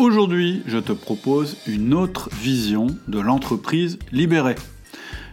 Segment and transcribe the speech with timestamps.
[0.00, 4.54] Aujourd'hui, je te propose une autre vision de l'entreprise libérée.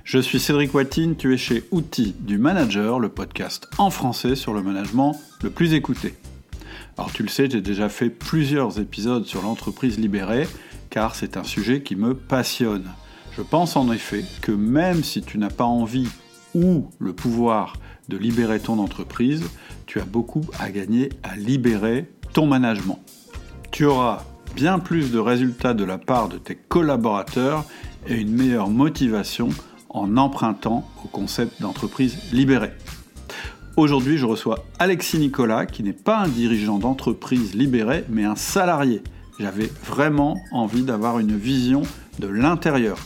[0.03, 4.53] Je suis Cédric Watine, tu es chez Outils du Manager, le podcast en français sur
[4.53, 6.15] le management le plus écouté.
[6.97, 10.49] Alors tu le sais, j'ai déjà fait plusieurs épisodes sur l'entreprise libérée,
[10.89, 12.91] car c'est un sujet qui me passionne.
[13.37, 16.09] Je pense en effet que même si tu n'as pas envie
[16.53, 17.77] ou le pouvoir
[18.09, 19.45] de libérer ton entreprise,
[19.85, 22.99] tu as beaucoup à gagner à libérer ton management.
[23.71, 24.25] Tu auras
[24.57, 27.63] bien plus de résultats de la part de tes collaborateurs
[28.07, 29.49] et une meilleure motivation
[29.89, 32.71] en empruntant au concept d'entreprise libérée.
[33.75, 39.03] Aujourd'hui, je reçois Alexis Nicolas, qui n'est pas un dirigeant d'entreprise libérée, mais un salarié.
[39.39, 41.83] J'avais vraiment envie d'avoir une vision
[42.17, 42.97] de l'intérieur.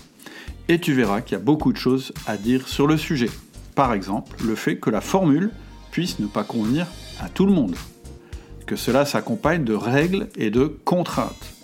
[0.70, 3.29] Et tu verras qu'il y a beaucoup de choses à dire sur le sujet.
[3.75, 5.51] Par exemple, le fait que la formule
[5.91, 6.87] puisse ne pas convenir
[7.20, 7.75] à tout le monde
[8.71, 11.55] que cela s'accompagne de règles et de contraintes,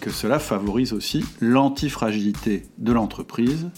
[0.00, 3.68] que cela favorise aussi l'antifragilité de l'entreprise.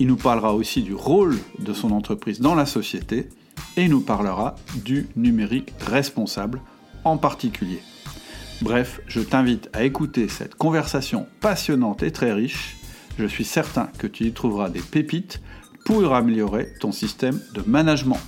[0.00, 3.28] Il nous parlera aussi du rôle de son entreprise dans la société
[3.76, 6.60] et il nous parlera du numérique responsable
[7.04, 7.82] en particulier.
[8.62, 12.78] Bref, je t'invite à écouter cette conversation passionnante et très riche.
[13.16, 15.40] Je suis certain que tu y trouveras des pépites
[15.84, 18.18] pour améliorer ton système de management.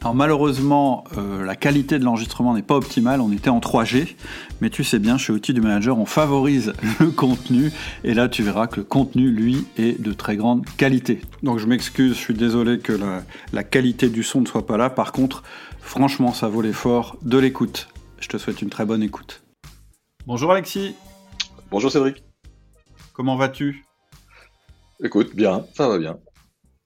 [0.00, 4.14] Alors malheureusement, euh, la qualité de l'enregistrement n'est pas optimale, on était en 3G,
[4.60, 7.72] mais tu sais bien, chez Outils du Manager, on favorise le contenu,
[8.04, 11.20] et là tu verras que le contenu, lui, est de très grande qualité.
[11.42, 14.76] Donc je m'excuse, je suis désolé que la, la qualité du son ne soit pas
[14.76, 15.42] là, par contre,
[15.80, 17.88] franchement, ça vaut l'effort de l'écoute.
[18.20, 19.42] Je te souhaite une très bonne écoute.
[20.26, 20.94] Bonjour Alexis.
[21.72, 22.22] Bonjour Cédric.
[23.12, 23.84] Comment vas-tu?
[25.02, 26.18] Écoute, bien, ça va bien.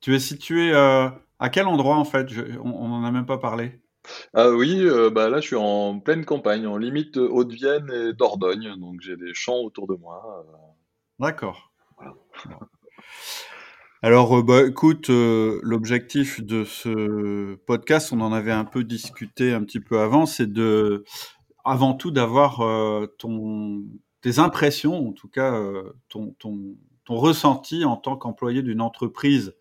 [0.00, 0.72] Tu es situé...
[0.72, 1.10] Euh,
[1.42, 2.28] à quel endroit en fait?
[2.62, 3.80] On n'en a même pas parlé.
[4.32, 8.76] Ah oui, euh, bah là je suis en pleine campagne, en limite Haute-Vienne et Dordogne,
[8.78, 10.44] donc j'ai des champs autour de moi.
[10.48, 10.56] Euh.
[11.18, 11.72] D'accord.
[14.02, 19.64] Alors, euh, bah, écoute, l'objectif de ce podcast, on en avait un peu discuté un
[19.64, 21.04] petit peu avant, c'est de,
[21.64, 22.58] avant tout, d'avoir
[23.18, 23.82] ton,
[24.20, 25.60] tes impressions, en tout cas
[26.08, 29.56] ton, ton, ton ressenti en tant qu'employé d'une entreprise.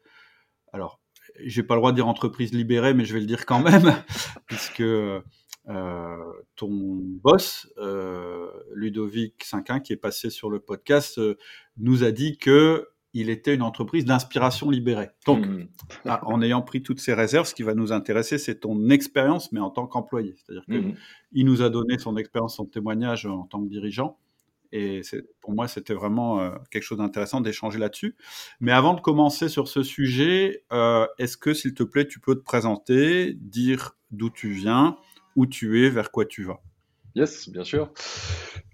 [0.74, 1.01] Alors,
[1.46, 3.94] j'ai pas le droit de dire entreprise libérée, mais je vais le dire quand même,
[4.48, 11.38] puisque euh, ton boss, euh, Ludovic Cinquin, qui est passé sur le podcast, euh,
[11.78, 15.10] nous a dit que il était une entreprise d'inspiration libérée.
[15.26, 15.68] Donc, mmh.
[16.06, 19.52] ah, en ayant pris toutes ces réserves, ce qui va nous intéresser, c'est ton expérience,
[19.52, 20.36] mais en tant qu'employé.
[20.38, 20.96] C'est-à-dire qu'il
[21.44, 21.46] mmh.
[21.46, 24.18] nous a donné son expérience, son témoignage en tant que dirigeant.
[24.72, 25.02] Et
[25.42, 28.16] pour moi, c'était vraiment euh, quelque chose d'intéressant d'échanger là-dessus.
[28.60, 32.36] Mais avant de commencer sur ce sujet, euh, est-ce que, s'il te plaît, tu peux
[32.36, 34.98] te présenter, dire d'où tu viens,
[35.36, 36.62] où tu es, vers quoi tu vas?
[37.16, 37.90] Yes, bien sûr.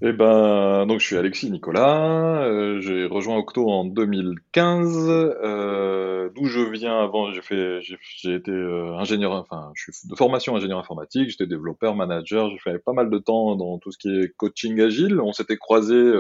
[0.01, 2.43] Eh ben, donc je suis Alexis Nicolas.
[2.43, 5.09] Euh, j'ai rejoint Octo en 2015.
[5.09, 10.15] Euh, D'où je viens avant, j'ai fait, j'ai été euh, ingénieur, enfin, je suis de
[10.15, 11.29] formation ingénieur informatique.
[11.31, 12.51] J'étais développeur, manager.
[12.51, 15.19] J'ai fait pas mal de temps dans tout ce qui est coaching agile.
[15.19, 16.11] On s'était croisés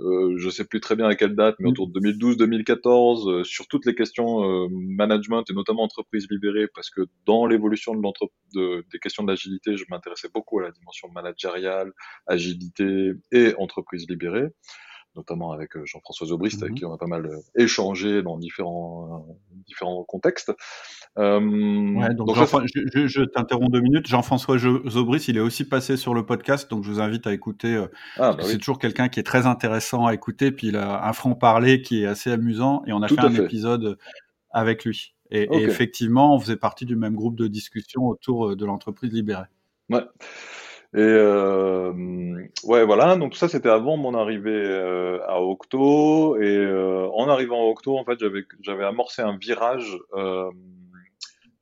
[0.00, 1.72] euh, je sais plus très bien à quelle date, mais mm.
[1.72, 6.90] autour de 2012-2014, euh, sur toutes les questions euh, management et notamment entreprise libérée, parce
[6.90, 8.00] que dans l'évolution de
[8.54, 11.92] de, des questions d'agilité, je m'intéressais beaucoup à la dimension managériale,
[12.26, 14.48] agilité et entreprise libérée
[15.18, 16.78] notamment avec euh, Jean-François Zobrist, avec mhm.
[16.78, 20.52] qui on a pas mal euh, échangé dans différents, euh, différents contextes.
[21.16, 24.06] ouais, donc, je, t'interromps deux minutes.
[24.06, 27.84] Jean-François Zobrist, il est aussi passé sur le podcast, donc je vous invite à écouter.
[28.16, 31.12] Ah, bah c'est toujours quelqu'un qui est très intéressant à écouter, puis il a un
[31.12, 33.98] franc-parler qui est assez amusant, et on a fait un épisode
[34.50, 35.14] avec lui.
[35.30, 39.44] Et, et, effectivement, on faisait partie du même groupe de discussion autour de l'entreprise libérée.
[39.90, 40.04] Ouais.
[40.94, 41.92] Et euh,
[42.64, 43.16] ouais, voilà.
[43.16, 46.36] Donc ça, c'était avant mon arrivée euh, à Octo.
[46.40, 49.98] Et euh, en arrivant à Octo, en fait, j'avais j'avais amorcé un virage.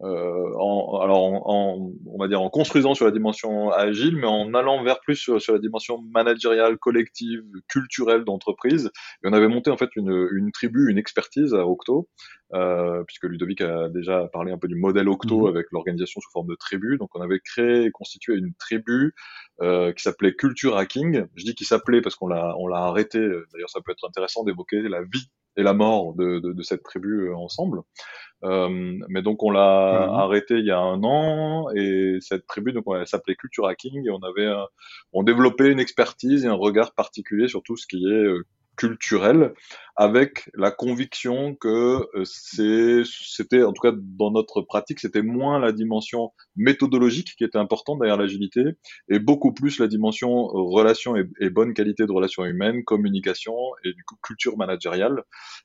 [0.03, 4.53] Euh, en, alors en, on va dire en construisant sur la dimension agile, mais en
[4.53, 8.91] allant vers plus sur, sur la dimension managériale, collective, culturelle d'entreprise.
[9.25, 12.09] Et on avait monté en fait une, une tribu, une expertise à Octo,
[12.53, 15.49] euh, puisque Ludovic a déjà parlé un peu du modèle Octo mhm.
[15.49, 16.99] avec l'organisation sous forme de tribu.
[16.99, 19.15] Donc on avait créé et constitué une tribu
[19.63, 21.25] euh, qui s'appelait Culture Hacking.
[21.37, 23.19] Je dis qu'il s'appelait parce qu'on l'a on l'a arrêté.
[23.19, 26.83] D'ailleurs, ça peut être intéressant d'évoquer la vie et la mort de, de, de cette
[26.83, 27.81] tribu euh, ensemble.
[28.45, 30.15] Euh, mais donc on l'a mhm.
[30.15, 34.11] arrêté il y a un an et cette tribu donc elle s'appelait Culture Hacking et
[34.11, 34.53] on avait
[35.15, 38.27] on développait une expertise et un regard particulier sur tout ce qui est
[38.77, 39.55] euh, culturel
[39.97, 45.73] avec la conviction que euh, c'était, en tout cas dans notre pratique, c'était moins la
[45.73, 48.63] dimension méthodologique qui était importante derrière l'agilité
[49.09, 53.95] et beaucoup plus la dimension euh, relation et, bonne qualité de relations humaines, communication et
[53.95, 55.23] du coup culture managériale.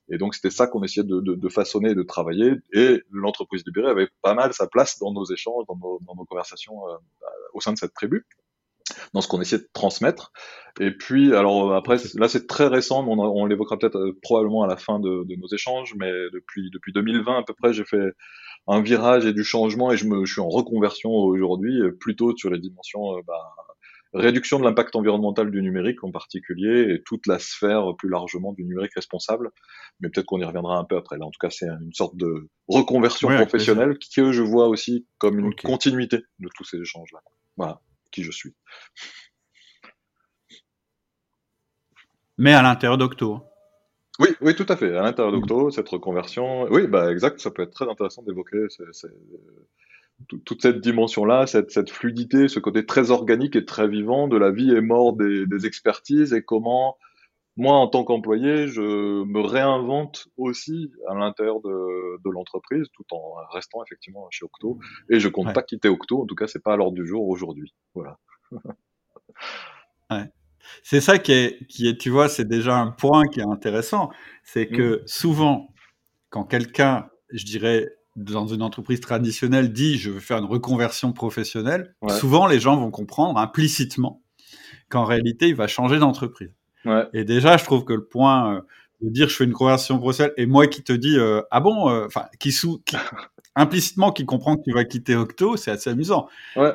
[0.10, 2.54] Et donc c'était ça qu'on essayait de, de, de, façonner et de travailler.
[2.74, 6.26] Et l'entreprise libérée avait pas mal sa place dans nos échanges, dans nos, dans nos
[6.26, 6.96] conversations euh,
[7.54, 8.26] au sein de cette tribu
[9.14, 10.32] dans ce qu'on essaie de transmettre.
[10.80, 14.68] Et puis, alors après, là c'est très récent, on, on l'évoquera peut-être euh, probablement à
[14.68, 18.14] la fin de, de, nos échanges, mais depuis depuis 2020 à peu près, j'ai fait
[18.68, 22.36] un virage et du changement et je me je suis en reconversion aujourd'hui, euh, plutôt
[22.38, 23.54] sur les dimensions euh, bah,
[24.14, 28.64] réduction de l'impact environnemental du numérique en particulier et toute la sphère plus largement du
[28.64, 29.52] numérique responsable.
[30.00, 31.18] Mais peut-être qu'on y reviendra un peu après.
[31.18, 35.40] Là, en tout cas, c'est une sorte de reconversion professionnelle que je vois aussi comme
[35.40, 37.20] une continuité de tous ces échanges-là.
[37.56, 38.54] Voilà qui je suis.
[42.38, 43.44] Mais à l'intérieur d'Octo.
[44.20, 44.96] Oui, oui, tout à fait.
[44.96, 48.68] À l'intérieur d'Octo, cette reconversion, oui, bah exact, ça peut être très intéressant d'évoquer
[50.28, 54.72] toute cette dimension-là, cette, fluidité, ce côté très organique et très vivant de la vie
[54.72, 56.98] et mort des, des expertises et comment
[57.58, 63.36] moi, en tant qu'employé, je me réinvente aussi à l'intérieur de, de l'entreprise, tout en
[63.52, 64.80] restant effectivement chez Octo.
[65.10, 66.22] Et je compte pas quitter Octo.
[66.22, 67.74] En tout cas, c'est pas à l'ordre du jour aujourd'hui.
[67.94, 68.18] Voilà.
[70.12, 70.32] ouais.
[70.84, 74.12] C'est ça qui est, qui est, tu vois, c'est déjà un point qui est intéressant.
[74.44, 75.08] C'est que mmh.
[75.08, 75.74] souvent,
[76.30, 81.96] quand quelqu'un, je dirais, dans une entreprise traditionnelle dit je veux faire une reconversion professionnelle,
[82.10, 84.22] souvent les gens vont comprendre implicitement
[84.90, 86.54] qu'en réalité, il va changer d'entreprise.
[87.14, 88.62] Et déjà, je trouve que le point euh,
[89.02, 91.90] de dire je fais une conversion professionnelle et moi qui te dis euh, ah bon,
[91.90, 92.82] euh, enfin qui sous
[93.56, 96.28] implicitement qui comprend que tu vas quitter Octo, c'est assez amusant.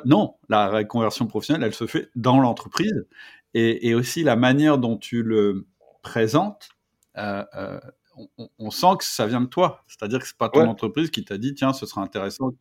[0.05, 3.06] Non, la conversion professionnelle, elle se fait dans l'entreprise
[3.55, 5.67] et, et, aussi la manière dont tu le
[6.03, 6.69] présentes.
[7.17, 11.23] On, on, sent que ça vient de toi, c'est-à-dire que c'est pas ton entreprise qui
[11.23, 12.53] t'a dit tiens ce sera intéressant.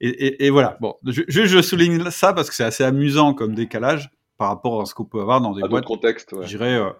[0.00, 0.76] Et, et, et voilà.
[0.80, 4.86] Bon, je, je, souligne ça parce que c'est assez amusant comme décalage par rapport à
[4.86, 6.90] ce qu'on peut avoir dans des boîtes, contextes, je dirais, euh,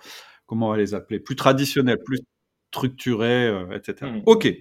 [0.47, 2.21] comment on va les appeler, plus traditionnelles, plus
[2.71, 4.11] structurées, euh, etc.
[4.11, 4.23] Mmh.
[4.27, 4.53] Ok.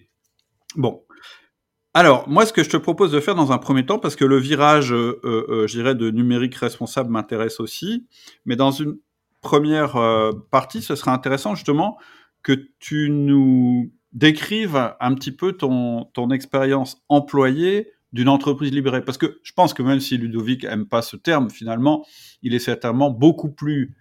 [0.76, 1.04] Bon.
[1.94, 4.26] Alors, moi, ce que je te propose de faire dans un premier temps, parce que
[4.26, 8.08] le virage, euh, je dirais, de numérique responsable m'intéresse aussi,
[8.46, 8.98] mais dans une
[9.42, 9.96] première
[10.50, 12.00] partie, ce serait intéressant justement
[12.42, 19.04] que tu nous décrives un petit peu ton, ton expérience employée d'une entreprise libérée.
[19.04, 22.06] Parce que je pense que même si Ludovic aime pas ce terme, finalement,
[22.44, 23.96] il est certainement beaucoup plus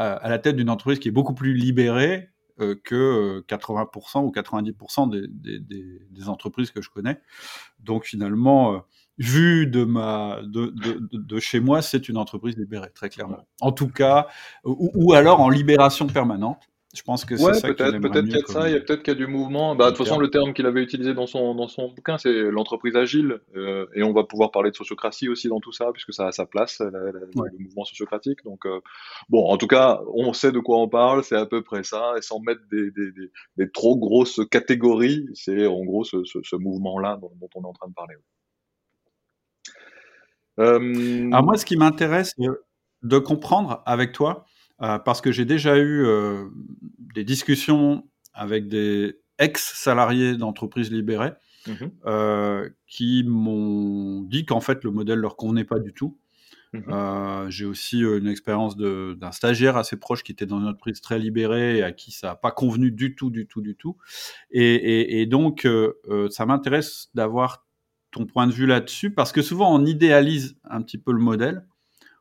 [0.00, 2.30] euh, à la tête d'une entreprise qui est beaucoup plus libérée
[2.60, 7.20] euh, que 80% euh, ou 90% des, des, entreprises que je connais.
[7.80, 8.82] Donc finalement,
[9.18, 13.46] vu de chez moi, c'est une entreprise libérée, très clairement.
[13.60, 14.26] En tout cas,
[14.64, 16.70] ou alors en libération permanente.
[16.92, 18.80] Je pense que c'est ça peut-être, peut-être qu'il y a de ça, il y a
[18.80, 19.76] peut-être qu'il y a du mouvement.
[19.76, 22.50] Bah, de toute façon, le terme qu'il avait utilisé dans son, dans son bouquin, c'est
[22.50, 23.38] l'entreprise agile.
[23.54, 26.32] Euh, et on va pouvoir parler de sociocratie aussi dans tout ça, puisque ça a
[26.32, 28.42] sa place, le mouvement sociocratique.
[28.42, 28.80] Donc, euh,
[29.28, 32.14] bon, en tout cas, on sait de quoi on parle, c'est à peu près ça.
[32.18, 36.40] Et sans mettre des, des, des, des trop grosses catégories, c'est en gros ce, ce,
[36.42, 38.16] ce mouvement-là dont, dont, on est en train de parler.
[40.58, 41.30] Euh...
[41.32, 42.34] Alors moi, ce qui m'intéresse
[43.02, 44.44] de comprendre avec toi,
[44.82, 46.46] euh, parce que j'ai déjà eu euh,
[47.14, 51.32] des discussions avec des ex-salariés d'entreprises libérées
[51.66, 51.72] mmh
[52.06, 56.18] euh, qui m'ont dit qu'en fait le modèle leur convenait pas du tout.
[56.72, 61.18] Mmh j'ai aussi une expérience d'un stagiaire assez proche qui était dans une entreprise très
[61.18, 63.96] libérée et à qui ça n'a pas convenu du tout, du tout, du tout.
[64.52, 65.66] Et, et donc,
[66.30, 67.66] ça m'intéresse d'avoir
[68.12, 71.66] ton point de vue là-dessus parce que souvent on idéalise un petit peu le modèle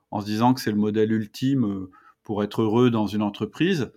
[0.10, 1.88] en se disant que c'est le modèle ultime
[2.30, 3.92] pour être heureux dans une entreprise.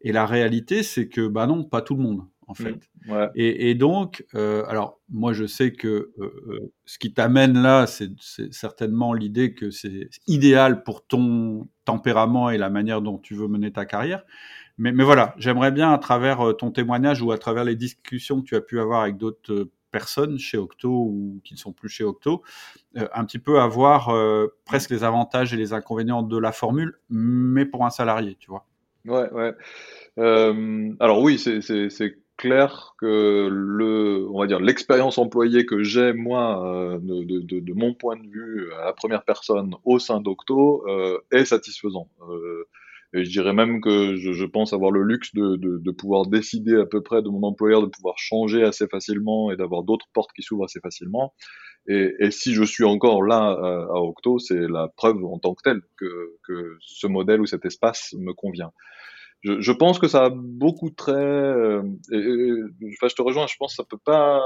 [0.00, 2.90] Et la réalité, c'est que, bah non, pas tout le monde, en mmh, fait.
[3.36, 7.86] et, et, donc, euh, alors, moi, je sais que euh, euh, ce qui t'amène là,
[7.86, 8.10] c'est
[8.50, 13.70] certainement l'idée que c'est idéal pour ton tempérament et la manière dont tu veux mener
[13.70, 14.24] ta carrière.
[14.76, 18.46] Mais, mais voilà, j'aimerais bien, à travers ton témoignage ou à travers les discussions que
[18.46, 22.04] tu as pu avoir avec d'autres personnes chez Octo ou qui ne sont plus chez
[22.04, 22.42] Octo,
[22.98, 26.98] euh, un petit peu avoir euh, presque les avantages et les inconvénients de la formule,
[27.08, 28.66] mais pour un salarié, tu vois.
[29.06, 29.54] Ouais, ouais.
[30.18, 36.98] Euh, alors oui, c'est clair que le, on va dire, l'expérience employée que j'ai moi
[37.00, 40.84] de, de, mon point de vue à la première personne au sein d'Octo
[41.30, 42.10] est satisfaisant.
[43.14, 46.26] Et je dirais même que je, je pense avoir le luxe de, de, de, pouvoir
[46.26, 50.06] décider à peu près de mon employeur, de pouvoir changer assez facilement et d'avoir d'autres
[50.12, 51.32] portes qui s'ouvrent assez facilement.
[51.88, 55.54] Et, et, si je suis encore là à, à Octo, c'est la preuve en tant
[55.54, 58.72] que telle que, que ce modèle ou cet espace me convient.
[59.42, 61.16] je, je, pense que ça a beaucoup de traits.
[61.16, 61.82] Euh,
[62.12, 63.46] et, enfin, je te rejoins.
[63.46, 64.40] Je pense que ça peut pas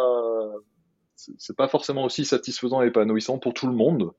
[1.39, 4.11] c'est pas forcément aussi satisfaisant et épanouissant pour tout le monde.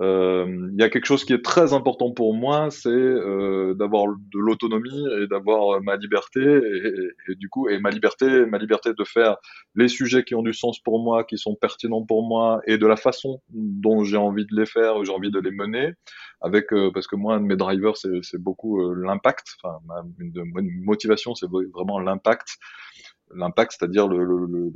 [0.00, 4.06] Euh, il y a quelque chose qui est très important pour moi, c'est euh, d'avoir
[4.06, 9.04] de l'autonomie et d'avoir ma liberté et, du coup et ma liberté, ma liberté de
[9.04, 9.36] faire
[9.74, 12.86] les sujets qui ont du sens pour moi, qui sont pertinents pour moi et de
[12.86, 15.94] la façon dont j'ai envie de les faire, j'ai envie de les mener.
[16.40, 19.56] Avec euh, parce que moi, un de mes drivers, c'est beaucoup l'impact.
[19.60, 22.58] Enfin, ma, une motivation, c'est vraiment l'impact
[23.34, 24.70] l'impact, c'est-à-dire le, le, le,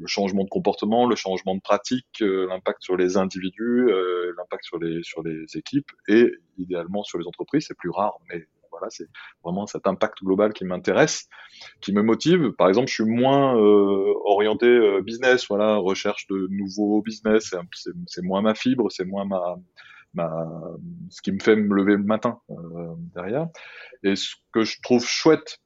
[0.00, 4.64] le, changement de comportement, le changement de pratique, euh, l'impact sur les individus, euh, l'impact
[4.64, 7.66] sur les sur les équipes et idéalement sur les entreprises.
[7.68, 9.08] C'est plus rare, mais voilà, c'est
[9.44, 11.28] vraiment cet impact global qui m'intéresse,
[11.80, 12.52] qui me motive.
[12.52, 17.54] Par exemple, je suis moins euh, orienté euh, business, voilà, recherche de nouveaux business.
[18.06, 19.56] C'est moins ma fibre, c'est moins ma
[20.14, 20.30] ma,
[21.08, 22.38] ce qui me fait me lever le matin
[23.14, 23.48] derrière.
[24.02, 25.58] Et ce que je trouve chouette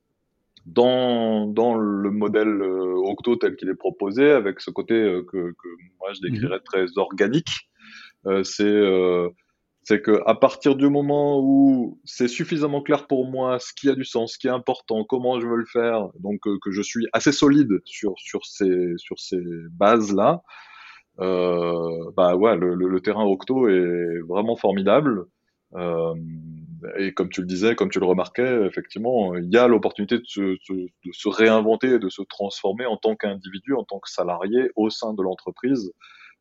[0.67, 5.53] dans, dans le modèle euh, Octo tel qu'il est proposé, avec ce côté euh, que,
[5.53, 5.69] que,
[5.99, 6.65] moi je décrirais mhm.
[6.65, 7.71] très organique,
[8.27, 8.83] euh, c'est
[9.83, 13.95] c'est que à partir du moment où c'est suffisamment clair pour moi ce qui a
[13.95, 17.07] du sens, ce qui est important, comment je veux le faire, donc que je suis
[17.13, 20.43] assez solide sur sur ces sur ces bases là,
[21.21, 25.25] euh, bah ouais, le, le, le, terrain Octo est vraiment formidable.
[25.77, 26.15] Euh,
[26.99, 30.25] et comme tu le disais, comme tu le remarquais, effectivement, il y a l'opportunité de
[30.27, 35.23] se, réinventer, de se transformer en tant qu'individu, en tant que salarié au sein de
[35.23, 35.93] l'entreprise.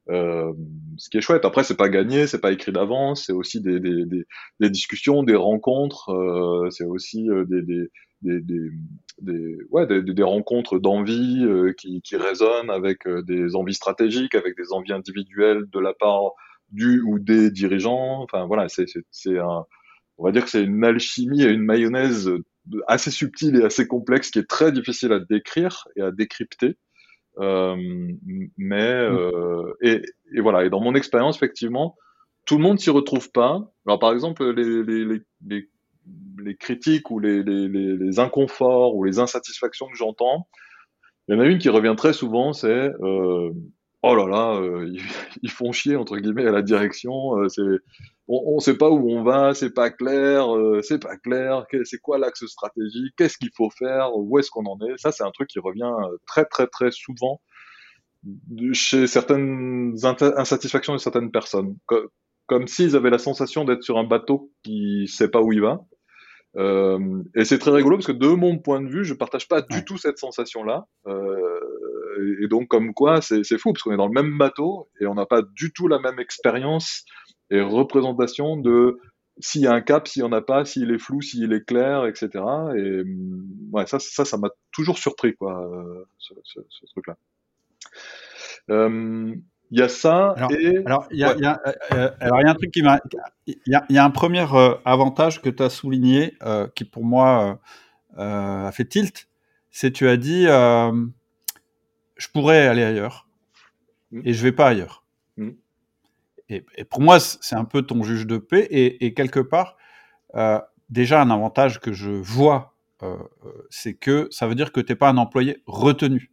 [0.09, 0.53] Euh,
[0.97, 1.45] ce qui est chouette.
[1.45, 4.25] Après, c'est pas gagné, c'est pas écrit d'avance, c'est aussi des, des, des,
[4.59, 7.89] des, discussions, des rencontres, euh, c'est aussi euh, des, des,
[8.21, 11.43] des, ouais, des, rencontres d'envie
[11.77, 16.33] qui, résonnent avec des envies stratégiques, avec des envies individuelles de la part
[16.71, 18.21] du ou des dirigeants.
[18.21, 18.85] Enfin voilà, c'est
[19.39, 19.65] un,
[20.17, 22.31] on va dire que c'est une alchimie et une mayonnaise
[22.87, 26.77] assez subtile et assez complexe qui est très difficile à décrire et à décrypter.
[27.37, 27.75] Euh,
[28.57, 29.13] mais mm.
[29.13, 30.01] euh, et,
[30.33, 30.65] et, voilà.
[30.65, 31.95] Et dans mon expérience, effectivement,
[32.45, 33.71] tout le monde s'y retrouve pas.
[33.85, 35.69] Alors par exemple, les, les, les,
[36.39, 40.47] les critiques ou les, les, inconforts ou les insatisfactions que j'entends,
[41.27, 43.51] il y en a une qui revient très souvent, c'est euh,
[44.05, 44.93] oh là là, euh,
[45.41, 47.37] ils, font chier entre guillemets à la direction.
[47.39, 47.61] Euh, c'est,
[48.27, 51.65] on, ne sait pas où on va, c'est pas clair, euh, c'est pas clair.
[51.83, 55.23] C'est quoi l'axe stratégique Qu'est-ce qu'il faut faire Où est-ce qu'on en est Ça, c'est
[55.23, 55.91] un truc qui revient
[56.27, 57.41] très très très souvent
[58.73, 61.77] chez certaines insatisfactions de certaines personnes,
[62.47, 65.81] comme s'ils avaient la sensation d'être sur un bateau qui sait pas où il va.
[66.57, 69.61] Euh, et c'est très rigolo parce que de mon point de vue, je partage pas
[69.61, 70.85] du tout cette sensation-là.
[71.07, 71.59] Euh,
[72.41, 75.15] et donc, comme quoi, c'est fou parce qu'on est dans le même bateau et on
[75.15, 77.05] n'a pas du tout la même expérience
[77.51, 78.99] et représentation de
[79.39, 81.65] s'il y a un cap, s'il y en a pas, s'il est flou, s'il est
[81.65, 82.29] clair, etc.
[82.77, 83.03] Et
[83.71, 87.17] ouais, ça, ça, ça m'a toujours surpris, quoi, euh, ce, ce, ce truc-là.
[88.69, 89.35] Euh,
[89.71, 90.77] il y a ça alors, et...
[90.85, 92.81] alors il y a, y a, euh, euh, alors il y a un truc qui
[92.81, 92.99] m'a
[93.47, 96.85] il y a, y a un premier euh, avantage que tu as souligné euh, qui
[96.85, 97.59] pour moi
[98.15, 99.27] a fait tilt
[99.71, 100.45] c'est tu as dit
[102.15, 103.27] je pourrais aller ailleurs
[104.11, 104.21] mmh.
[104.25, 105.03] et je vais pas ailleurs
[105.37, 105.49] mmh.
[106.49, 109.77] et, et, pour moi c'est un peu ton juge de paix et, et quelque part
[110.89, 112.75] déjà un avantage que je vois
[113.69, 116.31] c'est que ça veut dire que t'es pas un employé retenu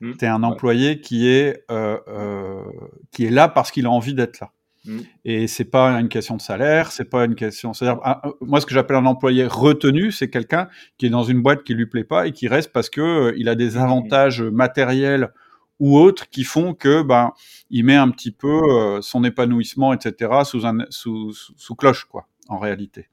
[0.00, 0.12] Mmh.
[0.18, 2.64] Tu es un employé qui est euh, euh,
[3.12, 4.52] qui est là parce qu'il a envie d'être là.
[4.86, 4.98] Mmh.
[5.24, 7.72] Et c'est pas une question de salaire, c'est pas une question.
[7.72, 8.00] C'est-à-dire,
[8.40, 11.74] moi, ce que j'appelle un employé retenu, c'est quelqu'un qui est dans une boîte qui
[11.74, 13.78] lui plaît pas et qui reste parce que euh, il a des mmh.
[13.78, 15.30] avantages matériels
[15.78, 17.32] ou autres qui font que ben
[17.70, 20.40] il met un petit peu euh, son épanouissement, etc.
[20.44, 23.08] sous un sous, sous, cloche quoi, en réalité.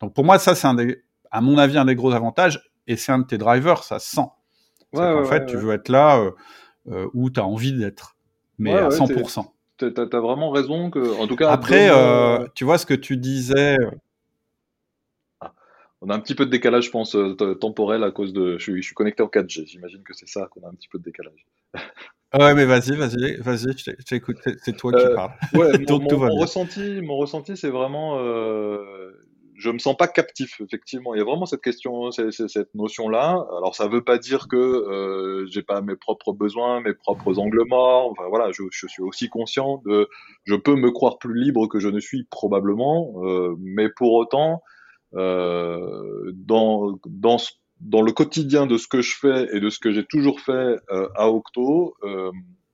[0.00, 2.96] Donc pour moi, ça c'est un des, à mon avis, un des gros avantages et
[2.96, 4.28] c'est un de tes drivers, ça sent.
[4.92, 6.30] en fait, tu veux être là euh,
[6.88, 8.16] euh, où tu as envie d'être,
[8.58, 9.46] mais à 100%.
[9.78, 11.50] Tu as, vraiment raison que, en tout cas.
[11.50, 13.76] Après, euh, tu vois ce que tu disais.
[15.40, 15.52] Ah,
[16.00, 17.16] on a un petit peu de décalage, je pense,
[17.60, 18.58] temporel à cause de.
[18.58, 19.66] Je suis, je suis connecté en 4G.
[19.66, 21.46] J'imagine que c'est ça qu'on a un petit peu de décalage.
[22.34, 24.38] Ouais, mais vas-y, vas-y, vas-y, je t'écoute.
[24.62, 25.32] C'est toi qui parles.
[25.54, 28.18] Ouais, mon, mon, mon ressenti, mon ressenti, c'est vraiment
[29.58, 31.14] je me sens pas captif, effectivement.
[31.14, 33.46] Il y a vraiment cette question, cette notion-là.
[33.56, 37.64] Alors, ça veut pas dire que euh, j'ai pas mes propres besoins, mes propres angles
[37.66, 38.10] morts.
[38.10, 40.08] Enfin, voilà, je, suis aussi conscient de,
[40.44, 44.62] je peux me croire plus libre que je ne suis probablement, euh, mais pour autant,
[45.14, 47.38] euh, dans dans
[47.80, 50.76] dans le quotidien de ce que je fais et de ce que j'ai toujours fait
[50.90, 52.30] euh, à Octo, euh,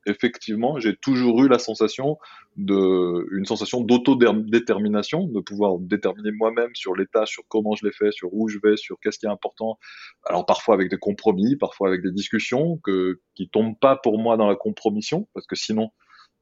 [0.06, 2.18] effectivement, j'ai toujours eu la sensation
[2.56, 7.92] de, une sensation d'autodétermination, de pouvoir déterminer moi-même sur les tâches, sur comment je les
[7.92, 9.78] fais, sur où je vais, sur qu'est-ce qui est important.
[10.24, 14.36] Alors parfois avec des compromis, parfois avec des discussions que, qui tombent pas pour moi
[14.36, 15.90] dans la compromission, parce que sinon,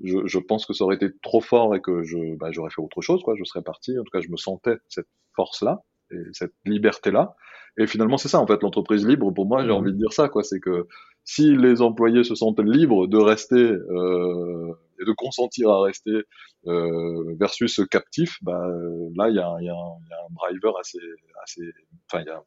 [0.03, 2.81] je, je pense que ça aurait été trop fort et que je, bah, j'aurais fait
[2.81, 3.35] autre chose, quoi.
[3.39, 3.99] Je serais parti.
[3.99, 7.35] En tout cas, je me sentais cette force-là et cette liberté-là.
[7.79, 9.31] Et finalement, c'est ça, en fait, l'entreprise libre.
[9.33, 9.73] Pour moi, j'ai mmh.
[9.73, 10.43] envie de dire ça, quoi.
[10.43, 10.87] C'est que
[11.33, 16.25] si les employés se sentent libres de rester euh, et de consentir à rester
[16.67, 18.67] euh, versus captif, bah,
[19.15, 20.99] là, il y a, un driver assez,
[22.11, 22.43] enfin, il y a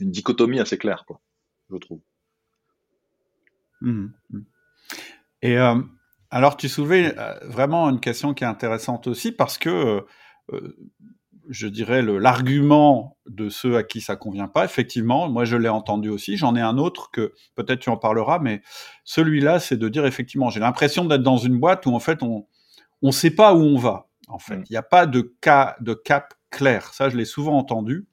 [0.00, 1.04] une dichotomie assez claire,
[1.70, 2.00] je trouve.
[3.82, 4.40] Mmh, mmh.
[5.42, 5.80] Et euh,
[6.30, 10.04] alors, tu soulevais euh, vraiment une question qui est intéressante aussi parce que
[10.52, 10.76] euh,
[11.48, 14.64] je dirais, l'argument de ceux à qui ça convient pas.
[14.64, 16.36] Effectivement, moi je l'ai entendu aussi.
[16.36, 18.62] J'en ai un autre que peut-être tu en parleras, mais
[19.04, 22.46] celui-là, c'est de dire effectivement, j'ai l'impression d'être dans une boîte où en fait on
[23.02, 24.08] on sait pas où on va.
[24.28, 24.64] En fait, mm.
[24.68, 26.92] il n'y a pas de cas de cap clair.
[26.94, 28.06] Ça, je l'ai souvent entendu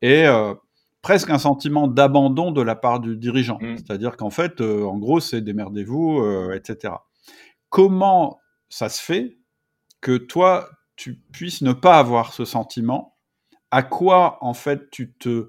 [0.00, 0.54] et euh,
[1.00, 3.58] presque un sentiment d'abandon de la part du dirigeant.
[3.60, 3.78] Mm.
[3.78, 6.94] C'est-à-dire qu'en fait, euh, en gros, c'est démerdez-vous, euh, etc.
[7.68, 8.38] Comment
[8.68, 9.38] ça se fait
[10.00, 13.16] que toi, tu puisses ne pas avoir ce sentiment
[13.70, 15.48] À quoi, en fait, tu te.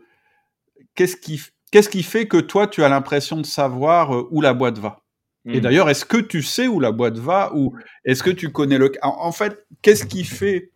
[0.96, 4.54] Qu'est-ce qui, qu'est-ce qui fait que toi, tu as l'impression de savoir euh, où la
[4.54, 5.04] boîte va?
[5.46, 5.62] Et hmm.
[5.62, 8.92] d'ailleurs, est-ce que tu sais où la boîte va ou est-ce que tu connais le.
[9.02, 10.72] En, en fait, qu'est-ce qui fait.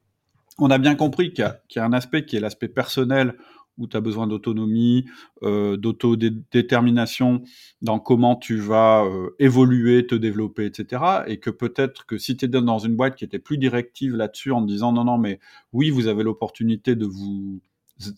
[0.59, 1.45] On a bien compris qu'il
[1.75, 3.35] y a un aspect qui est l'aspect personnel
[3.77, 5.05] où tu as besoin d'autonomie,
[5.43, 7.43] euh, d'autodétermination
[7.81, 11.03] dans comment tu vas euh, évoluer, te développer, etc.
[11.27, 14.51] Et que peut-être que si tu es dans une boîte qui était plus directive là-dessus
[14.51, 15.39] en disant non, non, mais
[15.73, 17.61] oui, vous avez l'opportunité de vous,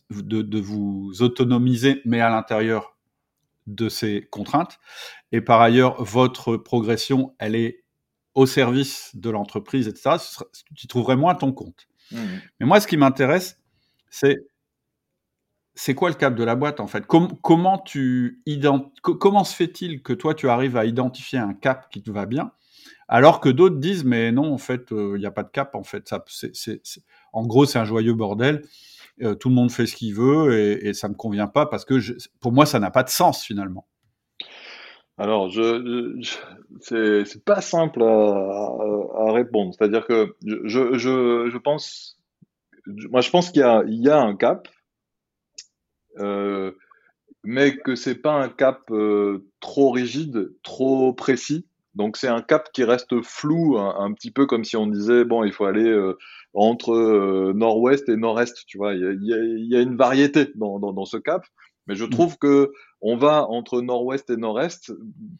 [0.09, 2.95] de, de vous autonomiser, mais à l'intérieur
[3.67, 4.79] de ces contraintes.
[5.31, 7.83] Et par ailleurs, votre progression, elle est
[8.33, 10.17] au service de l'entreprise, etc.
[10.75, 11.87] Tu trouverais moins ton compte.
[12.11, 12.17] Mmh.
[12.59, 13.59] Mais moi, ce qui m'intéresse,
[14.09, 14.48] c'est
[15.79, 17.05] c'est quoi le cap de la boîte en fait?
[17.07, 18.43] Comment tu
[19.01, 22.51] comment se fait-il que toi tu arrives à identifier un cap qui te va bien
[23.07, 25.75] alors que d'autres disent mais non en fait euh, il n'y a pas de cap
[25.75, 26.23] en fait ça
[27.31, 28.63] en gros c'est un joyeux bordel
[29.21, 31.85] euh, tout le monde fait ce qu'il veut et, et, ça me convient pas parce
[31.85, 31.95] que
[32.41, 33.87] pour moi ça n'a pas de sens finalement.
[35.17, 42.19] Alors je, je c'est pas simple à, répondre c'est-à-dire que je, pense
[43.09, 44.67] moi je pense qu'il y a un cap
[46.19, 46.71] euh,
[47.43, 51.65] mais que c'est pas un cap euh, trop rigide, trop précis.
[51.95, 55.43] Donc c'est un cap qui reste flou, un, petit peu comme si on disait bon,
[55.43, 56.17] il faut aller euh,
[56.53, 58.65] entre nord-ouest et nord-est.
[58.67, 61.45] Tu vois, il y a, y, y a, une variété dans, dans, dans ce cap.
[61.87, 62.09] Mais je mmh.
[62.11, 64.91] trouve que on va entre nord-ouest et nord-est.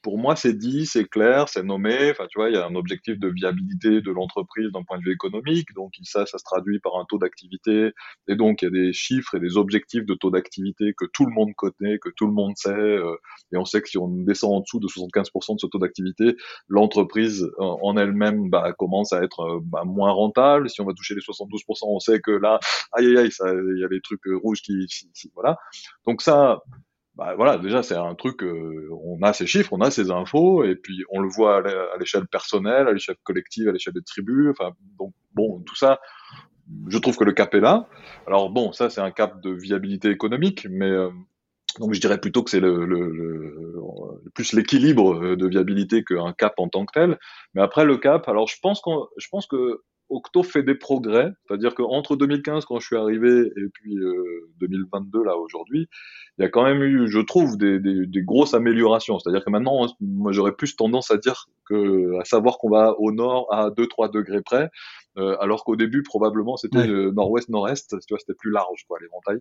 [0.02, 2.12] Pour moi, c'est dit, c'est clair, c'est nommé.
[2.12, 5.04] Enfin, tu vois, il y a un objectif de viabilité de l'entreprise d'un point de
[5.04, 5.74] vue économique.
[5.76, 7.92] Donc, ça, ça se traduit par un taux d'activité.
[8.28, 11.26] Et donc, il y a des chiffres et des objectifs de taux d'activité que tout
[11.26, 12.70] le monde connaît, que tout le monde sait.
[12.70, 13.16] Euh,
[13.52, 16.36] et on sait que si on descend en dessous de 75% de ce taux d'activité,
[16.70, 20.70] l'entreprise en elle-même bah, commence à être euh, bah, moins rentable.
[20.70, 22.60] Si on va toucher les 72%, on sait que là,
[22.94, 24.88] aïe aïe aïe, il y a les trucs rouges qui,
[25.36, 25.58] voilà.
[26.06, 26.62] Donc ça,
[27.20, 30.64] bah voilà, déjà c'est un truc, euh, on a ces chiffres, on a ces infos,
[30.64, 34.52] et puis on le voit à l'échelle personnelle, à l'échelle collective, à l'échelle des tribus.
[34.52, 36.00] Enfin, donc bon, tout ça,
[36.88, 37.90] je trouve que le cap est là.
[38.26, 41.10] Alors bon, ça c'est un cap de viabilité économique, mais euh,
[41.78, 43.76] donc je dirais plutôt que c'est le, le, le,
[44.34, 47.20] plus l'équilibre de viabilité qu'un cap en tant que tel.
[47.54, 51.32] Mais après le cap, alors je pense qu'on, je pense que Octo fait des progrès,
[51.46, 55.88] c'est-à-dire qu'entre 2015 quand je suis arrivé et puis euh, 2022 là aujourd'hui,
[56.38, 59.20] il y a quand même eu, je trouve, des, des, des grosses améliorations.
[59.20, 63.12] C'est-à-dire que maintenant, moi j'aurais plus tendance à dire que, à savoir qu'on va au
[63.12, 64.70] nord à 2-3 degrés près,
[65.18, 69.40] euh, alors qu'au début probablement c'était nord-ouest, nord-est, tu vois, c'était plus large quoi l'éventail.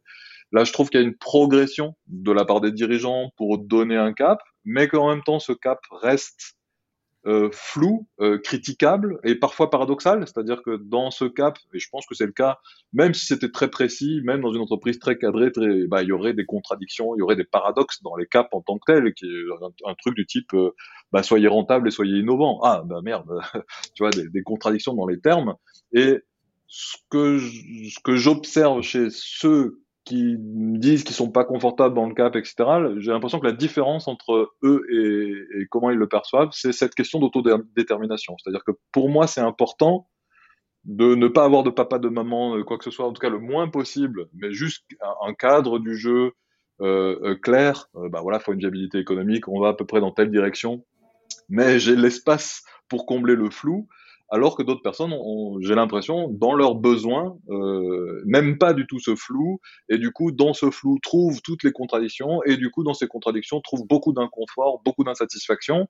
[0.52, 3.96] Là, je trouve qu'il y a une progression de la part des dirigeants pour donner
[3.96, 6.57] un cap, mais qu'en même temps ce cap reste
[7.26, 10.24] euh, flou, euh, critiquable et parfois paradoxal.
[10.26, 12.58] C'est-à-dire que dans ce cap, et je pense que c'est le cas,
[12.92, 16.12] même si c'était très précis, même dans une entreprise très cadrée, très, bah, il y
[16.12, 19.14] aurait des contradictions, il y aurait des paradoxes dans les caps en tant que tels,
[19.14, 19.44] qui est
[19.84, 20.70] un, truc du type, euh,
[21.12, 22.60] bah, soyez rentable et soyez innovant.
[22.62, 23.28] Ah, bah merde,
[23.94, 25.54] tu vois, des, des, contradictions dans les termes.
[25.92, 26.20] Et
[26.68, 32.14] ce que ce que j'observe chez ceux qui disent qu'ils sont pas confortables dans le
[32.14, 32.54] cap, etc.
[32.96, 37.18] J'ai l'impression que la différence entre eux et, comment ils le perçoivent, c'est cette question
[37.18, 38.34] d'autodétermination.
[38.38, 40.08] C'est-à-dire que pour moi, c'est important
[40.84, 43.28] de ne pas avoir de papa, de maman, quoi que ce soit, en tout cas
[43.28, 44.86] le moins possible, mais juste
[45.26, 46.32] un, cadre du jeu
[46.80, 47.90] euh, euh clair.
[47.96, 50.86] Euh, bah voilà, faut une viabilité économique, on va à peu près dans telle direction.
[51.50, 53.88] mais j'ai l'espace pour combler le flou
[54.30, 58.98] alors que d'autres personnes ont, j'ai l'impression, dans leurs besoins, euh, n'aiment pas du tout
[58.98, 62.84] ce flou, et du coup, dans ce flou, trouvent toutes les contradictions, et du coup,
[62.84, 65.86] dans ces contradictions, trouvent beaucoup d'inconfort, beaucoup d'insatisfaction,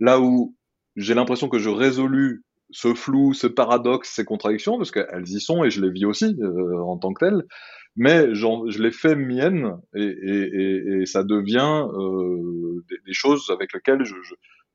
[0.00, 0.54] là où
[0.96, 5.64] j'ai l'impression que je résolu ce flou, ce paradoxe, ces contradictions, parce qu'elles y sont,
[5.64, 7.44] et je les vis aussi euh, en tant que telles,
[7.96, 14.14] mais je les fais miennes, et, ça devient euh, des, choses avec lesquelles je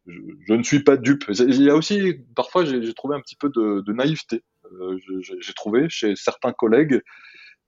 [0.08, 1.26] je, ne suis pas dupe.
[1.30, 4.44] Il y a aussi, parfois, j'ai trouvé un petit peu de, naïveté.
[4.80, 4.98] Euh,
[5.40, 7.02] j'ai trouvé chez certains collègues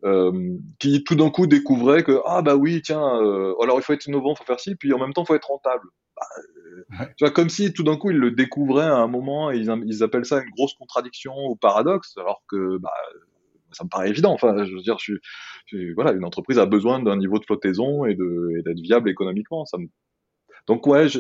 [0.03, 3.93] euh, qui tout d'un coup découvraient que ah bah oui tiens euh, alors il faut
[3.93, 5.87] être innovant, il faut faire ci, puis en même temps il faut être rentable.
[6.15, 9.57] Bah, tu vois comme si tout d'un coup ils le découvraient à un moment et
[9.57, 12.91] ils, appellent ça une grosse contradiction ou paradoxe, alors que bah,
[13.71, 14.33] ça me paraît évident.
[14.33, 15.13] Enfin, je veux dire, je,
[15.95, 19.65] voilà, une entreprise a besoin d'un niveau de flottaison et d'être viable économiquement.
[19.65, 19.87] Ça me...
[20.67, 21.19] Donc ouais, je,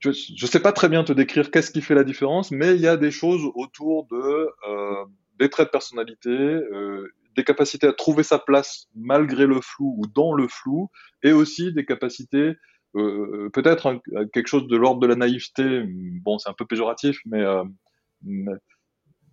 [0.00, 2.80] je ne sais pas très bien te décrire qu'est-ce qui fait la différence, mais il
[2.80, 5.04] y a des choses autour de euh,
[5.38, 10.06] des traits de personnalité, euh, des capacités à trouver sa place malgré le flou ou
[10.06, 10.90] dans le flou,
[11.22, 12.54] et aussi des capacités,
[12.94, 14.00] euh, peut-être
[14.32, 15.84] quelque chose de l'ordre de la naïveté.
[16.22, 17.44] Bon, c'est un peu péjoratif, mais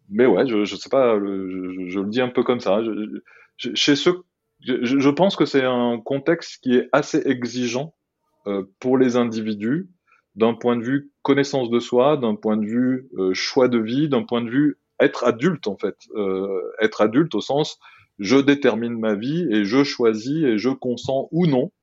[0.07, 2.79] mais, ouais, je, je sais pas, je, je, le dis un peu comme ça.
[3.57, 4.23] chez ceux,
[4.61, 7.95] je, pense que c'est un contexte qui est assez exigeant
[8.79, 9.89] pour les individus
[10.35, 14.09] d'un point de vue connaissance de soi, d'un point de vue euh, choix de vie,
[14.09, 15.97] d'un point de vue être adulte en fait.
[16.15, 17.79] Euh, être adulte au sens
[18.17, 21.73] je détermine ma vie et je choisis et je consens ou non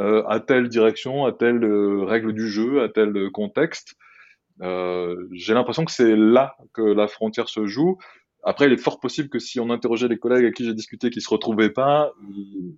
[0.00, 1.64] euh, à telle direction, à telle
[2.02, 3.94] règle du jeu, à tel contexte.
[4.60, 7.96] J'ai l'impression que c'est là que la frontière se joue.
[8.48, 11.10] Après, il est fort possible que si on interrogeait les collègues avec qui j'ai discuté
[11.10, 12.14] qui se retrouvaient pas,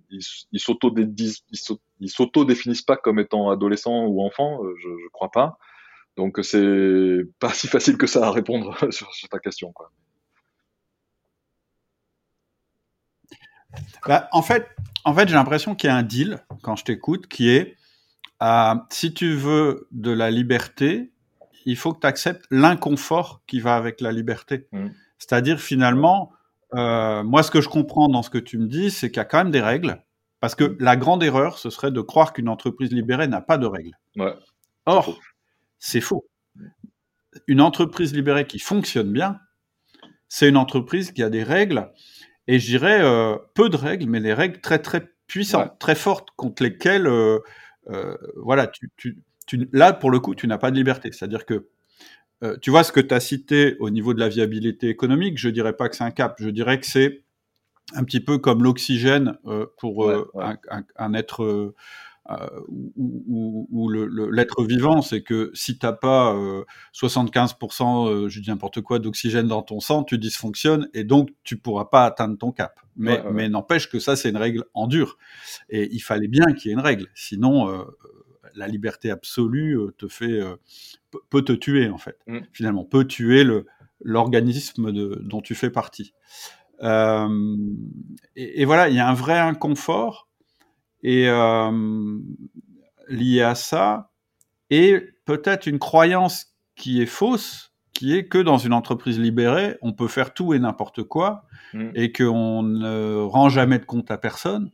[0.09, 5.57] ils, s'auto-définissent pas comme étant adolescents ou enfants, euh, je, je crois pas.
[6.17, 9.71] Donc c'est pas si facile que ça à répondre sur, ta question.
[9.71, 9.89] Quoi.
[14.05, 14.67] Bah, en fait,
[15.05, 17.77] en fait j'ai l'impression qu'il y a un deal quand je t'écoute qui est
[18.43, 21.13] euh, si tu veux de la liberté,
[21.63, 24.67] il faut que tu acceptes l'inconfort qui va avec la liberté.
[24.73, 24.89] Mmh.
[25.21, 26.31] C'est-à-dire finalement,
[26.73, 29.21] euh, moi ce que je comprends dans ce que tu me dis, c'est qu'il y
[29.21, 30.03] a quand même des règles,
[30.39, 33.67] parce que la grande erreur, ce serait de croire qu'une entreprise libérée n'a pas de
[33.67, 33.95] règles.
[34.87, 35.19] Or,
[35.77, 36.27] c'est faux.
[37.45, 39.39] Une entreprise libérée qui fonctionne bien,
[40.27, 41.91] c'est une entreprise qui a des règles,
[42.47, 46.29] et je dirais euh, peu de règles, mais des règles très très puissantes, très fortes,
[46.35, 47.39] contre lesquelles, euh,
[48.37, 48.65] voilà,
[48.97, 49.19] tu,
[49.71, 51.11] là pour le coup, tu n'as pas de liberté.
[51.11, 51.67] C'est-à-dire que
[52.43, 55.49] euh, tu vois ce que tu as cité au niveau de la viabilité économique, je
[55.49, 57.23] dirais pas que c'est un cap, je dirais que c'est
[57.93, 60.29] un petit peu comme l'oxygène euh, pour euh,
[60.95, 61.73] Un, être
[62.95, 63.89] ou,
[64.31, 66.33] l'être vivant, c'est que si t'as pas
[66.93, 71.85] 75%, je dis n'importe quoi, d'oxygène dans ton sang, tu dysfonctionnes et donc tu pourras
[71.85, 72.79] pas atteindre ton cap.
[72.95, 75.17] Mais, mais n'empêche que ça, c'est une règle en dur.
[75.69, 77.07] Et il fallait bien qu'il y ait une règle.
[77.15, 77.85] Sinon,
[78.55, 80.39] la liberté absolue te fait
[81.29, 82.17] peut te tuer en fait.
[82.27, 82.39] Mm.
[82.51, 83.65] Finalement, peut tuer le
[84.03, 86.13] l'organisme dont tu fais partie.
[86.81, 87.57] Euh,
[88.35, 90.27] et, voilà, il y a un vrai inconfort
[91.03, 92.19] et euh,
[93.07, 94.11] lié à ça,
[94.69, 99.93] et peut-être une croyance qui est fausse, qui est que dans une entreprise libérée, on
[99.93, 101.89] peut faire tout et n'importe quoi, mm.
[101.95, 104.71] et qu'on ne rend jamais de compte à personne,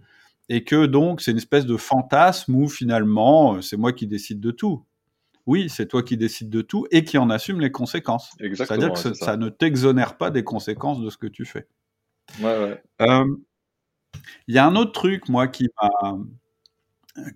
[0.49, 4.51] et que donc c'est une espèce de fantasme où finalement c'est moi qui décide de
[4.51, 4.85] tout
[5.47, 8.31] oui, c'est toi qui décides de tout et qui en assume les conséquences.
[8.37, 9.37] C'est-à-dire que ça.
[9.37, 11.67] ne t'exonère pas des conséquences de ce que tu fais.
[12.41, 12.83] Ouais, ouais.
[13.01, 13.25] Euh,
[14.47, 16.17] il y a un autre truc, moi, qui m'a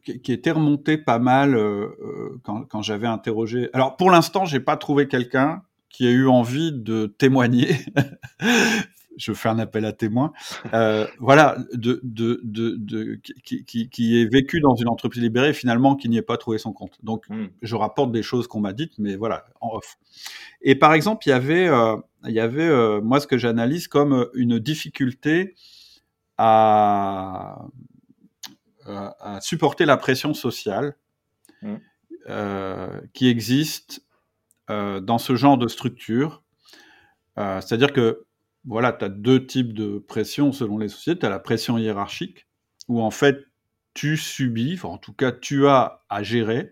[0.03, 3.69] qui, était remonté pas mal euh, euh, quand, quand j'avais interrogé.
[3.73, 7.77] Alors, pour l'instant, j'ai pas trouvé quelqu'un qui a eu envie de témoigner
[9.17, 10.31] je fais un appel à témoins,
[10.73, 15.53] euh, voilà, de, de, de, de qui, qui, qui, est vécu dans une entreprise libérée
[15.53, 16.97] finalement qui n'y ait pas trouvé son compte.
[17.03, 17.47] Donc, hmm.
[17.61, 19.97] je rapporte des choses qu'on m'a dites, mais voilà, en off.
[20.61, 23.87] Et par exemple, il y avait, euh, il y avait euh, moi ce que j'analyse
[23.87, 25.55] comme une difficulté
[26.37, 27.65] à,
[28.85, 30.95] à supporter la pression sociale
[31.61, 31.75] hmm.
[33.13, 34.03] qui existe
[34.69, 36.43] dans ce genre de structure.
[37.35, 38.25] C'est-à-dire que
[38.65, 41.19] voilà, tu as deux types de pression selon les sociétés.
[41.21, 42.47] Tu as la pression hiérarchique,
[42.87, 43.45] où en fait,
[43.93, 46.71] tu subis, en tout cas, tu as à gérer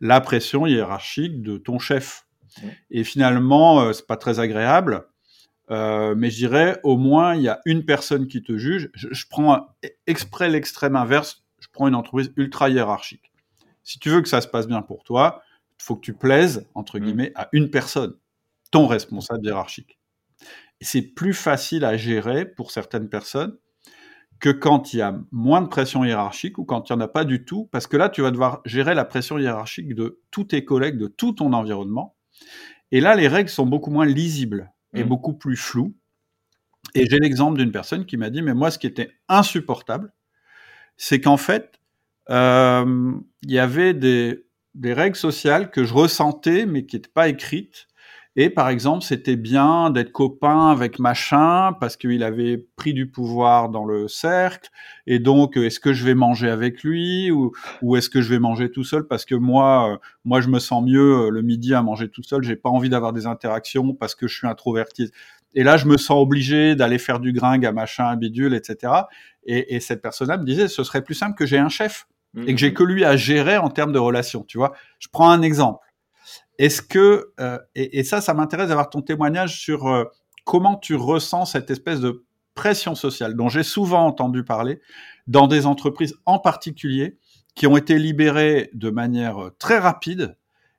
[0.00, 2.26] la pression hiérarchique de ton chef.
[2.90, 5.06] Et finalement, euh, c'est pas très agréable,
[5.70, 8.90] euh, mais je dirais, au moins, il y a une personne qui te juge.
[8.94, 9.68] Je, prends
[10.06, 13.32] exprès l'extrême inverse, je prends une entreprise ultra hiérarchique.
[13.84, 15.42] Si tu veux que ça se passe bien pour toi,
[15.78, 17.02] faut que tu plaises, entre Mm.
[17.04, 18.14] guillemets, à une personne,
[18.70, 19.98] ton responsable hiérarchique.
[20.80, 23.56] C'est plus facile à gérer pour certaines personnes
[24.40, 27.08] que quand il y a moins de pression hiérarchique ou quand il n'y en a
[27.08, 30.44] pas du tout, parce que là, tu vas devoir gérer la pression hiérarchique de tous
[30.44, 32.16] tes collègues, de tout ton environnement.
[32.92, 35.08] Et là, les règles sont beaucoup moins lisibles et Mm.
[35.08, 35.94] beaucoup plus floues.
[36.94, 40.12] Et j'ai l'exemple d'une personne qui m'a dit, mais moi, ce qui était insupportable,
[40.96, 41.80] c'est qu'en fait,
[42.30, 47.28] euh, il y avait des, des règles sociales que je ressentais, mais qui n'étaient pas
[47.28, 47.88] écrites.
[48.40, 53.68] Et par exemple, c'était bien d'être copain avec machin parce qu'il avait pris du pouvoir
[53.68, 54.70] dans le cercle.
[55.08, 57.50] Et donc, euh, est-ce que je vais manger avec lui ou,
[57.82, 59.08] ou est-ce que je vais manger tout seul?
[59.08, 62.22] Parce que moi, euh, moi, je me sens mieux euh, le midi à manger tout
[62.22, 62.44] seul.
[62.44, 65.10] J'ai pas envie d'avoir des interactions parce que je suis introverti.
[65.56, 68.92] Et là, je me sens obligé d'aller faire du gringue à machin, à bidule, etc.
[69.46, 72.06] Et, et cette personne-là me disait, ce serait plus simple que j'ai un chef
[72.46, 74.44] et que j'ai que lui à gérer en termes de relations.
[74.46, 75.80] Tu vois, je prends un exemple.
[76.58, 80.04] Est-ce que euh, et, et, ça, ça m'intéresse d'avoir ton témoignage sur euh,
[80.44, 84.80] comment tu ressens cette espèce de pression sociale dont j'ai souvent entendu parler
[85.26, 87.18] dans des entreprises en particulier
[87.54, 90.36] qui ont été libérées de manière euh, très rapide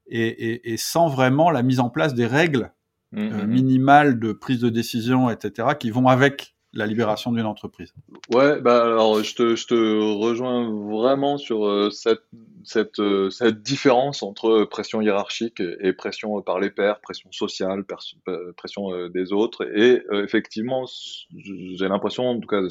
[0.08, 2.72] et, et, et sans vraiment la mise en place des règles
[3.12, 3.48] Mmh, euh, mmh.
[3.48, 7.94] minimales de prise de décision, etc., qui vont avec la libération d'une entreprise.
[8.32, 12.22] Ouais, bah alors je te, je te rejoins vraiment sur euh, cette,
[12.64, 17.84] cette, euh, cette différence entre pression hiérarchique et, pression par les pairs, pression sociale,
[18.28, 19.66] euh, pression des autres.
[19.76, 20.86] Et effectivement,
[21.34, 22.62] j'ai l'impression, en tout cas,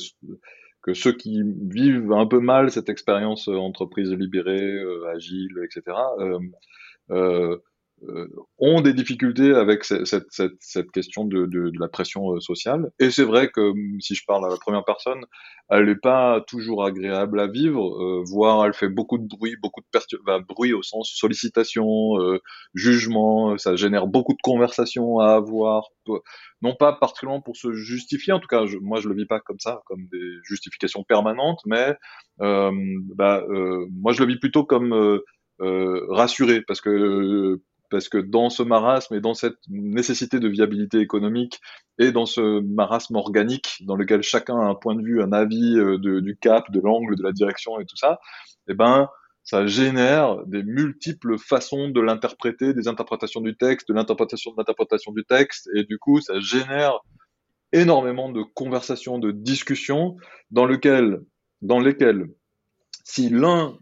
[0.83, 4.79] que ceux qui vivent un peu mal cette expérience entreprise libérée,
[5.13, 5.97] agile, etc.,
[8.59, 12.41] ont des difficultés avec ce- cette, cette, cette question de, de, de la pression euh,
[12.41, 12.91] sociale.
[12.99, 15.25] Et c'est vrai que hum, si je parle à la première personne,
[15.71, 19.81] elle n'est pas toujours agréable à vivre, euh, voire elle fait beaucoup de bruit, beaucoup
[19.83, 22.39] de bah, bruit au sens sollicitation, euh,
[22.75, 25.89] jugement, ça génère beaucoup de conversations à avoir,
[26.63, 29.41] non pas particulièrement pour se justifier, en tout cas je, moi je le vis pas
[29.41, 31.95] comme ça, comme des justifications permanentes, mais
[32.41, 32.73] euh,
[33.15, 35.21] bah, euh, moi je le vis plutôt comme euh,
[35.61, 40.99] euh, rassuré, parce que parce que dans ce marasme et dans cette nécessité de viabilité
[40.99, 41.61] économique
[41.99, 45.79] et dans ce marasme organique dans lequel chacun a un point de vue, un avis
[45.79, 48.21] euh, du cap, de l'angle, de la direction et tout ça,
[48.69, 49.09] eh ben
[49.45, 55.13] ça génère des multiples façons de l'interpréter, des interprétations du texte, de l'interprétation de l'interprétation
[55.13, 57.01] du texte, et du coup ça génère
[57.73, 60.17] énormément de conversations, de discussions
[60.51, 60.69] dans
[61.63, 62.27] dans lesquelles
[63.09, 63.79] si l'un,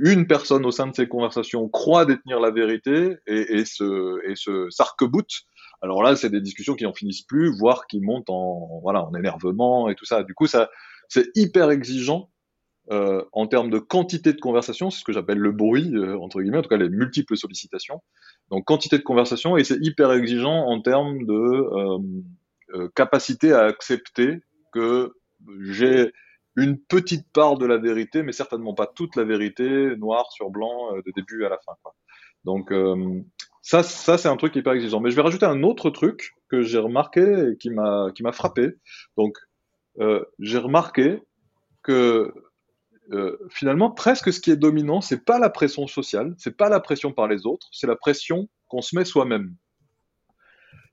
[0.00, 4.36] une personne au sein de ces conversations croit détenir la vérité et, et se, et
[4.36, 5.42] se s'arc-boute,
[5.82, 9.12] alors là, c'est des discussions qui en finissent plus, voire qui montent en, voilà, en
[9.14, 10.22] énervement et tout ça.
[10.22, 10.70] Du coup, ça,
[11.08, 12.30] c'est hyper exigeant
[12.92, 16.40] euh, en termes de quantité de conversation, c'est ce que j'appelle le bruit, euh, entre
[16.40, 18.02] guillemets, en tout cas les multiples sollicitations.
[18.52, 21.98] Donc quantité de conversation, et c'est hyper exigeant en termes de euh,
[22.74, 24.38] euh, capacité à accepter
[24.72, 25.12] que
[25.60, 26.12] j'ai
[26.58, 30.92] une petite part de la vérité, mais certainement pas toute la vérité, noir sur blanc,
[30.92, 31.72] euh, de début à la fin.
[32.44, 33.22] Donc euh,
[33.62, 35.00] ça, ça c'est un truc hyper exigeant.
[35.00, 38.32] Mais je vais rajouter un autre truc que j'ai remarqué et qui m'a qui m'a
[38.32, 38.72] frappé.
[39.16, 39.36] Donc
[40.00, 41.22] euh, j'ai remarqué
[41.82, 42.32] que
[43.48, 47.10] finalement presque ce qui est dominant, c'est pas la pression sociale, c'est pas la pression
[47.10, 49.54] par les autres, c'est la pression qu'on se met soi-même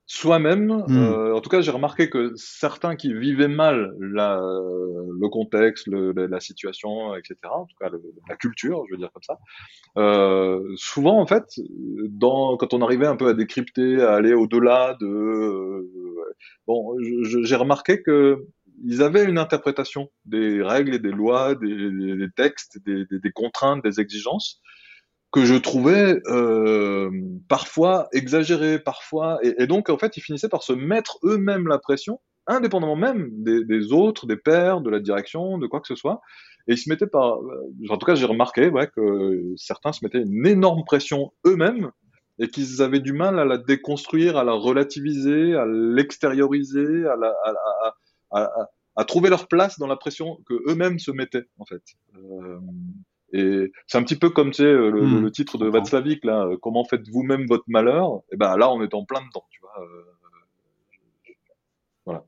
[0.08, 0.84] soi-même.
[0.88, 0.98] Mm.
[0.98, 6.12] Euh, en tout cas, j'ai remarqué que certains qui vivaient mal la, le contexte, le,
[6.12, 9.39] la situation, etc., en tout cas le, la culture, je veux dire comme ça,
[9.98, 11.46] euh, souvent, en fait,
[12.10, 15.08] dans, quand on arrivait un peu à décrypter, à aller au-delà de...
[15.08, 15.89] Euh,
[16.68, 16.96] bon,
[17.44, 18.46] j'ai remarqué que
[18.84, 21.68] ils avaient une interprétation des règles et des lois, des,
[22.18, 24.62] des textes, des, des, des contraintes, des exigences,
[25.36, 27.12] que je trouvais euh,
[27.50, 32.21] parfois exagéré, parfois, et, donc en fait ils finissaient par se mettre eux-mêmes la pression,
[32.48, 36.21] indépendamment même des, autres, des pairs, de la direction, de quoi que ce soit,
[36.69, 37.39] et ils se mettaient par,
[37.89, 41.91] en tout cas j'ai remarqué que certains se mettaient une énorme pression eux-mêmes
[42.39, 47.04] et qu'ils avaient du mal à la déconstruire, à la relativiser, à l'extérioriser,
[48.32, 51.84] à, trouver leur place dans la pression que eux-mêmes se mettaient en fait.
[52.15, 52.58] Euh,
[53.36, 56.45] et c'est un petit peu comme tu sais, le, mmh, le titre de Václavic, là,
[56.45, 58.21] euh, comment faites vous-même votre malheur?
[58.32, 59.74] Et ben là, on est en plein dedans, tu vois.
[59.82, 61.34] Euh,
[62.06, 62.24] voilà.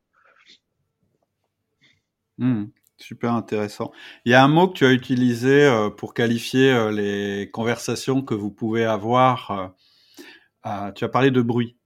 [2.40, 2.66] Mmh,
[2.98, 3.94] super intéressant.
[4.26, 8.34] Il y a un mot que tu as utilisé euh, pour qualifier les conversations que
[8.34, 9.74] vous pouvez avoir.
[10.96, 11.78] Tu as parlé de bruit.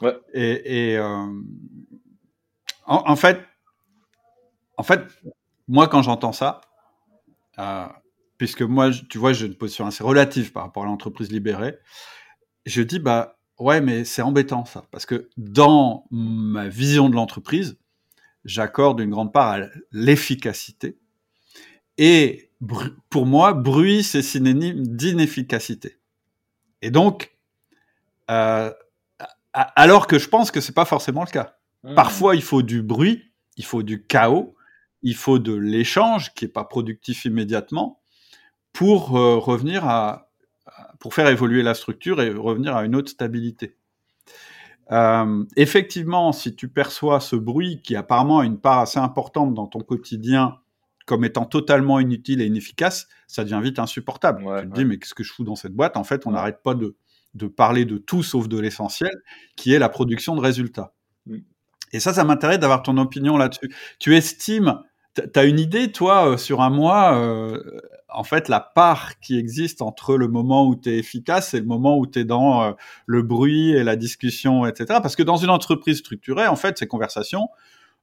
[0.00, 0.16] Ouais.
[0.32, 1.42] Et, et en,
[2.86, 3.42] en, fait,
[4.78, 5.02] en fait,
[5.68, 6.62] moi, quand j'entends ça,
[8.40, 11.76] puisque moi, tu vois, j'ai une position assez relative par rapport à l'entreprise libérée,
[12.64, 17.78] je dis, bah ouais, mais c'est embêtant ça, parce que dans ma vision de l'entreprise,
[18.46, 20.96] j'accorde une grande part à l'efficacité.
[21.98, 22.50] Et
[23.10, 25.98] pour moi, bruit, c'est synonyme d'inefficacité.
[26.80, 27.36] Et donc,
[28.30, 28.72] euh,
[29.52, 31.58] alors que je pense que c'est pas forcément le cas.
[31.82, 31.94] Mmh.
[31.94, 34.54] Parfois, il faut du bruit, il faut du chaos,
[35.02, 37.99] il faut de l'échange qui est pas productif immédiatement
[38.72, 40.30] pour euh, revenir à,
[40.98, 43.76] pour faire évoluer la structure et revenir à une autre stabilité.
[44.92, 49.66] Euh, effectivement, si tu perçois ce bruit qui apparemment a une part assez importante dans
[49.66, 50.58] ton quotidien
[51.06, 54.44] comme étant totalement inutile et inefficace, ça devient vite insupportable.
[54.62, 55.96] tu te dis, mais qu'est-ce que je fous dans cette boîte?
[55.96, 56.96] En fait, on n'arrête pas de,
[57.34, 59.12] de parler de tout sauf de l'essentiel,
[59.56, 60.92] qui est la production de résultats.
[61.26, 61.38] Mm.
[61.92, 63.74] Et ça, ça m'intéresse d'avoir ton opinion là-dessus.
[63.98, 64.80] Tu estimes,
[65.14, 67.60] tu as une idée, toi, euh, sur un mois, euh,
[68.12, 71.66] en fait, la part qui existe entre le moment où tu es efficace et le
[71.66, 72.72] moment où tu es dans euh,
[73.06, 75.00] le bruit et la discussion, etc.
[75.02, 77.48] Parce que dans une entreprise structurée, en fait, ces conversations,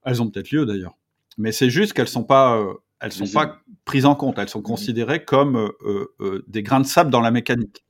[0.06, 0.98] elles ont peut-être lieu d'ailleurs.
[1.38, 2.62] Mais c'est juste qu'elles sont pas,
[3.00, 4.40] elles sont pas prises en compte.
[4.40, 4.64] Elles sont mm.
[4.64, 5.72] considérées comme
[6.48, 7.84] des grains de sable dans la mécanique.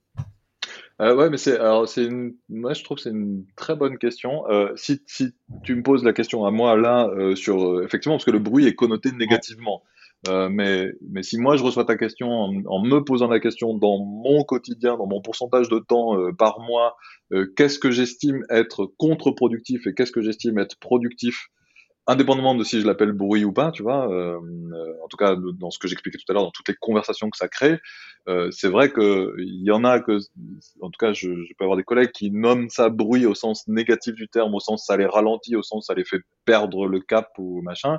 [1.00, 3.98] Euh, ouais, mais c'est alors c'est une, moi je trouve que c'est une très bonne
[3.98, 4.48] question.
[4.50, 8.16] Euh, si, si tu me poses la question à moi là euh, sur euh, effectivement
[8.16, 9.84] parce que le bruit est connoté négativement.
[10.26, 13.98] Euh, mais, mais si moi je reçois ta question en, me posant la question dans
[13.98, 16.96] mon quotidien, dans mon pourcentage de temps euh, par mois,
[17.56, 21.50] qu'est-ce que j'estime être contre-productif et qu'est-ce que j'estime être productif
[22.08, 24.40] indépendamment de si je l'appelle bruit ou pas, tu vois, euh,
[24.72, 27.28] euh, en tout cas dans ce que j'expliquais tout à l'heure, dans toutes les conversations
[27.28, 27.78] que ça crée,
[28.28, 30.18] euh, c'est vrai que il y en a que,
[30.80, 33.68] en tout cas, je, je, peux avoir des collègues qui nomment ça bruit au sens
[33.68, 37.00] négatif du terme, au sens ça les ralentit, au sens ça les fait perdre le
[37.00, 37.98] cap ou machin.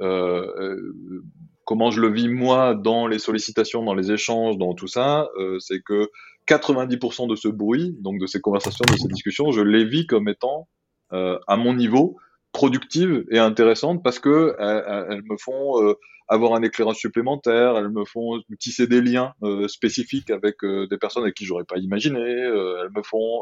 [0.00, 1.22] Euh, euh
[1.66, 5.58] comment je le vis moi dans les sollicitations, dans les échanges, dans tout ça, euh,
[5.60, 6.10] c'est que
[6.46, 10.28] 90% de ce bruit, donc de ces conversations, de ces discussions, je les vis comme
[10.28, 10.68] étant
[11.10, 12.18] à mon niveau
[12.54, 15.94] productives et intéressantes parce que elles, me font euh,
[16.28, 20.96] avoir un éclairage supplémentaire, elles me font tisser des liens euh, spécifiques avec euh, des
[20.96, 23.40] personnes avec qui j'aurais pas imaginé, elles me font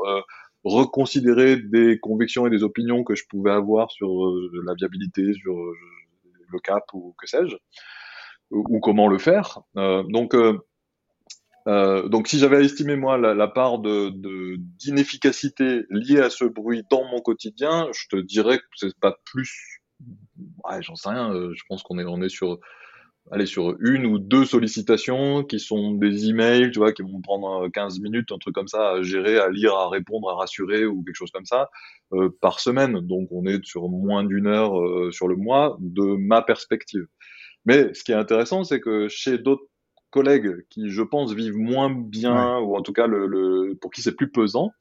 [0.65, 4.09] reconsidérer des convictions et des opinions que je pouvais avoir sur
[4.65, 5.55] la viabilité, sur
[6.53, 7.57] le cap ou que sais-je,
[8.51, 9.61] ou, comment le faire.
[9.75, 10.35] donc
[11.69, 17.21] euh, donc, si j'avais estimé moi la, part d'inefficacité liée à ce bruit dans mon
[17.21, 19.81] quotidien, je te dirais que c'est pas plus.
[20.81, 21.33] J'en sais rien.
[21.33, 22.59] Euh, je pense qu'on est on est sur
[23.31, 27.69] allez sur une ou deux sollicitations qui sont des emails, tu vois, qui vont prendre
[27.69, 31.03] 15 minutes, un truc comme ça, à gérer, à lire, à répondre, à rassurer ou
[31.03, 31.71] quelque chose comme ça
[32.13, 33.01] euh, par semaine.
[33.01, 37.07] Donc, on est sur moins d'une heure euh, sur le mois de ma perspective.
[37.65, 39.67] Mais ce qui est intéressant, c'est que chez d'autres
[40.11, 44.03] collègues qui, je pense, vivent moins bien, ou en tout cas le, le pour qui
[44.03, 44.73] c'est plus pesant.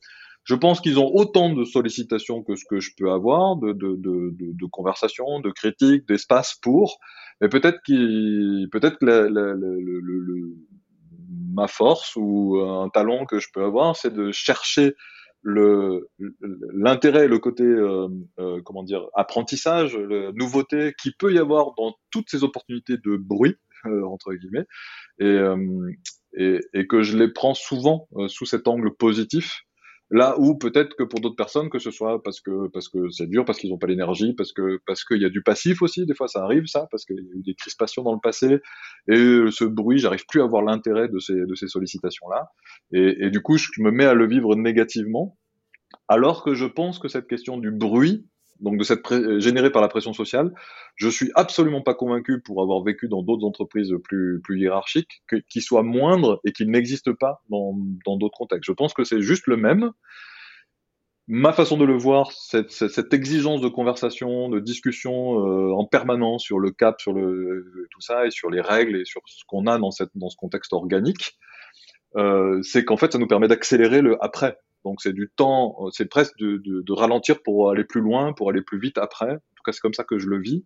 [0.43, 3.95] Je pense qu'ils ont autant de sollicitations que ce que je peux avoir, de, de,
[3.95, 6.99] de, de, conversations, de critiques, d'espace pour.
[7.41, 10.55] Mais peut-être qu'il, peut-être que la, la, le,
[11.53, 14.95] ma force ou un talent que je peux avoir, c'est de chercher
[15.43, 16.09] le
[16.73, 18.07] l'intérêt, le côté euh,
[18.39, 23.17] euh, comment dire apprentissage, la nouveauté qui peut y avoir dans toutes ces opportunités de
[23.17, 24.65] bruit euh, entre guillemets,
[25.19, 25.91] et, euh,
[26.33, 29.63] et, et, que je les prends souvent euh, sous cet angle positif.
[30.13, 33.27] Là où peut-être que pour d'autres personnes, que ce soit parce que parce que c'est
[33.27, 36.05] dur, parce qu'ils n'ont pas l'énergie, parce que parce qu'il y a du passif aussi,
[36.05, 38.59] des fois ça arrive ça, parce qu'il y a eu des crispations dans le passé
[39.07, 42.49] et ce bruit, j'arrive plus à voir l'intérêt de ces de ces sollicitations là,
[42.91, 45.37] et, et du coup je me mets à le vivre négativement,
[46.09, 48.27] alors que je pense que cette question du bruit
[48.61, 49.01] donc de cette
[49.39, 50.53] générée par la pression sociale.
[50.95, 55.61] Je suis absolument pas convaincu, pour avoir vécu dans d'autres entreprises plus, plus hiérarchiques, qu'il
[55.61, 58.65] soit moindre et qu'il n'existe pas dans, dans d'autres contextes.
[58.65, 59.91] Je pense que c'est juste le même.
[61.27, 66.43] Ma façon de le voir, cette, cette exigence de conversation, de discussion euh, en permanence
[66.43, 69.65] sur le cap, sur le, tout ça, et sur les règles et sur ce qu'on
[69.67, 71.37] a dans, cette, dans ce contexte organique,
[72.17, 74.57] euh, c'est qu'en fait, ça nous permet d'accélérer le après.
[74.85, 78.33] Donc c'est du temps, euh, c'est presque de, de, de, ralentir pour aller plus loin,
[78.33, 79.31] pour aller plus vite après.
[79.31, 80.65] En tout cas, c'est comme ça que je le vis.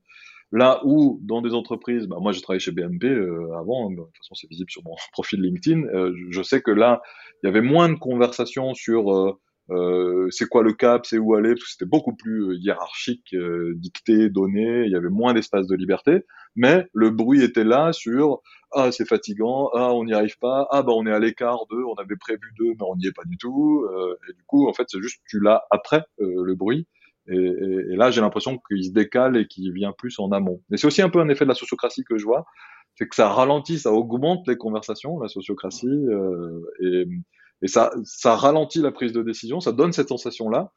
[0.51, 4.05] Là où dans des entreprises, bah, moi j'ai travaillé chez BNP euh, avant, bah, de
[4.05, 7.01] toute façon c'est visible sur mon profil LinkedIn, euh, je sais que là
[7.43, 9.37] il y avait moins de conversations sur
[9.69, 13.35] euh, euh c'est quoi le cap, c'est où aller, parce que c'était beaucoup plus hiérarchique,
[13.75, 18.41] dicté, donné, il y avait moins d'espace de liberté, mais le bruit était là sur
[18.71, 21.83] ah c'est fatigant, ah on n'y arrive pas, ah bah on est à l'écart d'eux,
[21.85, 24.67] on avait prévu deux mais on n'y est pas du tout, euh, et du coup
[24.67, 26.87] en fait c'est juste tu l'as après euh, le bruit,
[27.27, 30.61] et, et, là j'ai l'impression qu'il se décale et qu'il vient plus en amont.
[30.71, 32.45] Et c'est aussi un peu un effet de la sociocratie que je vois,
[32.95, 37.05] c'est que ça ralentit, ça augmente les conversations, la sociocratie, euh, et,
[37.61, 40.71] et ça, ça ralentit la prise de décision, ça donne cette sensation-là,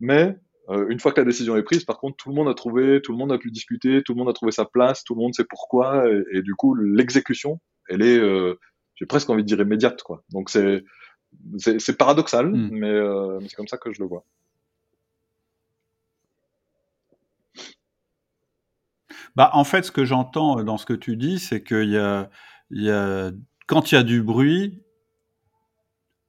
[0.00, 0.36] mais
[0.68, 3.00] euh, une fois que la décision est prise, par contre, tout le monde a trouvé,
[3.02, 5.20] tout le monde a pu discuter, tout le monde a trouvé sa place, tout le
[5.20, 8.58] monde sait pourquoi, et, du coup, l'exécution, elle est, euh,
[8.96, 10.24] j'ai presque envie de dire immédiate, quoi.
[10.30, 10.84] Donc c'est
[11.58, 12.68] c'est paradoxal, hmm.
[12.72, 14.24] mais, euh, mais c'est comme ça que je le vois.
[19.34, 22.30] Bah, en fait, ce que j'entends dans ce que tu dis, c'est qu'il y a,
[22.70, 23.32] y a,
[23.66, 24.82] quand il y a du bruit,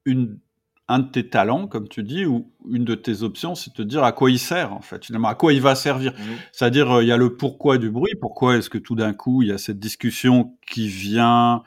[0.08, 0.40] une,
[0.88, 3.82] un de tes talents, comme tu dis, ou une de tes options, c'est de te
[3.82, 6.14] dire à quoi il sert, en fait, finalement, à quoi il va servir.
[6.14, 6.24] Mmh.
[6.54, 8.14] C'est-à-dire, euh, il y a le pourquoi du bruit.
[8.20, 11.64] Pourquoi est-ce que tout d'un coup, il y a cette discussion qui vient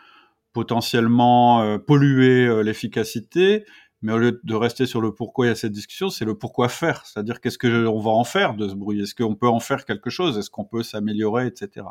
[0.52, 3.66] potentiellement euh, polluer euh, l'efficacité?
[4.02, 6.34] Mais au lieu de rester sur le pourquoi il y a cette discussion, c'est le
[6.34, 7.04] pourquoi faire.
[7.04, 9.02] C'est-à-dire qu'est-ce qu'on va en faire de ce bruit?
[9.02, 10.38] Est-ce qu'on peut en faire quelque chose?
[10.38, 11.84] Est-ce qu'on peut s'améliorer, etc.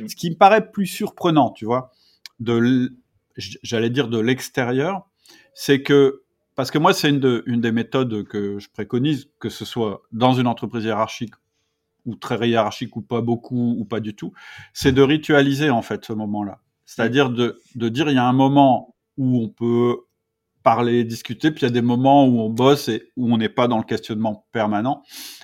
[0.00, 0.08] Mmh.
[0.08, 1.92] Ce qui me paraît plus surprenant, tu vois,
[2.40, 2.90] de
[3.36, 5.08] j'allais dire de l'extérieur,
[5.54, 6.22] c'est que
[6.54, 10.34] parce que moi, c'est une, une, des méthodes que je préconise, que ce soit dans
[10.34, 11.34] une entreprise hiérarchique
[12.06, 14.32] ou très hiérarchique ou pas beaucoup ou pas du tout,
[14.72, 16.60] c'est de ritualiser en fait ce moment-là.
[16.84, 19.96] C'est-à-dire de, de dire il y a un moment où on peut
[20.62, 23.48] parler, discuter, puis il y a des moments où on bosse et où on n'est
[23.48, 25.02] pas dans le questionnement permanent.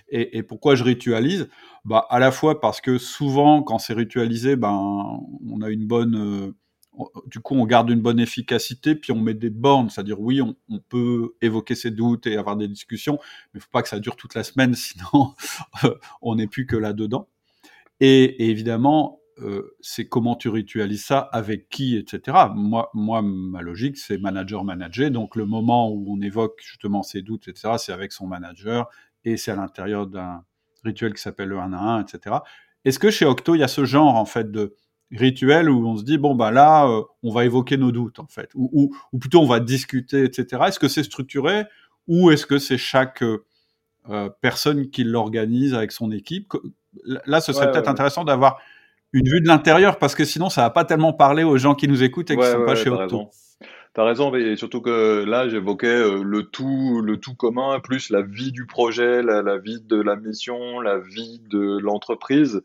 [0.09, 1.49] Et, et pourquoi je ritualise?
[1.85, 6.17] Bah, À la fois parce que souvent, quand c'est ritualisé, ben, on a une bonne...
[6.17, 6.57] Euh,
[7.27, 10.57] du coup, on garde une bonne efficacité, puis on met des bornes, c'est-à-dire oui, on,
[10.89, 13.19] peut évoquer ses doutes et avoir des discussions,
[13.53, 15.35] mais il faut pas que ça dure toute la semaine, sinon
[16.23, 17.29] on n'est plus que là-dedans.
[18.01, 22.39] Et, évidemment, euh, c'est comment tu ritualises ça, avec qui, etc.
[22.55, 27.49] Moi, moi ma logique, c'est manager-manager, donc le moment où on évoque justement ses doutes,
[27.49, 28.89] etc., c'est avec son manager,
[29.25, 30.45] et c'est à l'intérieur d'un
[30.85, 32.37] rituel qui s'appelle le 1 à 1, etc.
[32.85, 34.75] Est-ce que chez Octo, il y a ce genre, en fait, de
[35.13, 38.27] rituel où on se dit bon bah là euh, on va évoquer nos doutes en
[38.27, 38.51] fait.
[38.55, 41.65] Ou, ou, plutôt on va discuter etc est-ce que c'est structuré
[42.07, 43.45] ou est-ce que c'est chaque euh,
[44.09, 46.53] euh, personne qui l'organise avec son équipe?
[47.05, 48.61] Là ce serait peut-être intéressant d'avoir
[49.13, 51.89] une vue de l'intérieur parce que sinon ça va pas tellement parler aux gens qui
[51.89, 53.29] nous écoutent et qui sont pas chez Octo
[53.93, 58.53] T'as raison, et surtout que là, j'évoquais le tout, le tout commun, plus la vie
[58.53, 62.63] du projet, la, la vie de la mission, la vie de l'entreprise.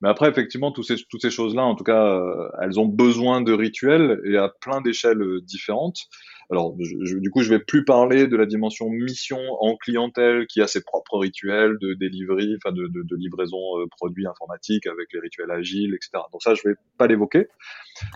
[0.00, 3.40] Mais après, effectivement, toutes ces, toutes ces choses-là, en tout cas, euh, elles ont besoin
[3.40, 6.08] de rituels et à plein d'échelles euh, différentes.
[6.50, 10.66] Alors, du coup, je vais plus parler de la dimension mission en clientèle qui a
[10.66, 15.20] ses propres rituels de delivery, enfin de, de, de livraison euh, produits informatiques avec les
[15.20, 16.22] rituels agiles, etc.
[16.32, 17.48] Donc ça, je vais pas l'évoquer.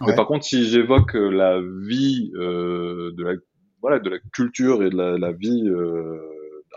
[0.06, 3.32] Mais par contre, si j'évoque la vie euh, de la
[3.82, 6.16] voilà de la culture et de la, la vie euh,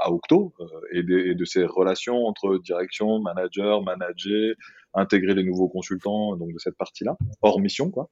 [0.03, 0.53] à Octo
[0.91, 4.55] et, de, et, de, ces relations entre direction, manager, manager,
[4.95, 8.09] intégrer les nouveaux consultants donc de cette partie-là, hors mission quoi.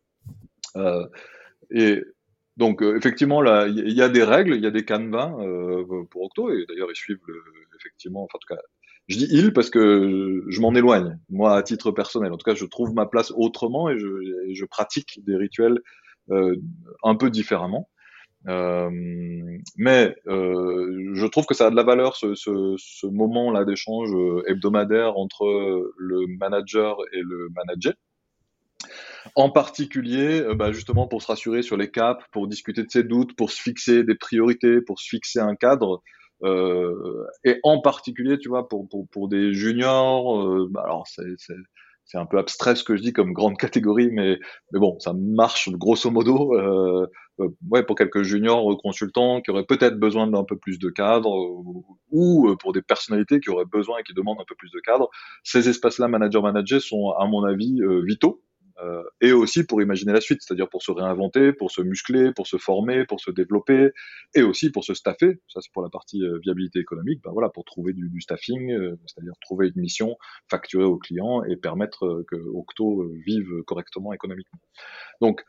[0.75, 1.07] Euh,
[1.71, 2.03] et
[2.57, 6.03] donc euh, effectivement là, il y, a des règles, il y a des canevas euh,
[6.09, 7.41] pour Octo et d'ailleurs ils suivent le,
[7.79, 8.61] effectivement, enfin, en tout cas,
[9.07, 12.31] je dis il parce que je m'en éloigne moi à titre personnel.
[12.31, 14.07] En tout cas, je trouve ma place autrement et je,
[14.53, 15.79] je pratique des rituels
[16.29, 17.89] un peu différemment.
[18.47, 18.89] Euh,
[19.77, 24.09] mais euh, je trouve que ça a de la valeur ce, ce, ce moment-là d'échange
[24.13, 25.45] euh, hebdomadaire entre
[25.97, 27.93] le manager et le manager.
[29.35, 33.33] En particulier, bah justement pour se rassurer sur les caps, pour discuter de ses doutes,
[33.37, 36.01] pour se fixer des priorités, pour se fixer un cadre.
[36.43, 41.23] Euh, et en particulier, tu vois, pour, pour, pour des juniors, euh, bah alors c'est
[42.05, 44.37] c'est un peu abstrait ce que je dis comme grande catégorie, mais,
[44.71, 46.53] mais bon, ça marche grosso modo.
[46.55, 47.07] Euh,
[47.39, 51.31] euh ouais, pour quelques juniors consultants qui auraient peut-être besoin d'un peu plus de cadre,
[52.11, 54.79] ou, euh, pour des personnalités qui auraient besoin et qui demandent un peu plus de
[54.79, 55.09] cadre,
[55.43, 58.41] ces espaces-là, manager-manager, sont à mon avis vitaux
[58.81, 62.47] euh, et aussi pour imaginer la suite, c'est-à-dire pour se réinventer, pour se muscler, pour
[62.47, 63.91] se former, pour se développer,
[64.33, 65.39] et aussi pour se staffer.
[65.47, 67.21] Ça, c'est pour la partie euh, viabilité économique.
[67.23, 70.17] Ben voilà, pour trouver du, staffing, euh, c'est-à-dire trouver une mission,
[70.49, 74.59] facturer aux clients et permettre que Octo vive correctement économiquement.
[75.21, 75.43] Donc,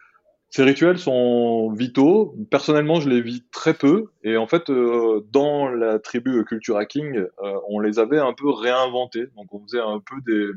[0.50, 2.36] ces rituels sont vitaux.
[2.50, 4.12] Personnellement, je les vis très peu.
[4.22, 7.24] Et en fait, dans la tribu Culture Hacking,
[7.68, 9.26] on les avait un peu réinventés.
[9.36, 10.52] Donc, on faisait un peu des,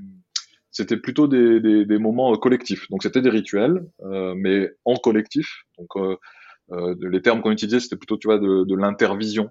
[0.78, 2.88] c'était plutôt des, moments euh, collectifs.
[2.92, 5.64] Donc c'était des rituels, euh, mais en collectif.
[5.80, 9.50] Donc euh, les termes qu'on utilisait, c'était plutôt, tu vois, de, de l'intervision,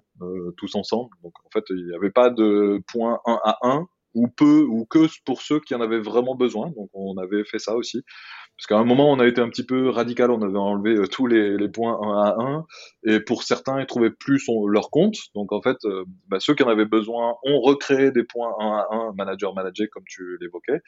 [0.55, 1.09] tous ensemble.
[1.23, 3.87] Donc en fait, il n'y avait pas de point 1 à 1
[4.17, 6.71] ou peu, ou que pour ceux qui en avaient vraiment besoin.
[6.71, 8.03] Donc on avait fait ça aussi.
[8.57, 11.05] Parce qu'à un moment, on a été un petit peu radical, on avait enlevé euh,
[11.05, 12.65] tous les, points 1 à 1,
[13.03, 15.15] et pour certains, ils trouvaient plus leur compte.
[15.35, 18.65] Donc en fait, euh, bah, ceux qui en avaient besoin ont recréé des points 1
[18.65, 20.79] à 1, manager-manager, comme tu l'évoquais.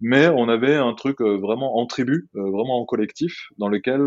[0.00, 4.00] Mais on avait un truc euh, vraiment en tribu, vraiment en collectif, dans lequel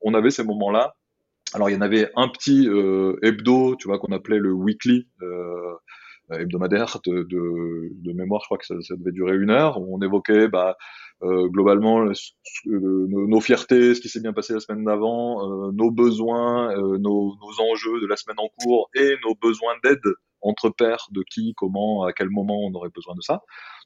[0.00, 0.94] on avait ces moments-là.
[1.54, 2.66] Alors il y en avait un petit
[3.22, 5.06] hebdo, tu vois, qu'on appelait le weekly.
[6.38, 10.76] Hebdomadaire de, mémoire, je crois que ça, devait durer une heure, où on évoquait bah,
[11.22, 12.04] euh, globalement
[12.66, 17.36] nos, fiertés, ce qui s'est bien passé la semaine d'avant, euh, nos besoins, euh, nos,
[17.70, 20.00] enjeux de la semaine en cours et nos besoins d'aide
[20.42, 23.42] entre pairs, de qui, comment, à quel moment on aurait besoin de ça.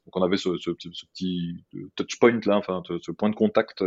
[0.07, 1.57] Donc on avait ce, petit
[1.97, 3.83] touch point là, enfin ce point de contact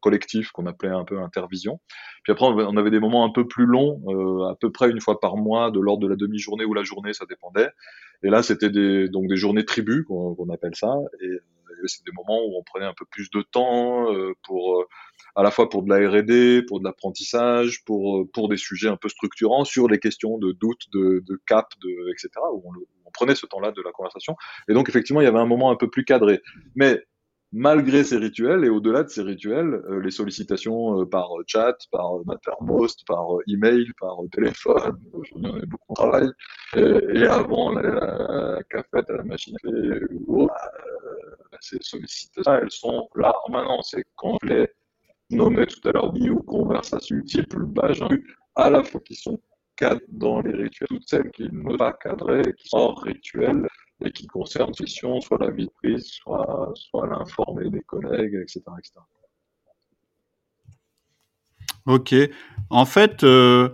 [0.00, 1.80] collectif qu'on appelait un peu intervision.
[2.22, 4.00] Puis après on avait des moments un peu plus longs,
[4.48, 7.12] à peu près une fois par mois, de l'ordre de la demi-journée ou la journée,
[7.12, 7.70] ça dépendait.
[8.22, 10.94] Et là c'était des donc des journées tribus qu'on appelle ça.
[11.86, 14.86] C'est des moments où on prenait un peu plus de temps euh, pour euh,
[15.36, 18.88] à la fois pour de la R&D, pour de l'apprentissage, pour euh, pour des sujets
[18.88, 21.68] un peu structurants sur les questions de doute, de, cap,
[22.10, 22.30] etc.
[22.52, 22.72] Où on,
[23.04, 24.36] on prenait ce temps-là de la conversation.
[24.68, 26.40] Et donc effectivement, il y avait un moment un peu plus cadré.
[26.74, 27.02] Mais
[27.54, 32.18] malgré ces rituels et au-delà de ces rituels, euh, les sollicitations euh, par chat, par
[32.26, 36.28] Mattermost, par email, par téléphone, j'en ai beaucoup de travail.
[36.76, 40.00] Et, avant la, cafette à la machine, euh,
[41.60, 44.70] ces sollicitations, elles sont là maintenant, c'est complet.
[45.30, 48.02] Nommé tout à l'heure bio, conversation multiple, page,
[48.56, 49.40] à la fois qui sont
[49.76, 53.66] cadres dans les rituels, toutes celles qui ne sont pas cadrées, qui sont hors rituel,
[54.04, 58.62] et qui concerne soit la vie de prise, soit, soit l'informer des collègues, etc.
[61.86, 62.14] Ok.
[62.70, 63.68] En fait, euh,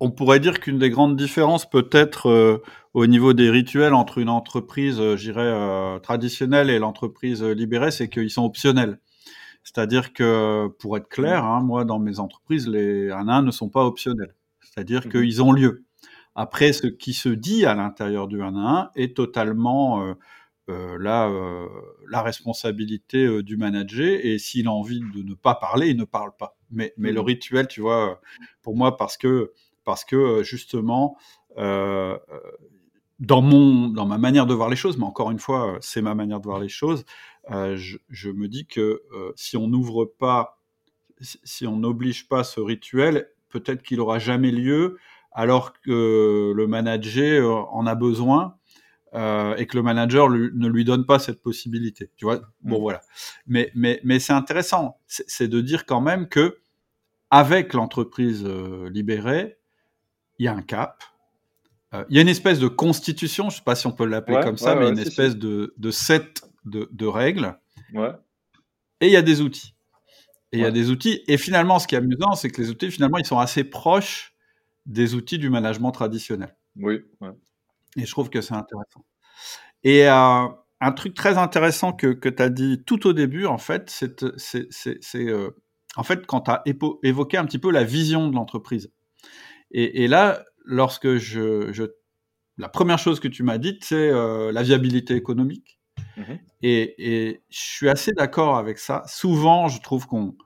[0.00, 2.62] on pourrait dire qu'une des grandes différences peut-être euh,
[2.92, 8.30] au niveau des rituels entre une entreprise, euh, j'irais, traditionnelle et l'entreprise libérée, c'est qu'ils
[8.30, 8.98] sont optionnels.
[9.62, 13.68] C'est-à-dire que, pour être clair, hein, moi, dans mes entreprises, les 1 1 ne sont
[13.68, 14.34] pas optionnels.
[14.60, 15.84] C'est-à-dire mmh qu'ils ont lieu.
[16.34, 20.14] Après, ce qui se dit à l'intérieur du 1 à 1 est totalement euh,
[20.70, 21.68] euh, la, euh,
[22.08, 24.18] la, responsabilité du manager.
[24.22, 26.56] Et s'il a envie de ne pas parler, il ne parle pas.
[26.70, 27.24] Mais, mais le mmh.
[27.24, 28.20] rituel, tu vois,
[28.62, 29.52] pour moi, parce que,
[29.84, 31.18] parce que justement,
[31.56, 36.14] dans, mon, dans ma manière de voir les choses, mais encore une fois, c'est ma
[36.14, 37.04] manière de voir les choses,
[37.50, 39.02] je, je, me dis que
[39.36, 40.62] si on n'ouvre pas,
[41.20, 44.96] si on n'oblige pas ce rituel, peut-être qu'il aura jamais lieu
[45.34, 48.56] alors que le manager euh, en a besoin
[49.14, 52.10] euh, et que le manager ne lui donne pas cette possibilité.
[52.16, 52.40] Tu vois?
[52.62, 52.80] Bon, mm.
[52.80, 53.00] voilà.
[53.46, 54.98] Mais, mais, mais c'est intéressant.
[55.06, 56.58] C'est de dire quand même que
[57.30, 59.58] avec l'entreprise euh, libérée,
[60.38, 61.02] il y a un cap.
[62.08, 64.40] il y a une espèce de constitution, je ne sais pas si on peut l'appeler
[64.42, 67.58] comme ça, mais une espèce de, de set de, de règles.
[69.00, 69.74] Et il y a des outils.
[70.52, 71.22] Et il y a des outils.
[71.26, 74.31] Et finalement, ce qui est amusant, c'est que les outils, finalement, ils sont assez proches
[74.86, 76.56] des outils du management traditionnel.
[76.76, 77.00] Oui.
[77.96, 79.04] Et je trouve que c'est intéressant.
[79.84, 80.46] Et euh,
[80.80, 85.14] un truc très intéressant que, que tu as dit tout au début, en fait, c'est
[85.16, 85.50] euh,
[85.96, 86.62] en fait quand tu as
[87.02, 88.90] évoqué un petit peu la vision de l'entreprise.
[89.70, 91.84] Et, et, là, lorsque je, je,
[92.58, 95.78] la première chose que tu m'as dite, c'est euh, la viabilité économique.
[96.16, 96.22] Mmh
[96.64, 99.02] et, et, je suis assez d'accord avec ça.
[99.06, 100.36] Souvent, je trouve qu'on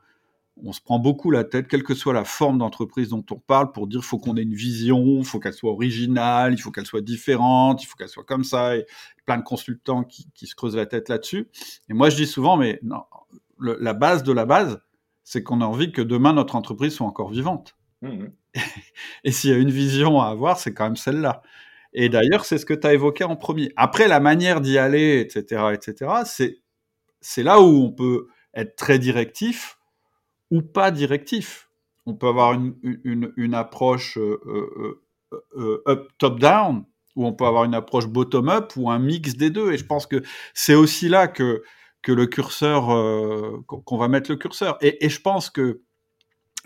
[0.63, 3.73] on se prend beaucoup la tête, quelle que soit la forme d'entreprise dont on parle,
[3.73, 7.03] pour dire faut qu'on ait une vision, faut qu'elle soit originale, il faut qu'elle soit
[7.03, 8.77] différente, il faut qu'elle soit comme ça.
[8.77, 8.87] Et
[9.27, 11.49] plein de consultants qui, se creusent la tête là-dessus.
[11.89, 13.03] Et moi, je dis souvent, mais non,
[13.59, 14.81] la base de la base,
[15.25, 17.77] c'est qu'on a envie que demain notre entreprise soit encore vivante.
[18.03, 18.27] Mmh
[19.25, 21.43] et s'il y a une vision à avoir, c'est quand même celle-là.
[21.93, 23.71] Et d'ailleurs, c'est ce que tu as évoqué en premier.
[23.77, 26.59] Après, la manière d'y aller, etc., etc., c'est
[27.21, 29.76] c'est là où on peut être très directif
[30.51, 31.71] ou pas directif.
[32.07, 35.03] On peut avoir une, une, une approche euh, euh,
[35.57, 36.85] euh, up top-down,
[37.17, 39.73] ou on peut avoir une approche bottom-up, ou un mix des deux.
[39.73, 40.23] Et je pense que
[40.55, 41.63] c'est aussi là que,
[42.03, 42.87] que le curseur,
[43.67, 44.79] qu'on va mettre le curseur.
[44.81, 45.83] Et, et je pense que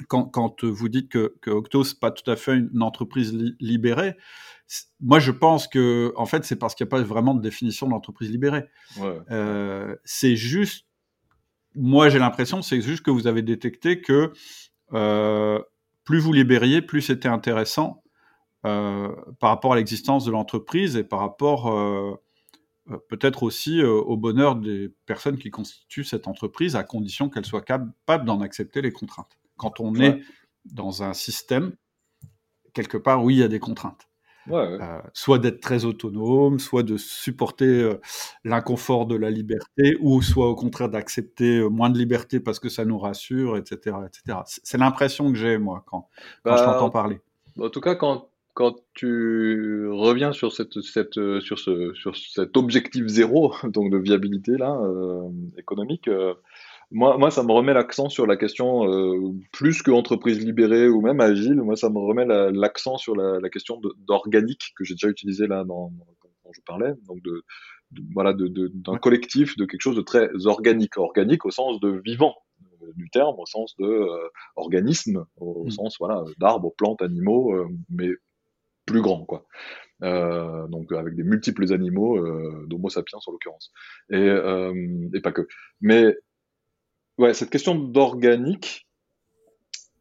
[0.09, 4.17] quand, quand, vous dites que, que Octo, c'est pas tout à fait une entreprise libérée,
[5.01, 7.89] moi, je pense que, en fait, c'est parce qu'il n'y a pas vraiment de définition
[7.89, 8.69] d'entreprise libérée.
[8.99, 9.19] Ouais.
[9.31, 10.87] Euh, c'est juste
[11.75, 14.33] moi, j'ai l'impression, c'est juste que vous avez détecté que
[14.93, 15.61] euh,
[16.05, 18.03] plus vous libériez, plus c'était intéressant
[18.67, 22.17] euh, par rapport à l'existence de l'entreprise et par rapport euh,
[23.09, 28.25] peut-être aussi au bonheur des personnes qui constituent cette entreprise, à condition qu'elles soient capables
[28.25, 29.39] d'en accepter les contraintes.
[29.57, 30.21] Quand on est
[30.65, 31.77] dans un système,
[32.75, 34.10] quelque part, oui, il y a des contraintes.
[35.13, 37.99] Soit d'être très autonome, soit de supporter
[38.45, 42.85] l'inconfort de la liberté, ou soit au contraire d'accepter moins de liberté parce que ça
[42.85, 43.97] nous rassure, etc.
[44.07, 44.39] etc.
[44.47, 46.09] C'est l'impression que j'ai, moi, quand,
[46.45, 47.21] quand je bah, t'entends parler.
[47.59, 53.07] En tout cas, quand, quand tu reviens sur, cette, cette, sur, ce, sur cet objectif
[53.07, 54.81] zéro donc de viabilité là,
[55.59, 56.09] économique,
[56.93, 61.01] moi, moi, ça me remet l'accent sur la question, euh, plus que entreprise libérée ou
[61.01, 65.47] même agile, moi, ça me remet l'accent sur la, question d'organique que j'ai déjà utilisé
[65.47, 65.93] là dans,
[66.43, 67.45] quand je parlais, donc de,
[68.13, 72.35] voilà, d'un de, collectif, de quelque chose de très organique, organique au sens de vivant
[72.83, 75.71] euh, du terme, au sens de euh, organisme, au, mmh.
[75.71, 77.55] sens voilà d'arbres, plantes, animaux,
[77.89, 78.09] mais
[78.87, 79.47] plus grand quoi.
[80.01, 82.19] donc avec des multiples animaux,
[82.67, 83.71] d'Homo sapiens en l'occurrence,
[84.11, 84.29] et,
[85.15, 85.47] et pas que.
[85.81, 86.17] Mais
[87.21, 88.87] ouais, cette question d'organique,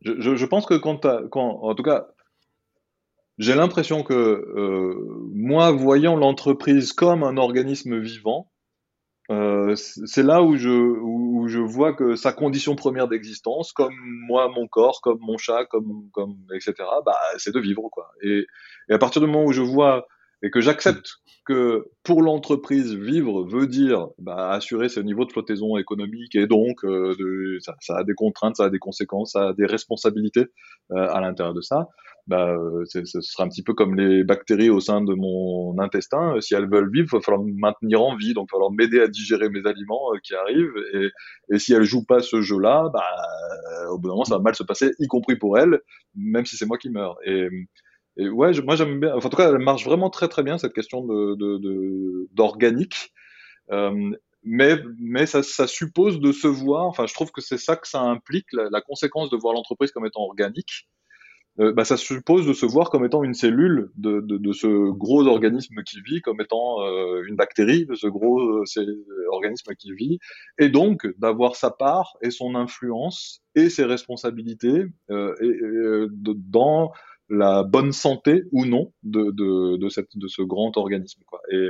[0.01, 2.07] je, pense que quand, quand, en tout cas,
[3.37, 4.95] j'ai l'impression que euh,
[5.33, 8.49] moi, voyant l'entreprise comme un organisme vivant,
[9.29, 13.93] euh, c'est là où je, où je vois que sa condition première d'existence, comme
[14.27, 16.73] moi, mon corps, comme mon chat, comme, comme etc.,
[17.05, 18.11] bah, c'est de vivre, quoi.
[18.23, 18.45] Et,
[18.89, 20.07] et à partir du moment où je vois
[20.41, 25.77] et que j'accepte que pour l'entreprise, vivre veut dire bah, assurer ce niveau de flottaison
[25.77, 29.49] économique et donc euh, de, ça, ça, a des contraintes, ça a des conséquences, ça
[29.49, 30.45] a des responsabilités
[30.91, 31.87] euh, à l'intérieur de ça.
[32.27, 36.39] Bah, euh, ce sera un petit peu comme les bactéries au sein de mon intestin.
[36.41, 38.71] Si elles veulent vivre, il va falloir me maintenir en vie, donc il va falloir
[38.71, 40.75] m'aider à digérer mes aliments qui arrivent.
[40.93, 41.09] Et,
[41.51, 43.03] et si elles jouent pas ce jeu-là, bah,
[43.89, 45.79] au bout d'un moment, ça va mal se passer, y compris pour elles,
[46.13, 47.17] même si c'est moi qui meurs.
[47.25, 47.47] Et,
[48.27, 49.15] ouais, moi j'aime bien.
[49.15, 53.13] Enfin, en tout cas, elle marche vraiment très très bien cette question de d'organique.
[53.71, 54.11] Euh,
[54.43, 56.85] mais mais ça, suppose de se voir.
[56.85, 60.05] Enfin, je trouve que c'est ça que ça implique la, conséquence de voir l'entreprise comme
[60.05, 60.87] étant organique.
[61.59, 65.27] Euh, bah, ça suppose de se voir comme étant une cellule de, de, ce gros
[65.27, 68.63] organisme qui vit, comme étant euh, une bactérie de ce gros
[69.29, 70.19] organisme qui vit,
[70.57, 75.55] et donc d'avoir sa part et son influence et ses responsabilités et,
[76.13, 76.93] dans
[77.29, 81.21] la bonne santé ou non de, de, de, ce grand organisme.
[81.51, 81.69] Et,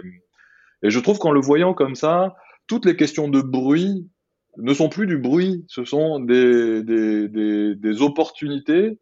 [0.83, 2.35] et je trouve qu'en le voyant comme ça,
[2.67, 4.09] toutes les questions de bruit
[4.57, 8.99] ne sont plus du bruit, ce sont des, des, des, des opportunités.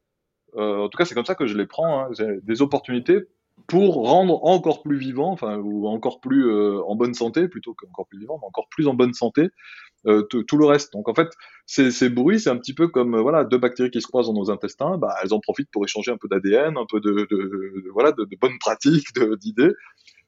[0.55, 2.09] Euh, en tout cas, c'est comme ça que je les prends, hein,
[2.43, 3.25] des opportunités
[3.65, 8.07] pour rendre encore plus vivant, enfin, ou encore plus euh, en bonne santé, plutôt qu'encore
[8.07, 9.49] plus vivant, mais encore plus en bonne santé,
[10.05, 10.93] euh, tout le reste.
[10.93, 11.29] Donc en fait,
[11.65, 14.39] ces, bruits, c'est un petit peu comme euh, voilà deux bactéries qui se croisent dans
[14.39, 17.27] nos intestins, bah, elles en profitent pour échanger un peu d'ADN, un peu de,
[17.93, 19.07] voilà de, bonnes pratiques,
[19.39, 19.73] d'idées.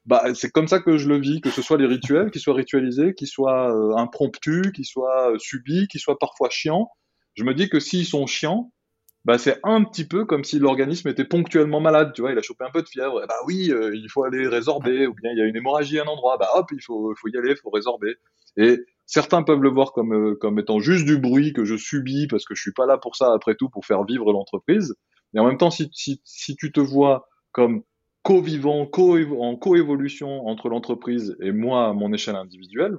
[0.06, 2.54] Bah, c'est comme ça que je le vis, que ce soit les rituels, qui soient
[2.54, 6.90] ritualisés, qui soient impromptus, qui soient subis, qui soient parfois chiants.
[7.34, 8.72] Je me dis que s'ils sont chiants,
[9.24, 12.42] bah, c'est un petit peu comme si l'organisme était ponctuellement malade, tu vois, il a
[12.42, 15.38] chopé un peu de fièvre, bah oui, euh, il faut aller résorber, ou bien il
[15.38, 17.56] y a une hémorragie à un endroit, bah hop, il faut, faut y aller, il
[17.56, 18.14] faut résorber.
[18.56, 22.28] Et certains peuvent le voir comme, euh, comme étant juste du bruit que je subis
[22.28, 24.94] parce que je suis pas là pour ça après tout, pour faire vivre l'entreprise.
[25.32, 27.82] Mais en même temps, si, si, si tu te vois comme
[28.22, 32.98] co-vivant, co en coévolution entre l'entreprise et moi à mon échelle individuelle,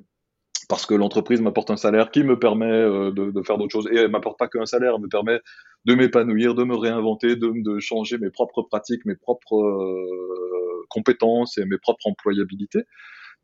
[0.71, 3.89] parce que l'entreprise m'apporte un salaire qui me permet euh, de, de, faire d'autres choses
[3.91, 5.41] et elle m'apporte pas qu'un salaire, elle me permet
[5.83, 11.57] de m'épanouir, de me réinventer, de, de, changer mes propres pratiques, mes propres euh, compétences
[11.57, 12.83] et mes propres employabilités.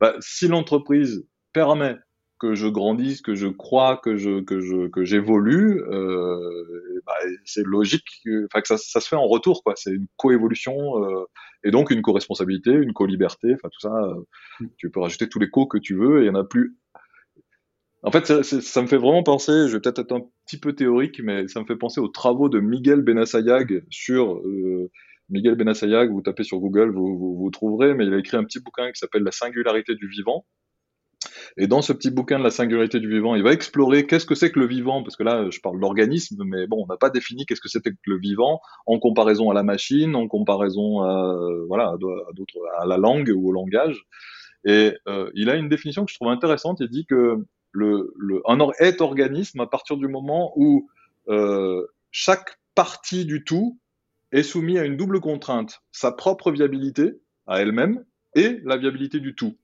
[0.00, 1.98] Bah, si l'entreprise permet
[2.38, 7.14] que je grandisse, que je crois, que je que je que j'évolue, euh, bah,
[7.44, 8.06] c'est logique,
[8.46, 9.74] enfin que ça, ça, se fait en retour quoi.
[9.76, 11.24] C'est une coévolution euh,
[11.64, 13.94] et donc une co-responsabilité, une co-liberté, enfin tout ça.
[13.94, 14.14] Euh,
[14.60, 14.66] mm.
[14.76, 16.76] tu peux rajouter tous les co que tu veux et il y en a plus
[18.02, 21.20] en fait, ça, me fait vraiment penser, je vais peut-être être un petit peu théorique,
[21.22, 24.90] mais ça me fait penser aux travaux de Miguel Benassayag sur euh,
[25.28, 26.10] Miguel Benassayag.
[26.10, 28.92] Vous tapez sur Google, vous, vous, vous, trouverez, mais il a écrit un petit bouquin
[28.92, 30.46] qui s'appelle La singularité du vivant.
[31.56, 34.36] Et dans ce petit bouquin de la singularité du vivant, il va explorer qu'est-ce que
[34.36, 37.10] c'est que le vivant, parce que là, je parle d'organisme, mais bon, on n'a pas
[37.10, 41.36] défini qu'est-ce que c'était que le vivant en comparaison à la machine, en comparaison à
[41.66, 44.04] voilà à d'autres, à la langue ou au langage.
[44.64, 46.78] Et euh, il a une définition que je trouve intéressante.
[46.80, 47.44] Il dit que
[47.78, 50.88] le, un est organisme à partir du moment où
[51.28, 53.78] euh, chaque partie du tout
[54.32, 58.04] est soumise à une double contrainte, sa propre viabilité à elle-même
[58.34, 59.56] et la viabilité du tout.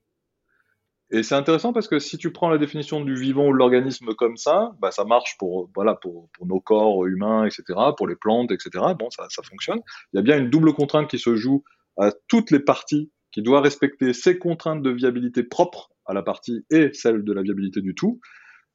[1.11, 4.15] Et c'est intéressant parce que si tu prends la définition du vivant ou de l'organisme
[4.15, 7.63] comme ça, bah ça marche pour voilà pour, nos corps humains, etc.,
[7.95, 8.83] pour les plantes, etc.
[8.97, 9.81] Bon, ça fonctionne.
[10.11, 11.63] Il y a bien une double contrainte qui se joue
[11.97, 16.65] à toutes les parties qui doivent respecter ces contraintes de viabilité propres à la partie
[16.69, 18.21] et celle de la viabilité du tout.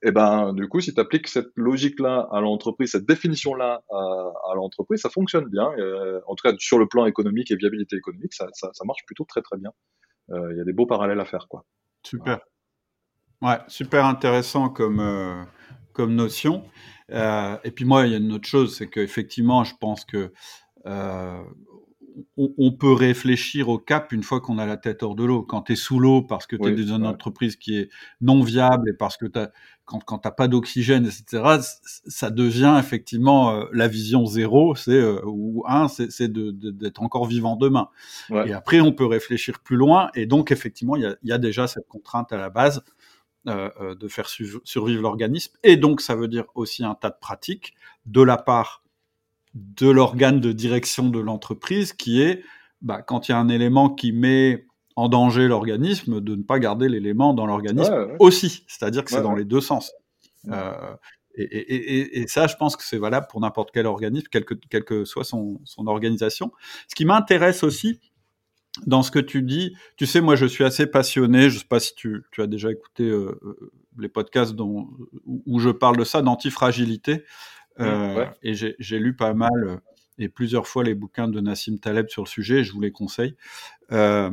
[0.02, 5.00] et ben du coup, si tu appliques cette logique-là à l'entreprise, cette définition-là à, l'entreprise,
[5.00, 5.64] ça fonctionne bien.
[6.26, 9.40] en tout cas, sur le plan économique et viabilité économique, ça, ça, marche plutôt très
[9.40, 9.70] très bien.
[10.28, 11.64] Il y a des beaux parallèles à faire, quoi.
[12.04, 12.40] Super.
[13.42, 15.42] Ouais, super intéressant comme, euh,
[15.94, 16.64] comme notion.
[17.10, 20.32] Euh, et puis moi, il y a une autre chose, c'est qu'effectivement, je pense que
[22.36, 25.42] on, peut réfléchir au cap une fois qu'on a la tête hors de l'eau.
[25.42, 27.90] Quand tu es sous l'eau parce que tu es dans une entreprise qui est
[28.20, 29.50] non viable et parce que as,
[29.84, 34.92] quand, quand tu n'as pas d'oxygène, etc., ça devient effectivement euh, la vision zéro, c'est
[34.92, 37.88] euh, ou un, c'est d'être encore vivant demain.
[38.30, 40.10] Et après, on peut réfléchir plus loin.
[40.14, 42.82] Et donc, effectivement, il y a, y a, déjà cette contrainte à la base
[43.48, 45.56] euh, de faire survivre l'organisme.
[45.62, 47.74] Et donc, ça veut dire aussi un tas de pratiques
[48.06, 48.82] de la part
[49.54, 52.42] de l'organe de direction de l'entreprise qui est,
[52.82, 56.58] bah, quand il y a un élément qui met en danger l'organisme, de ne pas
[56.58, 58.64] garder l'élément dans l'organisme aussi.
[58.66, 59.92] C'est-à-dire que c'est dans les deux sens.
[60.48, 60.94] Euh,
[61.36, 64.44] et, ça, je pense que c'est valable pour n'importe quel organisme, quelle
[64.84, 66.52] que, soit son, organisation.
[66.88, 68.00] Ce qui m'intéresse aussi,
[68.86, 71.66] dans ce que tu dis, tu sais, moi je suis assez passionné, je ne sais
[71.66, 74.88] pas si tu, as déjà écouté euh, euh, les podcasts dont,
[75.24, 77.24] où je parle de ça, d'antifragilité.
[77.80, 79.76] Euh, et j'ai lu pas mal euh,
[80.18, 83.36] et plusieurs fois les bouquins de Nassim Taleb sur le sujet, je vous les conseille.
[83.92, 84.30] Euh,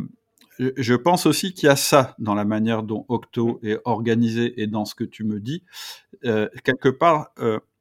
[0.59, 4.67] je pense aussi qu'il y a ça dans la manière dont Octo est organisé et
[4.67, 5.63] dans ce que tu me dis.
[6.23, 7.31] quelque part,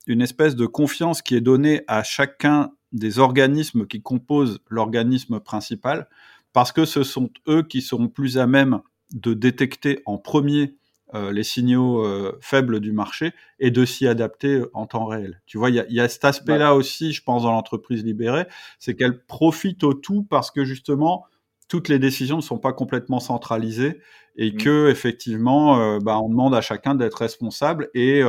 [0.06, 6.06] une espèce de confiance qui est donnée à chacun des organismes qui composent l'organisme principal,
[6.52, 8.80] parce que ce sont eux qui seront plus à même
[9.14, 10.76] de détecter en premier
[11.14, 15.40] les signaux euh, faibles du marché et de s'y adapter euh, en temps réel.
[15.46, 18.46] Tu vois, il y a, cet aspect-là aussi, je pense, dans l'entreprise libérée,
[18.78, 21.24] c'est qu'elle profite au tout parce que justement,
[21.68, 24.00] toutes les décisions ne sont pas complètement centralisées
[24.36, 24.56] et mmh.
[24.56, 28.22] que effectivement, bah, on demande à chacun d'être responsable et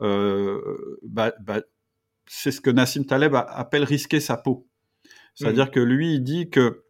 [0.00, 1.60] bah, bah,
[2.26, 4.66] c'est ce que Nassim Taleb appelle risquer sa peau.
[5.34, 5.70] C'est-à-dire mmh.
[5.70, 6.82] que lui, il dit que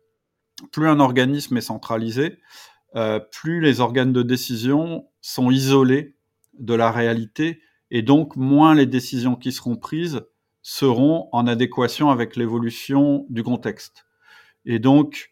[0.72, 2.38] plus un organisme est centralisé,
[2.96, 6.14] euh, plus les organes de décision sont isolés
[6.58, 7.60] de la réalité
[7.90, 10.22] et donc moins les décisions qui seront prises
[10.62, 14.06] seront en adéquation avec l'évolution du contexte.
[14.64, 15.30] Et donc,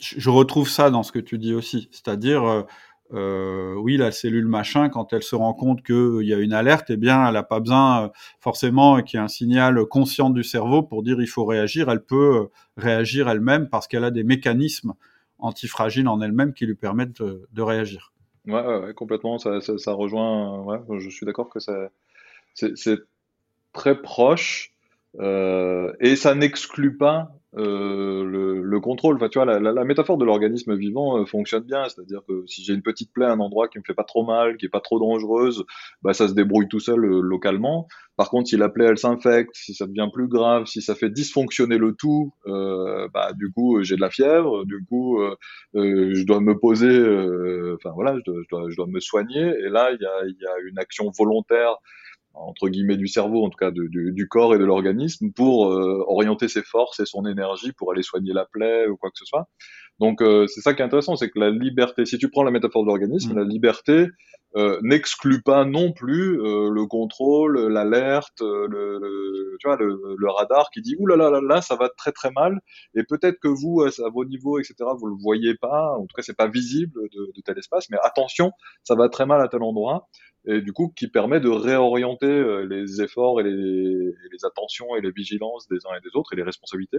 [0.00, 2.62] je retrouve ça dans ce que tu dis aussi, c'est-à-dire, euh,
[3.12, 6.90] euh, oui, la cellule machin, quand elle se rend compte qu'il y a une alerte,
[6.90, 8.10] eh bien, elle n'a pas besoin
[8.40, 12.04] forcément qu'il y ait un signal conscient du cerveau pour dire il faut réagir, elle
[12.04, 14.94] peut réagir elle-même parce qu'elle a des mécanismes
[15.38, 18.11] antifragile en elle-même qui lui permettent de, réagir.
[18.46, 19.38] Ouais, complètement.
[19.38, 20.60] Ça, rejoint.
[20.62, 21.60] Ouais, je suis d'accord que
[22.54, 22.98] c'est
[23.72, 24.72] très proche
[25.20, 29.16] euh, et ça n'exclut pas euh, le, le, contrôle.
[29.16, 31.88] Enfin, tu vois, la, la, la métaphore de l'organisme vivant euh, fonctionne bien.
[31.88, 34.24] C'est-à-dire que si j'ai une petite plaie à un endroit qui me fait pas trop
[34.24, 35.64] mal, qui est pas trop dangereuse,
[36.02, 37.88] bah, ça se débrouille tout seul euh, localement.
[38.16, 41.10] Par contre, si la plaie elle s'infecte, si ça devient plus grave, si ça fait
[41.10, 44.64] dysfonctionner le tout, euh, bah, du coup, j'ai de la fièvre.
[44.64, 45.18] Du coup,
[45.74, 46.90] je dois me poser.
[47.74, 49.54] Enfin voilà, je dois, je dois, je dois me soigner.
[49.60, 51.76] Et là, il y a, y a une action volontaire
[52.34, 56.48] entre guillemets du cerveau, en tout cas du, corps et de l'organisme, pour euh, orienter
[56.48, 59.48] ses forces et son énergie pour aller soigner la plaie ou quoi que ce soit.
[59.98, 62.50] Donc euh, c'est ça qui est intéressant, c'est que la liberté, si tu prends la
[62.50, 63.38] métaphore de l'organisme, mm.
[63.38, 64.06] la liberté
[64.54, 70.70] euh, n'exclut pas non plus le contrôle, l'alerte, le, le, tu vois, le, le, radar
[70.70, 72.60] qui dit ouh là là là là ça va très très mal
[72.94, 76.22] et peut-être que vous à, vos niveaux etc vous le voyez pas, en tout cas
[76.22, 79.62] c'est pas visible de, de tel espace, mais attention ça va très mal à tel
[79.62, 80.08] endroit
[80.44, 85.00] et du coup qui permet de réorienter euh, les efforts et les, les, attentions et
[85.00, 86.98] les vigilances des uns et des autres et les responsabilités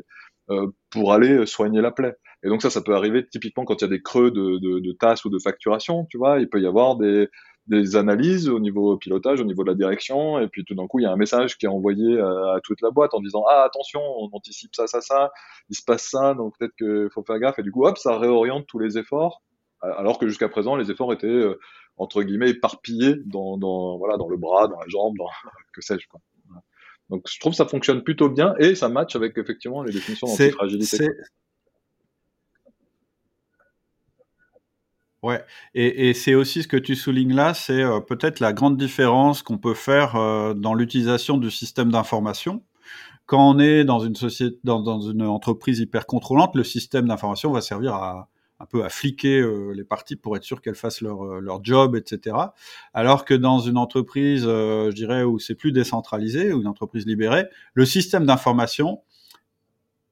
[0.49, 2.15] euh, pour aller soigner la plaie.
[2.43, 4.79] Et donc ça, ça peut arriver typiquement quand il y a des creux de, de,
[4.79, 7.29] de tasses ou de facturation, tu vois, il peut y avoir des,
[7.67, 10.99] des analyses au niveau pilotage, au niveau de la direction, et puis tout d'un coup,
[10.99, 13.63] il y a un message qui est envoyé à, toute la boîte en disant ah
[13.63, 15.31] attention, on anticipe ça, ça, ça,
[15.69, 18.17] il se passe ça, donc peut-être qu'il faut faire gaffe, et du coup hop, ça
[18.17, 19.41] réoriente tous les efforts,
[19.81, 21.59] alors que jusqu'à présent, les efforts étaient euh,
[21.97, 25.27] entre guillemets éparpillé dans, dans, voilà, dans le bras, dans la jambe, dans
[25.73, 26.07] que sais-je.
[26.07, 26.19] Quoi.
[27.09, 30.27] Donc je trouve que ça fonctionne plutôt bien et ça match avec effectivement les définitions
[30.27, 31.09] d'antifragilité.
[35.23, 35.41] Ouais,
[35.73, 39.41] et, et c'est aussi ce que tu soulignes là, c'est euh, peut-être la grande différence
[39.41, 42.61] qu'on peut faire euh, dans l'utilisation du système d'information.
[43.25, 47.51] Quand on est dans une société, dans, dans, une entreprise hyper contrôlante, le système d'information
[47.51, 48.27] va servir à,
[48.63, 51.63] un peu à fliquer euh, les parties pour être sûr qu'elles fassent leur, euh, leur
[51.63, 52.37] job, etc.
[52.93, 57.05] Alors que dans une entreprise, euh, je dirais, où c'est plus décentralisé, ou une entreprise
[57.05, 59.01] libérée, le système d'information,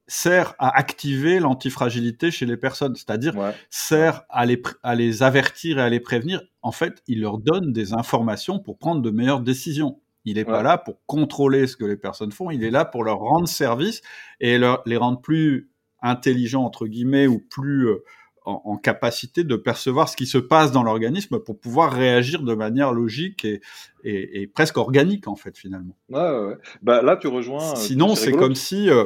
[0.06, 3.34] sert à activer l'antifragilité chez les personnes, c'est-à-dire
[3.70, 6.42] sert à les, à les avertir et à les prévenir.
[6.60, 10.00] En fait, il leur donne des informations pour prendre de meilleures décisions.
[10.24, 13.02] Il n'est pas là pour contrôler ce que les personnes font, il est là pour
[13.02, 14.02] leur rendre service
[14.40, 18.04] et leur, les rendre plus intelligents, entre guillemets, ou plus euh,
[18.44, 22.92] en, capacité de percevoir ce qui se passe dans l'organisme pour pouvoir réagir de manière
[22.92, 23.60] logique et,
[24.04, 25.96] et, presque organique, en fait, finalement.
[26.08, 26.56] Ouais, ouais.
[26.82, 27.72] Bah, là, tu rejoins.
[27.72, 29.04] Euh, Sinon, c'est comme si euh,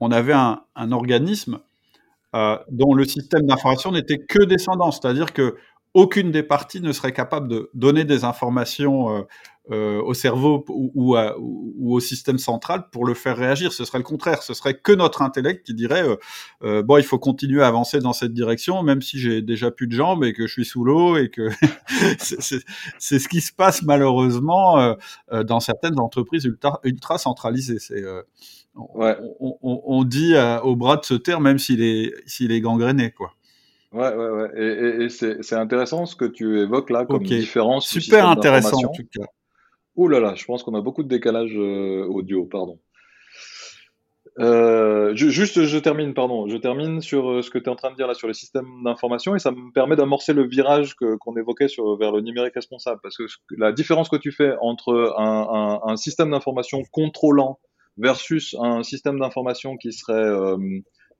[0.00, 1.60] on avait un, organisme
[2.34, 5.56] euh, dont le système d'information n'était que descendant, c'est-à-dire que
[5.96, 9.22] aucune des parties ne serait capable de donner des informations euh,
[9.70, 13.72] euh, au cerveau ou, au système central pour le faire réagir.
[13.72, 14.42] Ce serait le contraire.
[14.42, 16.04] Ce serait que notre intellect qui dirait
[16.62, 19.86] euh, bon, il faut continuer à avancer dans cette direction, même si j'ai déjà plus
[19.86, 21.48] de jambes et que je suis sous l'eau et que
[22.18, 24.94] c'est ce qui se passe malheureusement
[25.32, 27.78] dans certaines entreprises ultra, ultra centralisées.
[27.78, 28.04] C'est
[28.74, 33.32] on, dit au bras de se taire même s'il est s'il est gangréné quoi.
[33.96, 34.50] Ouais, ouais, ouais.
[34.56, 37.88] Et, et, c'est intéressant ce que tu évoques là comme différence.
[37.88, 39.24] Super intéressant en tout cas.
[39.96, 42.78] Ouh là là, je pense qu'on a beaucoup de décalage euh, audio, pardon.
[44.38, 47.90] Euh, juste, je termine, pardon, je termine sur euh, ce que tu es en train
[47.90, 51.36] de dire là sur les systèmes d'information et ça me permet d'amorcer le virage qu'on
[51.38, 53.00] évoquait sur, vers le numérique responsable.
[53.02, 53.24] Parce que
[53.56, 57.58] la différence que tu fais entre un, un, un système d'information contrôlant
[57.96, 60.54] versus un système d'information qui serait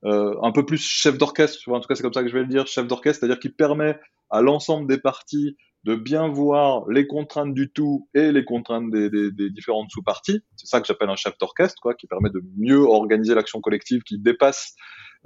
[0.07, 2.49] un peu plus chef d'orchestre, en tout cas c'est comme ça que je vais le
[2.49, 3.99] dire, chef d'orchestre, c'est-à-dire qui permet
[4.31, 9.51] à l'ensemble des parties de bien voir les contraintes du tout et les contraintes des
[9.51, 10.41] différentes sous-parties.
[10.57, 14.03] C'est ça que j'appelle un chef d'orchestre, quoi, qui permet de mieux organiser l'action collective,
[14.03, 14.75] qui dépasse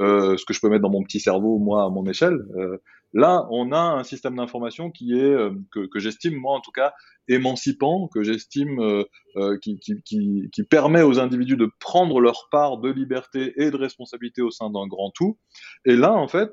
[0.01, 2.39] euh, ce que je peux mettre dans mon petit cerveau, moi, à mon échelle.
[2.57, 2.79] Euh,
[3.13, 6.93] là, on a un système d'information qui est, euh, que, j'estime, moi en tout cas,
[7.29, 9.05] émancipant, que j'estime euh,
[9.37, 14.51] euh, qui, permet aux individus de prendre leur part de liberté et de responsabilité au
[14.51, 15.39] sein d'un grand tout.
[15.85, 16.53] Et là, en fait,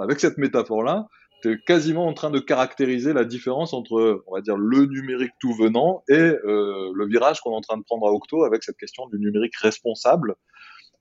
[0.00, 1.06] avec cette métaphore-là,
[1.42, 5.32] tu es quasiment en train de caractériser la différence entre, on va dire, le numérique
[5.38, 8.78] tout venant et le virage qu'on est en train de prendre à Octo avec cette
[8.78, 10.36] question du numérique responsable.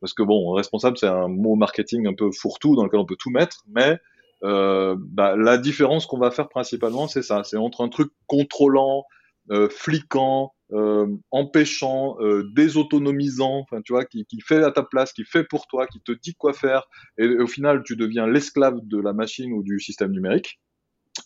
[0.01, 3.15] Parce que bon, responsable, c'est un mot marketing un peu fourre-tout dans lequel on peut
[3.17, 3.97] tout mettre, mais
[4.43, 7.43] euh, bah, la différence qu'on va faire principalement, c'est ça.
[7.43, 9.05] C'est entre un truc contrôlant,
[9.51, 15.13] euh, fliquant, euh, empêchant, euh, désautonomisant, enfin tu vois, qui, qui, fait à ta place,
[15.13, 16.87] qui fait pour toi, qui te dit quoi faire,
[17.19, 20.59] et, au final tu deviens l'esclave de la machine ou du système numérique.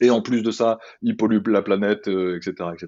[0.02, 2.88] Et en plus de ça, il pollue la planète, etc., euh, etc.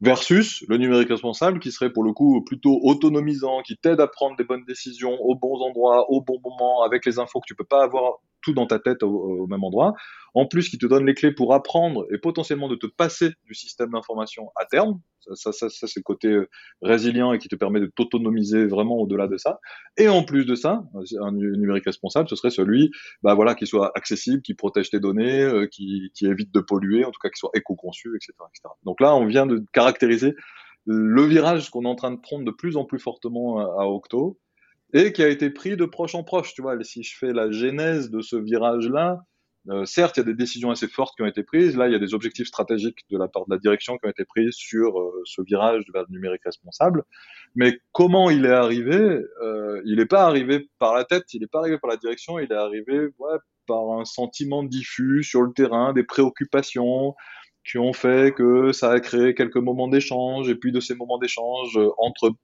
[0.00, 4.36] Versus le numérique responsable, qui serait pour le coup plutôt autonomisant, qui t'aide à prendre
[4.36, 7.64] des bonnes décisions aux bons endroits, au bon moment, avec les infos que tu peux
[7.64, 9.92] pas avoir tout dans ta tête au, même endroit.
[10.34, 13.54] En plus, qui te donne les clés pour apprendre et potentiellement de te passer du
[13.54, 15.00] système d'information à terme.
[15.34, 16.48] Ça, ça, ça, c'est le côté euh,
[16.82, 19.60] résilient et qui te permet de t'autonomiser vraiment au-delà de ça.
[19.96, 20.82] Et en plus de ça,
[21.20, 22.90] un numérique responsable, ce serait celui,
[23.22, 27.10] bah voilà, qui soit accessible, qui protège tes données, euh, qui, évite de polluer, en
[27.10, 28.32] tout cas qui soit éco-conçu, etc..
[28.84, 30.34] Donc là, on vient de caractériser
[30.86, 33.86] le virage qu'on est en train de prendre de plus en plus fortement à, à
[33.86, 34.38] Octo
[34.92, 36.54] et qui a été pris de proche en proche.
[36.54, 39.20] Tu vois, si je fais la genèse de ce virage-là,
[39.68, 41.76] euh, certes, il y a des décisions assez fortes qui ont été prises.
[41.76, 44.10] Là, il y a des objectifs stratégiques de la part de la direction qui ont
[44.10, 47.04] été pris sur euh, ce virage vers le numérique responsable.
[47.54, 48.96] Mais comment il est arrivé
[49.42, 52.38] euh, Il n'est pas arrivé par la tête, il n'est pas arrivé par la direction,
[52.38, 53.36] il est arrivé ouais,
[53.66, 57.14] par un sentiment diffus sur le terrain, des préoccupations
[57.62, 60.48] qui ont fait que ça a créé quelques moments d'échange.
[60.48, 62.36] Et puis de ces moments d'échange entre bah,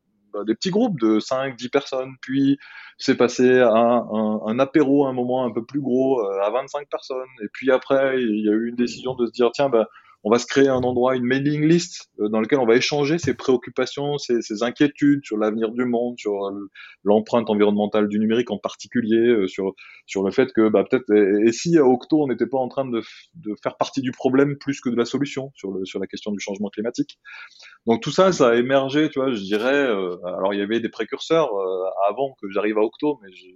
[0.45, 2.59] des petits groupes de 5, 10 personnes, puis
[2.99, 6.51] c'est passé à un, un, apéro à un moment un peu plus gros, euh, à
[6.51, 9.69] 25 personnes, et puis après, il y a eu une décision de se dire, tiens,
[9.69, 9.89] bah,
[10.27, 13.17] on va se créer un endroit, une mailing list euh, dans lequel on va échanger
[13.17, 16.51] ses préoccupations, ses, ses inquiétudes sur l'avenir du monde, sur
[17.05, 19.75] l'empreinte environnementale du numérique en particulier, euh, sur
[20.05, 22.85] sur le fait que bah, peut-être et, si à Octo on n'était pas en train
[22.85, 23.03] de,
[23.35, 26.33] de, faire partie du problème plus que de la solution sur le sur la question
[26.33, 27.21] du changement climatique.
[27.87, 29.87] Donc tout ça, ça a émergé, tu vois, je dirais.
[29.87, 31.51] Euh, alors il y avait des précurseurs
[32.09, 33.47] avant que j'arrive à Octo, mais je,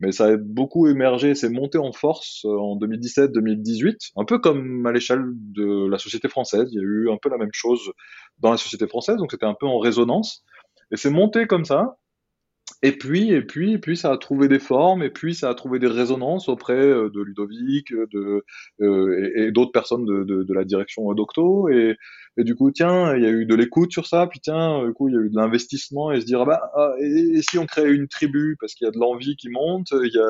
[0.00, 4.92] mais ça a beaucoup émergé, c'est monté en force en 2017-2018, un peu comme à
[4.92, 6.68] l'échelle de la société française.
[6.72, 7.92] Il y a eu un peu la même chose
[8.38, 10.44] dans la société française, donc c'était un peu en résonance.
[10.92, 11.96] Et c'est monté comme ça.
[12.82, 15.54] Et puis, et puis, et puis, ça a trouvé des formes, et puis ça a
[15.54, 18.42] trouvé des résonances auprès euh, de Ludovic, euh,
[18.80, 21.68] et, d'autres personnes de, la direction d'Octo,
[22.38, 24.92] et du coup, tiens, il y a eu de l'écoute sur ça, puis tiens, du
[24.92, 27.58] coup, il y a eu de l'investissement, et se dire, ah bah, ah, et, si
[27.58, 30.28] on crée une tribu, parce qu'il y a de l'envie qui monte, il y a,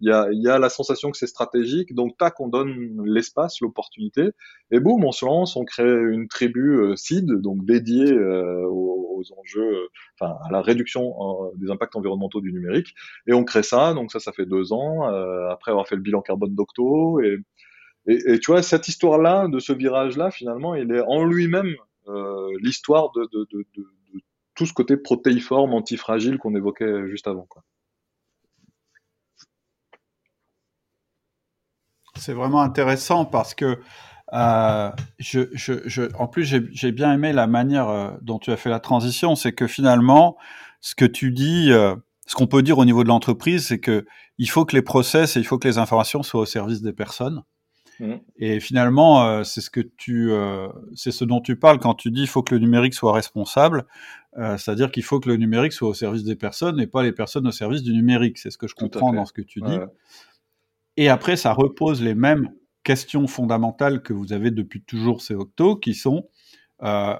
[0.00, 3.02] il y a, il y a la sensation que c'est stratégique, donc tac, on donne
[3.04, 4.30] l'espace, l'opportunité,
[4.70, 9.24] et boum, on se lance, on crée une tribu euh, seed, donc dédiée euh, aux,
[9.36, 9.88] enjeux, euh,
[10.20, 11.12] enfin, à la réduction
[11.56, 12.94] des impacts environnementaux du numérique,
[13.26, 15.02] et on crée ça, donc ça, ça fait deux ans,
[15.50, 17.38] après avoir fait le bilan carbone d'Octo, et
[18.08, 21.76] et, tu vois, cette histoire-là, de ce virage-là, finalement, il est en lui-même
[22.08, 23.28] euh, l'histoire de,
[24.54, 27.46] tout ce côté protéiforme, antifragile qu'on évoquait juste avant.
[32.16, 33.78] C'est vraiment intéressant parce que
[34.32, 34.90] euh,
[36.18, 39.36] en plus, j'ai bien aimé la manière euh, dont tu as fait la transition.
[39.36, 40.38] C'est que finalement,
[40.80, 44.06] ce que tu dis, ce qu'on peut dire au niveau de l'entreprise, c'est que
[44.38, 46.94] il faut que les process et il faut que les informations soient au service des
[46.94, 47.42] personnes.
[48.00, 48.14] Mmh.
[48.36, 52.10] Et finalement, euh, c'est ce que tu, euh, c'est ce dont tu parles quand tu
[52.10, 53.86] dis il faut que le numérique soit responsable.
[54.36, 57.12] Euh, c'est-à-dire qu'il faut que le numérique soit au service des personnes et pas les
[57.12, 58.38] personnes au service du numérique.
[58.38, 59.78] C'est ce que je comprends dans ce que tu dis.
[60.96, 62.50] Et après, ça repose les mêmes
[62.84, 66.28] questions fondamentales que vous avez depuis toujours ces Octo, qui sont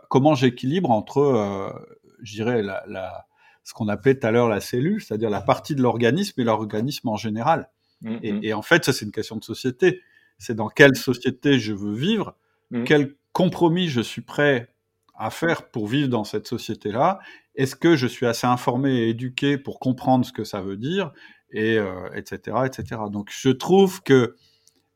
[0.08, 1.74] comment j'équilibre entre,
[2.22, 3.26] je dirais, la, la,
[3.64, 7.08] ce qu'on appelait tout à l'heure la cellule, c'est-à-dire la partie de l'organisme et l'organisme
[7.08, 7.68] en général.
[8.00, 8.40] Mmh, et, mmh.
[8.44, 10.00] et, en fait, ça, c'est une question de société
[10.39, 12.36] c'est dans quelle société je veux vivre,
[12.70, 12.84] mmh.
[12.84, 14.72] quel compromis je suis prêt
[15.14, 17.18] à faire pour vivre dans cette société-là.
[17.57, 21.12] Est-ce que je suis assez informé et éduqué pour comprendre ce que ça veut dire,
[21.51, 21.78] et
[22.14, 23.01] etc., euh, etc.
[23.11, 24.36] Donc je trouve que,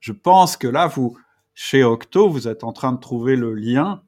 [0.00, 1.16] je pense que là, vous,
[1.54, 4.02] chez Octo, vous êtes en train de trouver le lien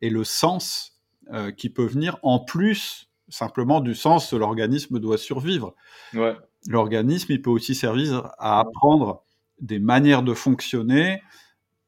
[0.00, 1.00] et le sens
[1.32, 5.74] euh, qui peut venir en plus simplement du sens que l'organisme doit survivre.
[6.14, 6.36] Ouais.
[6.68, 9.24] L'organisme, il peut aussi servir à apprendre
[9.60, 11.22] des manières de fonctionner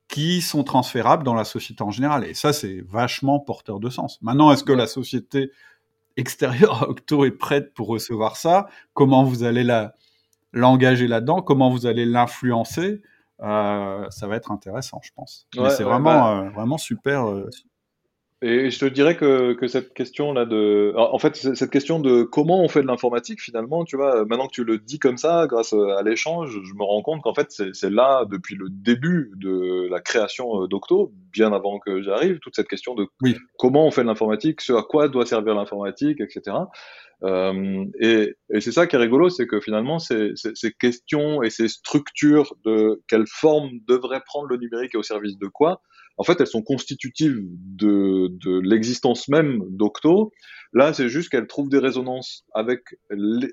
[0.09, 2.25] qui sont transférables dans la société en général.
[2.25, 4.21] Et ça, c'est vachement porteur de sens.
[4.23, 5.51] Maintenant, est-ce que la société
[6.17, 8.69] extérieure à Octo est prête pour recevoir ça?
[8.95, 9.67] Comment vous allez
[10.53, 11.43] l'engager là-dedans?
[11.43, 13.03] Comment vous allez l'influencer?
[13.41, 15.47] Euh, Ça va être intéressant, je pense.
[15.53, 17.49] c'est vraiment, bah euh, vraiment super, euh,
[18.41, 22.23] et je te dirais que, que cette question là de, en fait, cette question de
[22.23, 25.47] comment on fait de l'informatique finalement, tu vois, maintenant que tu le dis comme ça,
[25.49, 29.89] grâce à l'échange, je me rends compte qu'en fait c'est là depuis le début de
[29.91, 33.09] la création euh, d'Octo, bien avant que j'arrive, toute cette question de
[33.59, 36.57] comment on fait de l'informatique, ce à quoi doit servir l'informatique, etc.
[37.25, 41.43] Euh, et, et c'est ça qui est rigolo, c'est que finalement ces, ces, ces, questions
[41.43, 45.83] et ces structures de quelle forme devrait prendre le numérique et au service de quoi,
[46.19, 50.33] en fait, elles sont constitutives de, de l'existence même d'Octo.
[50.73, 52.99] Là, c'est juste qu'elles trouvent des résonances avec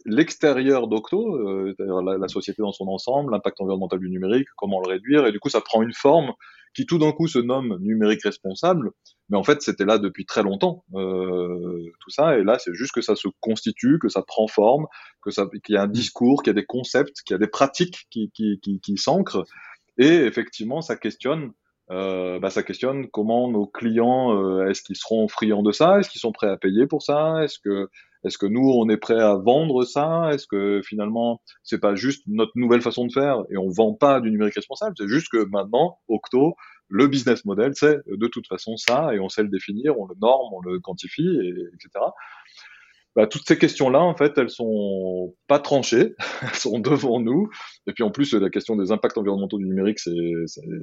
[0.06, 4.90] l'extérieur d'Octo, euh, c'est-à-dire la, société dans son ensemble, l'impact environnemental du numérique, comment le
[4.90, 6.34] réduire, et du coup, ça prend une forme
[6.74, 8.92] qui tout d'un coup se nomme numérique responsable,
[9.30, 12.92] mais en fait, c'était là depuis très longtemps, euh, tout ça, et là, c'est juste
[12.92, 14.88] que ça se constitue, que ça prend forme,
[15.22, 17.40] que ça, qu'il y a un discours, qu'il y a des concepts, qu'il y a
[17.40, 19.46] des pratiques qui, qui, qui, qui s'ancrent,
[19.98, 21.54] et effectivement, ça questionne
[21.92, 26.00] euh, bah, ça questionne comment nos clients, euh, est-ce qu'ils seront friands de ça?
[26.00, 27.44] Est-ce qu'ils sont prêts à payer pour ça?
[27.44, 27.90] Est-ce que,
[28.24, 30.30] est-ce que nous, on est prêt à vendre ça?
[30.32, 34.20] Est-ce que finalement, c'est pas juste notre nouvelle façon de faire et on vend pas
[34.20, 34.96] du numérique responsable?
[34.98, 36.56] C'est juste que maintenant, Octo,
[36.90, 40.16] le business model, c'est de toute façon ça et on sait le définir, on le
[40.20, 42.06] norme, on le quantifie, et, etc
[43.16, 47.50] bah, toutes ces questions-là, en fait, elles sont pas tranchées, elles sont devant nous.
[47.88, 50.12] Et puis en plus, la question des impacts environnementaux du numérique, c'est,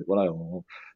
[0.06, 0.32] voilà,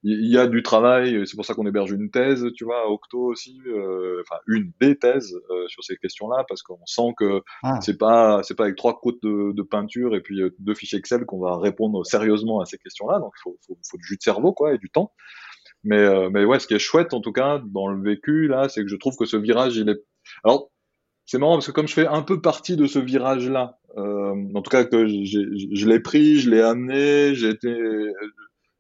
[0.03, 1.27] il y a du travail.
[1.27, 4.73] C'est pour ça qu'on héberge une thèse, tu vois, à Octo aussi, euh, enfin une
[4.81, 7.79] des thèses euh, sur ces questions-là, parce qu'on sent que ah.
[7.83, 10.99] c'est pas, c'est pas avec trois côtes de, de, peinture et puis euh, deux fichiers
[10.99, 13.19] Excel qu'on va répondre sérieusement à ces questions-là.
[13.19, 15.13] Donc il faut, faut, faut, du jus de cerveau, quoi, et du temps.
[15.85, 18.69] Mais, euh, mais ouais, ce qui est chouette, en tout cas, dans le vécu, là,
[18.69, 20.03] c'est que je trouve que ce virage, il est,
[20.43, 20.71] alors,
[21.27, 24.63] c'est marrant parce que comme je fais un peu partie de ce virage-là, euh, en
[24.63, 27.75] tout cas que je l'ai pris, je l'ai amené, j'ai été,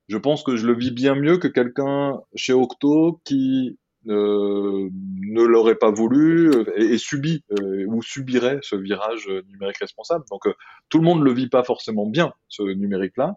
[0.08, 3.78] je pense que je le vis bien mieux que quelqu'un chez Octo qui
[4.08, 10.24] euh, ne l'aurait pas voulu et, et subit euh, ou subirait ce virage numérique responsable.
[10.30, 10.54] Donc euh,
[10.88, 13.36] tout le monde le vit pas forcément bien ce numérique-là.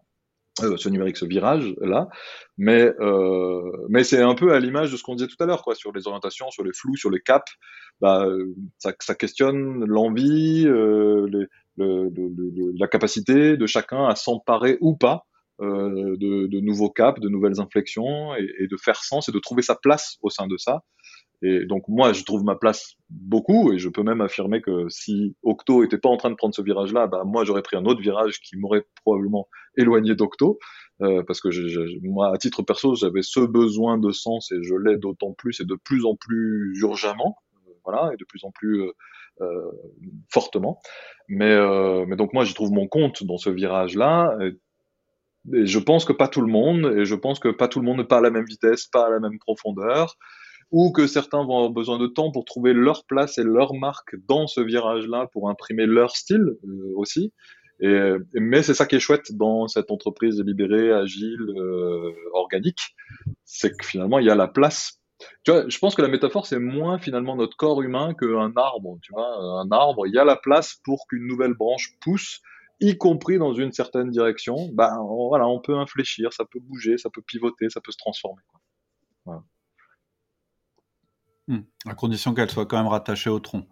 [0.64, 2.07] Euh, ce numérique, ce virage là,
[2.57, 5.64] mais euh, mais c'est un peu à l'image de ce qu'on disait tout à l'heure,
[5.64, 7.51] quoi, sur les orientations, sur les flous, sur les caps.
[8.01, 8.26] Bah,
[8.78, 11.28] ça, ça questionne l'envie, euh,
[11.78, 15.26] la capacité de chacun à s'emparer ou pas
[15.62, 19.76] euh, de, nouveaux caps, de nouvelles inflexions, et, de faire sens et de trouver sa
[19.76, 20.84] place au sein de ça.
[21.42, 25.36] Et donc moi, je trouve ma place beaucoup, et je peux même affirmer que si
[25.44, 28.02] Octo était pas en train de prendre ce virage-là, bah moi j'aurais pris un autre
[28.02, 30.60] virage qui m'aurait probablement éloigné d'Octo,
[31.02, 34.76] euh, parce que je, moi, à titre perso, j'avais ce besoin de sens et je
[34.76, 37.38] l'ai d'autant plus et de plus en plus urgemment,
[37.68, 38.92] euh, voilà, et de plus en plus euh,
[39.42, 39.72] euh
[40.30, 40.82] fortement.
[41.30, 41.56] Mais,
[42.06, 44.38] mais donc moi, j'y trouve mon compte dans ce virage-là.
[45.54, 47.86] Et je pense que pas tout le monde, et je pense que pas tout le
[47.86, 50.18] monde n'est pas à la même vitesse, pas à la même profondeur,
[50.72, 54.15] ou que certains vont avoir besoin de temps pour trouver leur place et leur marque
[54.28, 57.34] dans ce virage-là, pour imprimer leur style euh, aussi.
[57.82, 62.95] Et, mais c'est ça qui est chouette dans cette entreprise libérée, agile, euh, organique,
[63.45, 64.99] c'est que finalement il y a la place.
[65.43, 68.99] Tu vois, je pense que la métaphore c'est moins finalement notre corps humain qu'un arbre.
[69.01, 72.41] Tu vois, un arbre, il y a la place pour qu'une nouvelle branche pousse
[72.82, 76.97] y compris dans une certaine direction, bah, on, voilà, on peut infléchir, ça peut bouger,
[76.97, 78.41] ça peut pivoter, ça peut se transformer.
[81.50, 81.62] Hmm.
[81.88, 83.66] à condition qu'elle soit quand même rattachée au tronc.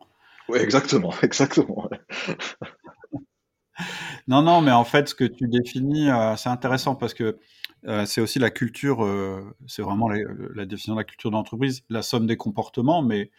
[0.49, 1.87] Oui, exactement, exactement.
[4.27, 7.37] non, non, mais en fait, ce que tu définis, euh, c'est intéressant parce que
[7.85, 10.17] euh, c'est aussi la culture, euh, c'est vraiment la,
[10.55, 13.29] la, définition de la culture d'entreprise, la somme des comportements, mais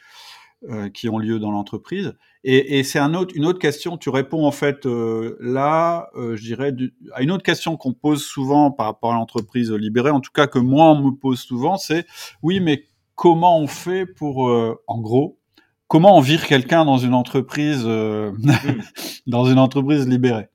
[0.65, 2.17] euh, qui ont lieu dans l'entreprise.
[2.43, 3.97] Et, et c'est un autre, une autre question.
[3.97, 6.75] Tu réponds en fait euh, là, euh, je dirais,
[7.13, 10.49] à une autre question qu'on pose souvent par rapport à l'entreprise libérée, en tout cas
[10.49, 12.07] que moi on me pose souvent, c'est
[12.43, 12.88] oui, mais
[13.19, 14.49] comment on fait pour,
[14.87, 15.41] en gros,
[15.89, 18.53] comment on vire quelqu'un dans une entreprise, mmh.
[19.27, 20.49] dans une entreprise libérée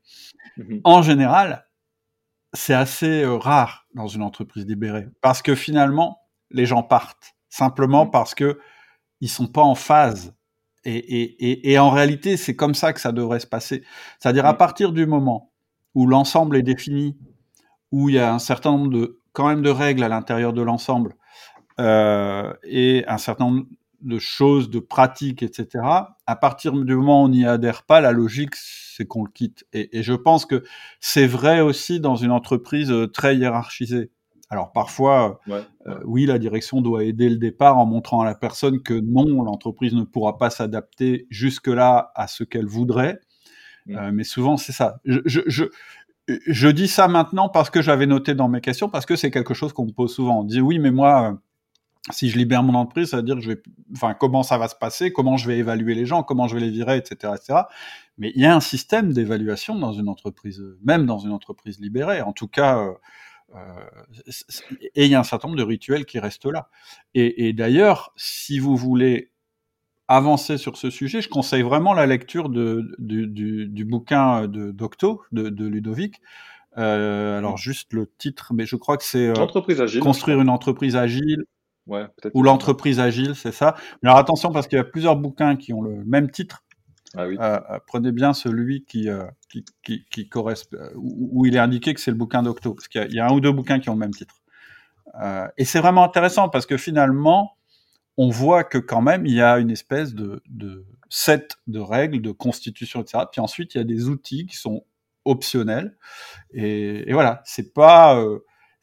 [0.55, 1.67] mmh En général,
[2.53, 6.19] c'est assez rare dans une entreprise libérée parce que finalement,
[6.51, 8.11] les gens partent simplement mmh.
[8.11, 8.57] parce que
[9.19, 10.33] ils sont pas en phase.
[10.85, 13.83] Et, et, et, en réalité, c'est comme ça que ça devrait se passer.
[14.19, 14.57] C'est-à-dire à mm.
[14.57, 15.53] partir du moment
[15.95, 17.17] où l'ensemble est défini,
[17.93, 20.61] où il y a un certain nombre de quand même de règles à l'intérieur de
[20.61, 21.15] l'ensemble
[21.79, 23.65] euh, et un certain nombre
[24.01, 25.85] de choses, de pratiques, etc.
[26.27, 29.65] À partir du moment où on n'y adhère pas, la logique c'est qu'on le quitte.
[29.73, 30.63] Et, et, je pense que
[30.99, 34.11] c'est vrai aussi dans une entreprise euh, très hiérarchisée.
[34.53, 38.83] Alors parfois, euh, oui, la direction doit aider le départ en montrant à la personne
[38.83, 43.19] que non, l'entreprise ne pourra pas s'adapter jusque-là à ce qu'elle voudrait.
[43.87, 43.95] Mm.
[43.95, 44.99] Euh, mais souvent, c'est ça.
[45.05, 45.21] Je,
[46.27, 49.55] je, dis ça maintenant parce que j'avais noté dans mes questions, parce que c'est quelque
[49.55, 50.41] chose qu'on me pose souvent.
[50.41, 51.39] On dit oui, mais moi,
[52.11, 53.61] si je libère mon entreprise, ça veut dire que je vais,
[53.93, 56.61] enfin, comment ça va se passer, comment je vais évaluer les gens, comment je vais
[56.61, 57.61] les virer, etc., etc.
[58.17, 62.21] Mais il y a un système d'évaluation dans une entreprise, même dans une entreprise libérée.
[62.21, 62.93] En tout cas, euh,
[64.95, 66.69] et il y a un certain nombre de rituels qui restent là.
[67.13, 69.31] Et, d'ailleurs, si vous voulez
[70.07, 75.65] avancer sur ce sujet, je conseille vraiment la lecture de, du, bouquin de d'Octo, de,
[75.65, 76.21] Ludovic.
[76.77, 81.45] Euh, alors juste le titre, mais je crois que c'est euh, construire une entreprise agile.
[81.87, 83.75] Ou l'entreprise agile, c'est ça.
[84.01, 86.63] Mais alors attention parce qu'il y a plusieurs bouquins qui ont le même titre.
[87.15, 87.37] Ah oui.
[87.39, 91.93] Euh, euh, prenez bien celui qui, euh, qui, qui, qui correspond, où, il est indiqué
[91.93, 93.89] que c'est le bouquin d'Octo, parce qu'il y, y, a un ou deux bouquins qui
[93.89, 94.41] ont le même titre.
[95.21, 97.55] Euh, et c'est vraiment intéressant parce que finalement,
[98.17, 102.21] on voit que quand même, il y a une espèce de, de set de règles,
[102.21, 103.25] de constitution, etc.
[103.31, 104.83] Puis ensuite, il y a des outils qui sont
[105.25, 105.95] optionnels.
[106.51, 108.19] Et, et voilà, c'est pas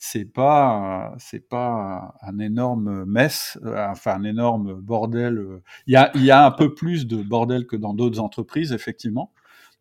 [0.03, 5.37] c'est pas c'est pas un énorme mess, euh, enfin un énorme bordel.
[5.39, 5.63] Euh.
[5.87, 8.73] Il y a il y a un peu plus de bordel que dans d'autres entreprises
[8.73, 9.31] effectivement,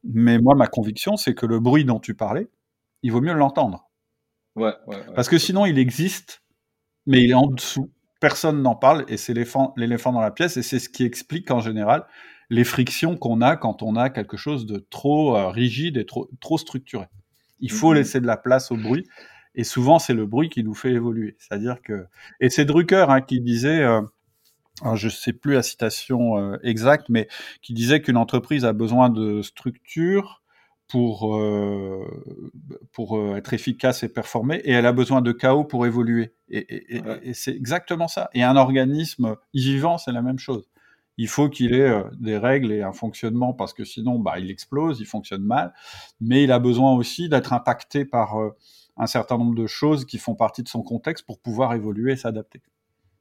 [0.04, 2.50] mais moi ma conviction c'est que le bruit dont tu parlais,
[3.02, 3.90] il vaut mieux l'entendre.
[4.58, 4.74] Ouais,
[5.16, 6.44] Parce que sinon il existe,
[7.06, 7.90] mais il est en dessous.
[8.20, 9.74] Personne n'en parle et c'est l'éléphant
[10.12, 12.06] dans la pièce et c'est ce qui explique en général
[12.50, 16.30] les frictions qu'on a quand on a quelque chose de trop euh, rigide et trop
[16.42, 17.06] trop structuré.
[17.62, 17.96] Il faut mm-hmm.
[17.96, 19.06] laisser de la place au bruit
[19.56, 21.36] et souvent, c'est le bruit qui nous fait évoluer.
[21.40, 22.06] C'est-à-dire que,
[22.40, 24.02] et c'est Drucker hein, qui disait, euh,
[24.96, 27.28] je sais plus la citation euh, exacte, mais
[27.62, 30.44] qui disait qu'une entreprise a besoin de structure
[30.88, 32.04] pour euh,
[32.92, 36.34] pour être efficace et performer, et elle a besoin de chaos pour évoluer.
[36.50, 38.30] Et, et, et c'est exactement ça.
[38.34, 40.70] Et un organisme vivant, c'est la même chose.
[41.18, 45.02] Il faut qu'il ait des règles et un fonctionnement parce que sinon, bah, il explose,
[45.02, 45.74] il fonctionne mal.
[46.22, 48.38] Mais il a besoin aussi d'être impacté par
[49.00, 52.18] un certain nombre de choses qui font partie de son contexte pour pouvoir évoluer et
[52.18, 52.62] s'adapter.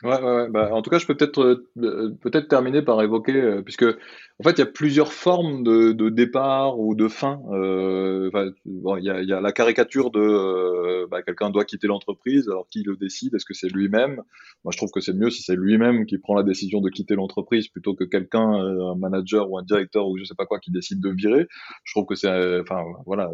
[0.04, 1.40] Ouais, ouais, Bah, en tout cas, je peux peut-être
[1.76, 6.08] euh, peut-être terminer par évoquer, euh, puisque en fait, il y a plusieurs formes de,
[6.08, 7.42] départ ou de fin.
[7.50, 8.30] Euh,
[8.64, 12.96] il, y a, la caricature de euh, bah, quelqu'un doit quitter l'entreprise, alors qui le
[12.96, 14.22] décide Est-ce que c'est lui-même?
[14.62, 17.16] Moi, je trouve que c'est mieux si c'est lui-même qui prend la décision de quitter
[17.16, 20.70] l'entreprise plutôt que quelqu'un, un manager ou un directeur ou je sais pas quoi, qui
[20.70, 21.48] décide de virer.
[21.82, 23.32] Je trouve que c'est, enfin, voilà,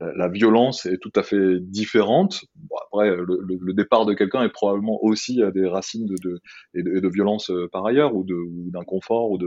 [0.00, 2.44] la violence est tout à fait différente.
[2.56, 6.40] Bon, après, le, le, départ de quelqu'un est probablement aussi à des racines de, de,
[6.74, 8.24] et de, de violence euh, par ailleurs, ou
[8.70, 9.46] d'inconfort, ou, ou de,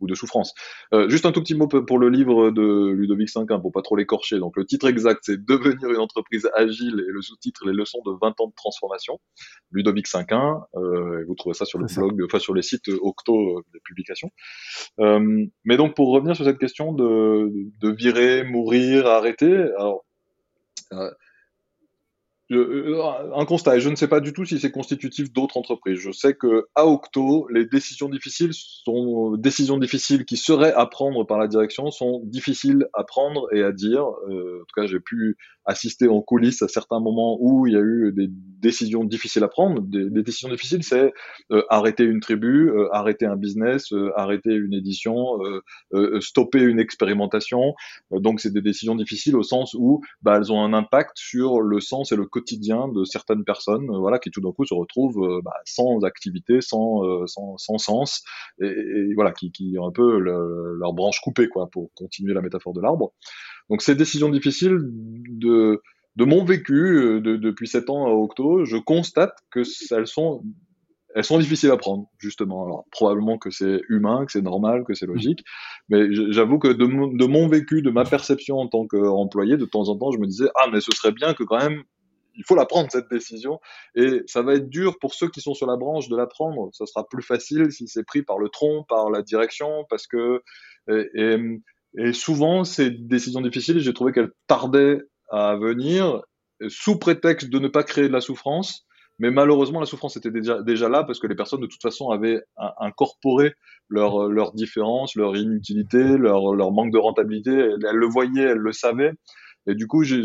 [0.00, 0.54] ou de souffrance.
[0.94, 3.96] Euh, juste un tout petit mot pour le livre de Ludovic Cinquin, pour pas trop
[3.96, 4.38] l'écorcher.
[4.38, 8.12] Donc le titre exact, c'est Devenir une entreprise agile, et le sous-titre, Les leçons de
[8.20, 9.18] 20 ans de transformation.
[9.70, 13.62] Ludovic Cinquin, euh, vous trouvez ça sur le blog, enfin sur les sites Octo euh,
[13.72, 14.30] des publications.
[15.00, 17.50] Euh, mais donc pour revenir sur cette question de,
[17.80, 19.89] de virer, mourir, arrêter, alors,
[20.92, 21.14] euh, euh,
[22.50, 25.98] un constat, et je ne sais pas du tout si c'est constitutif d'autres entreprises.
[25.98, 31.24] Je sais que à Octo, les décisions difficiles sont décisions difficiles qui seraient à prendre
[31.24, 34.04] par la direction sont difficiles à prendre et à dire.
[34.28, 35.36] Euh, en tout cas, j'ai pu
[35.70, 39.48] assister en coulisses à certains moments où il y a eu des décisions difficiles à
[39.48, 39.80] prendre.
[39.82, 41.12] Des, décisions difficiles, c'est
[41.52, 45.38] euh, arrêter une tribu, euh, arrêter un business, euh, arrêter une édition,
[46.20, 47.74] stopper une expérimentation.
[48.10, 51.80] donc, c'est des décisions difficiles au sens où bah, elles ont un impact sur le
[51.80, 55.52] sens et le quotidien de certaines personnes, voilà, qui tout d'un coup se retrouvent bah,
[55.64, 58.22] sans activité, sans, sans, sans sens,
[58.60, 62.42] et, voilà, qui, qui ont un peu le, leur branche coupée, quoi, pour continuer la
[62.42, 63.12] métaphore de l'arbre.
[63.68, 65.80] Donc ces décisions difficiles de,
[66.16, 69.62] de mon vécu euh, de, depuis 7 ans à Octo, je constate que
[69.94, 70.42] elles sont
[71.16, 72.64] elles sont difficiles à prendre, justement.
[72.64, 75.42] Alors, probablement que c'est humain, que c'est normal, que c'est logique,
[75.88, 79.64] mais j'avoue que de mon, de mon, vécu, de ma perception en tant qu'employé, de
[79.64, 81.82] temps en temps, je me disais, ah, mais ce serait bien que quand même,
[82.40, 83.60] il faut la prendre, cette décision,
[83.94, 86.70] et ça va être dur pour ceux qui sont sur la branche de la prendre.
[86.72, 90.42] Ça sera plus facile si c'est pris par le tronc, par la direction, parce que,
[90.88, 96.22] et souvent, ces décisions difficiles, j'ai trouvé qu'elles tardaient à venir
[96.68, 98.86] sous prétexte de ne pas créer de la souffrance.
[99.18, 102.40] Mais malheureusement, la souffrance était déjà, là parce que les personnes, de toute façon, avaient
[102.78, 103.52] incorporé
[103.90, 107.50] leurs leur différences, leur inutilité, leur, leur manque de rentabilité.
[107.50, 109.12] Elles, le voyaient, elles le savaient.
[109.66, 110.22] Et du coup, j'ai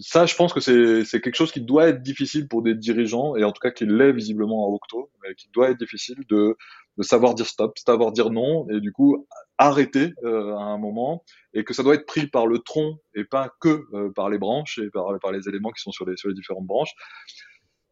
[0.00, 3.44] ça, je pense que c'est quelque chose qui doit être difficile pour des dirigeants, et
[3.44, 6.56] en tout cas qui l'est visiblement à Octo, mais qui doit être difficile de,
[6.96, 9.26] de savoir dire stop, savoir dire non, et du coup
[9.58, 13.24] arrêter euh, à un moment, et que ça doit être pris par le tronc et
[13.24, 16.16] pas que euh, par les branches et par, par les éléments qui sont sur les,
[16.16, 16.92] sur les différentes branches.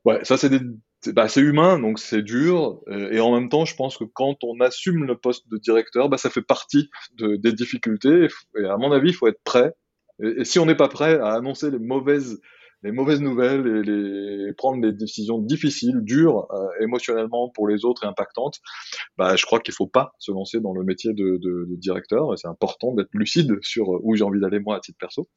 [0.05, 0.51] Ouais, ça c'est
[1.07, 4.61] bah, humain, donc c'est dur, euh, et en même temps, je pense que quand on
[4.61, 8.93] assume le poste de directeur, bah, ça fait partie de, des difficultés, et à mon
[8.93, 9.73] avis, il faut être prêt.
[10.23, 12.41] Et, si on n'est pas prêt à annoncer les mauvaises
[12.85, 18.03] les mauvaises nouvelles et les, prendre des décisions difficiles, dures euh, émotionnellement pour les autres
[18.03, 18.59] et impactantes,
[19.17, 22.37] bah, je crois qu'il faut pas se lancer dans le métier de, de, de directeur.
[22.37, 25.29] C'est important d'être lucide sur où j'ai envie d'aller moi à titre perso.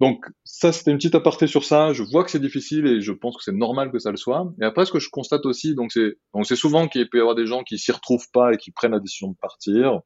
[0.00, 1.92] Donc ça, c'était une petite aparté sur ça.
[1.92, 4.52] Je vois que c'est difficile et je pense que c'est normal que ça le soit.
[4.60, 7.20] Et après, ce que je constate aussi, donc c'est donc c'est souvent qu'il peut y
[7.20, 10.00] avoir des gens qui s'y retrouvent pas et qui prennent la décision de partir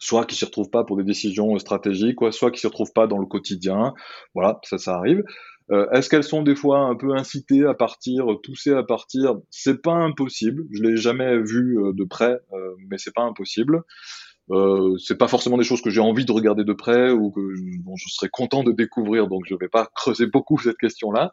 [0.00, 3.18] soit qui s'y retrouvent pas pour des décisions stratégiques, soit qui s'y retrouvent pas dans
[3.18, 3.94] le quotidien.
[4.34, 5.22] Voilà, ça, ça arrive.
[5.72, 9.36] Euh, Est-ce qu'elles sont des fois un peu incitées à partir, poussées à partir?
[9.50, 10.64] C'est pas impossible.
[10.72, 13.82] Je l'ai jamais vu euh, de près, euh, mais c'est pas impossible.
[14.50, 17.40] Euh, c'est pas forcément des choses que j'ai envie de regarder de près ou que
[17.84, 21.32] dont je serais content de découvrir, donc je vais pas creuser beaucoup cette question-là.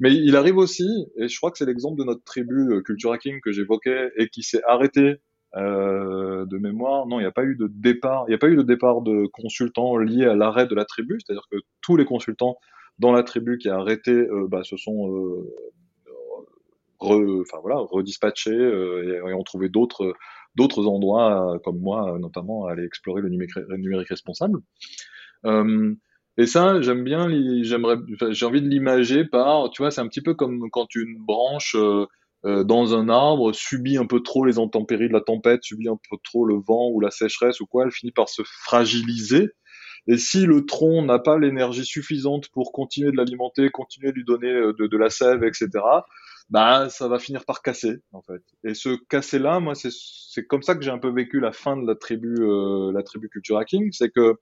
[0.00, 0.88] Mais il arrive aussi,
[1.18, 4.28] et je crois que c'est l'exemple de notre tribu euh, Culture Hacking que j'évoquais et
[4.28, 5.16] qui s'est arrêté euh,
[5.56, 7.06] de mémoire.
[7.06, 8.24] Non, il n'y a pas eu de départ.
[8.26, 11.18] Il n'y a pas eu de départ de consultants liés à l'arrêt de la tribu,
[11.20, 12.56] c'est-à-dire que tous les consultants
[12.98, 15.54] dans la tribu qui a arrêté euh, bah, se sont euh,
[17.00, 20.14] voilà, redispatchés euh, et, ont trouvé d'autres
[20.56, 24.60] d'autres endroits comme moi, notamment à aller explorer le numérique, le numérique responsable.
[26.36, 27.28] Et ça, j'aime bien,
[27.62, 27.96] j'aimerais,
[28.30, 31.76] j'ai envie de l'imager par, tu vois, c'est un petit peu comme quand une branche
[31.76, 32.06] euh,
[32.44, 36.16] dans un arbre subit un peu trop les intempéries de la tempête, subit un peu
[36.22, 39.50] trop le vent ou la sécheresse ou quoi, elle finit par se fragiliser
[40.06, 44.24] et si le tronc n'a pas l'énergie suffisante pour continuer de l'alimenter, continuer de lui
[44.24, 45.70] donner euh, de, de, la sève, etc.,
[46.50, 48.42] bah ça va finir par casser en fait.
[48.64, 51.74] Et ce casser là, moi c'est comme ça que j'ai un peu vécu la fin
[51.74, 54.34] de la tribu euh, la tribu culture hacking, c'est que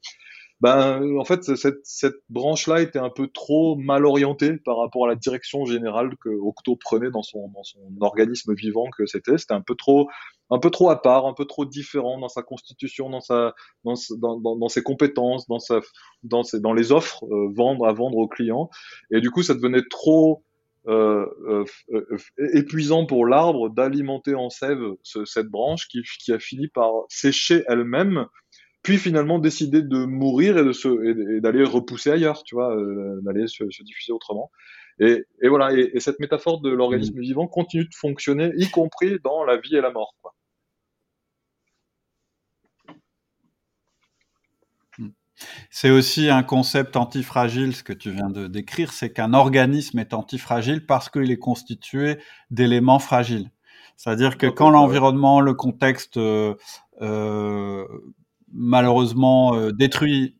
[0.62, 5.08] ben, en fait, cette, cette branche-là était un peu trop mal orientée par rapport à
[5.08, 9.38] la direction générale que Octo prenait dans son, dans son organisme vivant que c'était.
[9.38, 10.08] C'était un peu trop,
[10.50, 13.94] un peu trop à part, un peu trop différent dans sa constitution, dans sa, dans,
[14.18, 15.80] dans, dans, ses compétences, dans sa,
[16.22, 18.70] dans, ses, dans les offres euh, vendre à vendre aux clients.
[19.10, 20.44] Et du coup, ça devenait trop
[20.86, 22.18] euh, euh, euh
[22.54, 28.28] épuisant pour l'arbre d'alimenter en sève ce, cette branche qui a fini par sécher elle-même
[28.82, 33.20] puis finalement décider de mourir et de se et, d'aller repousser ailleurs, tu vois, euh,
[33.22, 34.50] d'aller se, se, diffuser autrement.
[34.98, 37.22] Et, et voilà, et, et, cette métaphore de l'organisme mmh.
[37.22, 40.14] vivant continue de fonctionner, y compris dans la vie et la mort.
[40.20, 40.34] Quoi.
[44.98, 45.08] Mmh.
[45.70, 50.12] C'est aussi un concept antifragile, ce que tu viens de décrire, c'est qu'un organisme est
[50.12, 52.18] antifragile parce qu'il est constitué
[52.50, 53.50] d'éléments fragiles.
[53.96, 56.54] C'est-à-dire que quand l'environnement, le contexte, euh,
[57.02, 57.86] euh,
[58.52, 60.36] malheureusement euh, détruit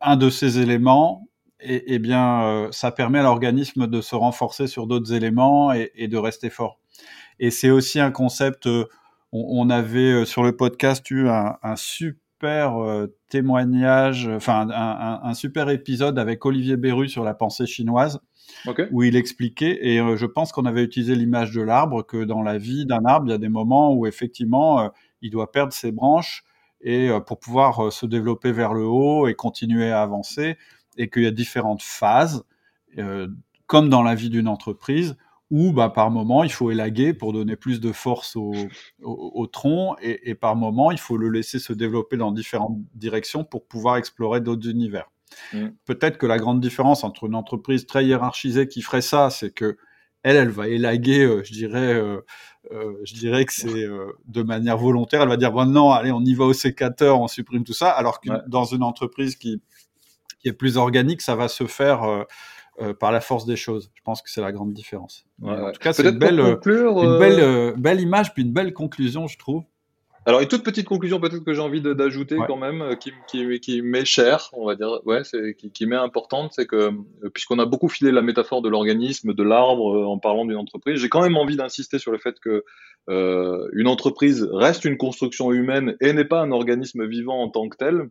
[0.00, 1.28] un de ces éléments,
[1.60, 6.16] et, eh bien, ça permet à l'organisme de se renforcer sur d'autres éléments et, de
[6.16, 6.80] rester fort.
[7.38, 8.66] Et c'est aussi un concept.
[9.30, 16.18] On, avait sur le podcast eu un, un super euh, témoignage, enfin un, super épisode
[16.18, 18.18] avec Olivier Beru sur la pensée chinoise,
[18.90, 22.42] où il expliquait, et euh, je pense qu'on avait utilisé l'image de l'arbre, que dans
[22.42, 24.88] la vie d'un arbre, il y a des moments où effectivement, euh,
[25.22, 26.42] il doit perdre ses branches
[26.82, 30.56] et pour pouvoir se développer vers le haut et continuer à avancer,
[30.96, 32.44] et qu'il y a différentes phases,
[33.66, 35.16] comme dans la vie d'une entreprise,
[35.50, 38.52] où bah, par moment il faut élaguer pour donner plus de force au,
[39.02, 43.44] au, tronc et, et, par moment il faut le laisser se développer dans différentes directions
[43.44, 45.10] pour pouvoir explorer d'autres univers.
[45.52, 45.68] Mm.
[45.84, 49.76] Peut-être que la grande différence entre une entreprise très hiérarchisée qui ferait ça, c'est que
[50.22, 52.20] elle, elle va élaguer, euh, je dirais, euh, euh,
[52.70, 55.22] je dirais que c'est euh, de manière volontaire.
[55.22, 57.90] Elle va dire bon non, allez, on y va au sécateur, on supprime tout ça.
[57.90, 59.60] Alors que dans une entreprise qui
[60.38, 62.24] qui est plus organique, ça va se faire
[62.80, 63.90] euh, par la force des choses.
[63.94, 65.26] Je pense que c'est la grande différence.
[65.42, 68.72] En tout cas, c'est une, belle, euh, une belle, euh, belle image, puis une belle
[68.72, 69.64] conclusion, je trouve.
[70.26, 73.80] Alors, une toute petite conclusion peut-être que j'ai envie d'ajouter quand même, qui, qui, qui
[73.80, 76.90] m'est chère, on va dire, ouais, c'est, qui, qui m'est importante, c'est que,
[77.32, 81.08] puisqu'on a beaucoup filé la métaphore de l'organisme, de l'arbre, en parlant d'une entreprise, j'ai
[81.08, 82.64] quand même envie d'insister sur le fait que
[83.08, 87.68] euh, une entreprise reste une construction humaine et n'est pas un organisme vivant en tant
[87.68, 88.10] que tel.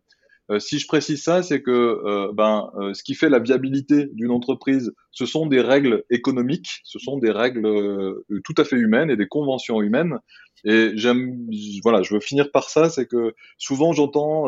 [0.51, 4.07] Euh, si je précise ça, c'est que euh, ben, euh, ce qui fait la viabilité
[4.13, 7.67] d'une entreprise, ce sont des règles économiques, ce sont des règles
[8.43, 10.19] tout à fait humaines et des conventions humaines.
[10.65, 11.47] Et j'aime,
[11.84, 14.47] voilà, je veux finir par ça, c'est que souvent j'entends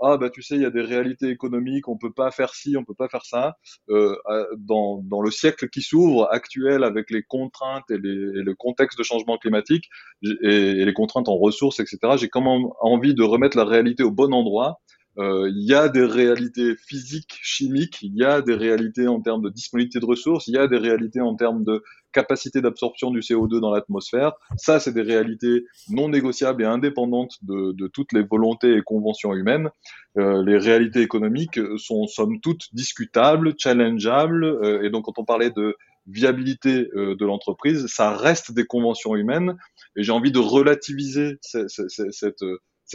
[0.00, 2.76] ah bah tu sais il y a des réalités économiques, on peut pas faire ci,
[2.76, 3.56] on peut pas faire ça.
[3.88, 9.04] dans, dans le siècle qui s'ouvre actuel avec les contraintes et, les, le contexte de
[9.04, 9.88] changement climatique
[10.22, 11.98] et, et les contraintes en ressources, etc.
[12.16, 14.81] J'ai quand même envie de remettre la réalité au bon endroit euh,
[15.18, 19.50] il y a des réalités physiques, chimiques, il y a des réalités en termes de
[19.50, 21.82] disponibilité de ressources, il y a des réalités en termes de
[22.12, 24.32] capacité d'absorption du CO2 dans l'atmosphère.
[24.56, 29.70] Ça, c'est des réalités non négociables et indépendantes de, toutes les volontés et conventions humaines.
[30.18, 35.50] Euh, les réalités économiques sont somme toute discutables, challengeables, euh, et donc quand on parlait
[35.50, 35.74] de
[36.06, 39.56] viabilité euh, de l'entreprise, ça reste des conventions humaines,
[39.96, 42.44] et j'ai envie de relativiser cette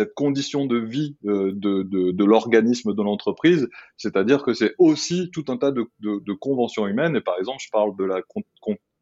[0.05, 5.45] condition de vie euh, de, de, de l'organisme de l'entreprise, c'est-à-dire que c'est aussi tout
[5.49, 7.15] un tas de, de, conventions humaines.
[7.15, 8.21] Et par exemple, je parle de la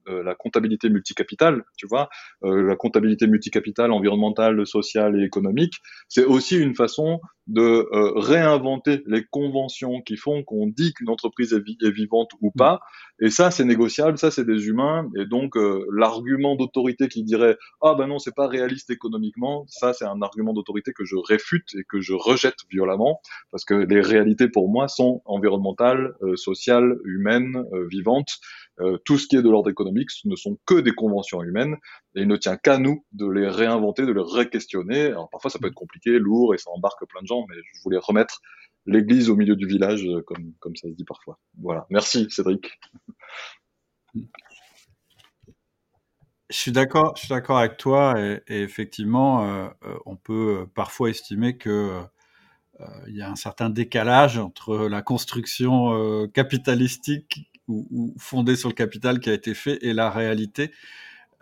[0.08, 2.10] euh, la comptabilité multicapitale, tu vois,
[2.44, 5.76] euh, la comptabilité multicapitale environnementale, sociale et économique,
[6.08, 11.54] c'est aussi une façon de euh, réinventer les conventions qui font qu'on dit qu'une entreprise
[11.54, 12.80] est, vivante ou pas.
[13.20, 15.08] Et ça, c'est négociable, ça, c'est des humains.
[15.16, 15.56] Et donc,
[15.94, 20.54] l'argument d'autorité qui dirait ah ben non, c'est pas réaliste économiquement, ça, c'est un argument
[20.54, 23.22] d'autorité que je réfute et que je rejette violemment
[23.52, 28.40] parce que les réalités pour moi sont environnementales, sociales, humaines, vivantes.
[28.82, 31.78] Euh, tout ce qui est de l'ordre économique ne sont que des conventions humaines
[32.14, 35.06] et il ne tient qu'à nous de les réinventer, de les réquestionner.
[35.08, 37.82] Alors parfois ça peut être compliqué, lourd et ça embarque plein de gens, mais je
[37.84, 38.42] voulais remettre
[38.86, 41.40] l'église au milieu du village euh, comme, comme ça se dit parfois.
[41.58, 41.88] Voilà.
[41.90, 42.78] Merci Cédric.
[44.14, 44.22] Je
[46.50, 49.70] suis d'accord, je suis d'accord avec toi et, effectivement, euh,
[50.06, 52.02] on peut parfois estimer que
[53.08, 59.20] il y a un certain décalage entre la construction capitalistique ou, fondé sur le capital
[59.20, 60.72] qui a été fait et la réalité.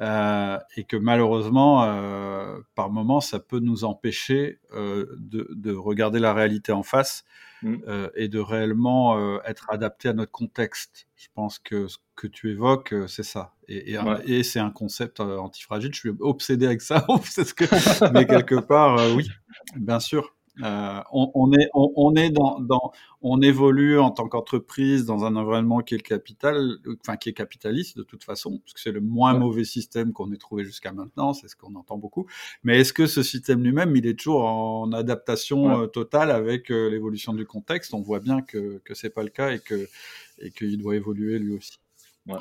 [0.01, 6.19] Euh, et que malheureusement, euh, par moments, ça peut nous empêcher euh, de, de, regarder
[6.19, 7.23] la réalité en face
[7.61, 7.75] mm.
[8.15, 11.07] et de réellement être adapté à notre contexte.
[11.15, 13.53] Je pense que ce que tu évoques, c'est ça.
[13.67, 15.93] Et, et, et c'est un concept antifragile.
[15.93, 18.11] Je suis obsédé avec ça, c'est ce que...
[18.11, 19.29] mais quelque part, oui,
[19.75, 20.35] bien sûr.
[20.61, 22.91] Euh, on, on, est, on, on est dans, dans,
[23.23, 27.33] on évolue en tant qu'entreprise dans un environnement qui est le capital, enfin qui est
[27.33, 30.91] capitaliste de toute façon, parce que c'est le moins mauvais système qu'on ait trouvé jusqu'à
[30.91, 32.27] maintenant, c'est ce qu'on entend beaucoup.
[32.63, 36.87] Mais est-ce que ce système lui-même, il est toujours en adaptation euh, totale avec euh,
[36.87, 37.95] l'évolution du contexte?
[37.95, 39.87] On voit bien que que c'est pas le cas et que
[40.37, 41.79] et qu'il doit évoluer lui aussi.
[42.27, 42.37] Ouais.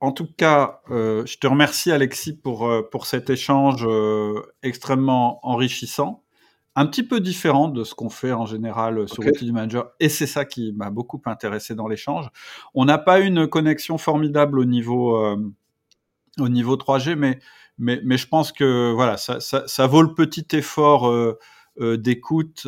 [0.00, 3.86] En tout cas, euh, je te remercie Alexis pour pour cet échange
[4.62, 6.22] extrêmement enrichissant
[6.76, 9.32] un petit peu différent de ce qu'on fait en général sur okay.
[9.44, 12.28] du Manager, et c'est ça qui m'a beaucoup intéressé dans l'échange.
[12.74, 15.36] On n'a pas une connexion formidable au niveau euh,
[16.38, 17.40] au niveau 3G, mais
[17.78, 21.38] mais, mais je pense que voilà, ça, ça, ça vaut le petit effort euh,
[21.78, 22.66] d'écoute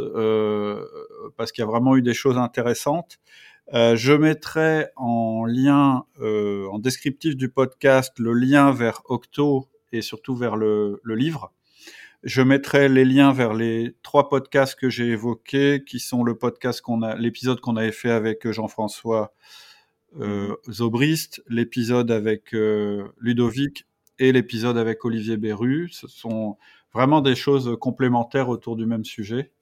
[1.37, 3.19] parce qu'il y a vraiment eu des choses intéressantes.
[3.73, 10.57] je mettrai en lien, en descriptif du podcast, le lien vers Octo et surtout vers
[10.57, 11.53] le, le livre.
[12.25, 16.81] Je mettrai les liens vers les trois podcasts que j'ai évoqués, qui sont le podcast
[16.81, 19.33] qu'on a, l'épisode qu'on avait fait avec Jean-François
[20.19, 23.87] euh, Zobrist, l'épisode avec euh, Ludovic
[24.19, 25.89] et l'épisode avec Olivier Berru.
[25.91, 26.57] Ce sont
[26.93, 29.53] vraiment des choses complémentaires autour du même sujet.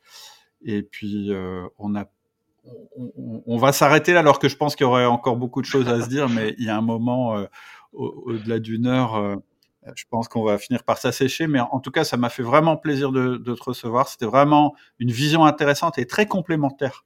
[0.65, 2.07] Et puis, euh, on a
[2.97, 5.67] on, on, va s'arrêter là, alors que je pense qu'il y aurait encore beaucoup de
[5.67, 7.47] choses à se dire, mais il y a un moment, euh,
[7.93, 9.37] au-delà d'une heure, euh,
[9.95, 11.47] je pense qu'on va finir par s'assécher.
[11.47, 14.09] Mais en tout cas, ça m'a fait vraiment plaisir de, de te recevoir.
[14.09, 17.05] C'était vraiment une vision intéressante et très complémentaire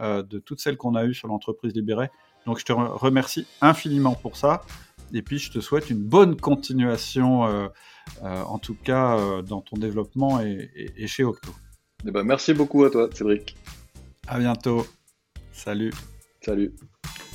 [0.00, 2.10] euh, de toutes celles qu'on a eues sur l'entreprise libérée.
[2.46, 4.62] Donc je te remercie infiniment pour ça.
[5.12, 7.68] Et puis je te souhaite une bonne continuation, euh,
[8.22, 11.52] euh, en tout cas euh, dans ton développement et, et, et chez Octo.
[12.06, 13.56] Eh ben, merci beaucoup à toi, Cédric.
[14.26, 14.86] À bientôt.
[15.52, 15.92] Salut.
[16.42, 16.72] Salut.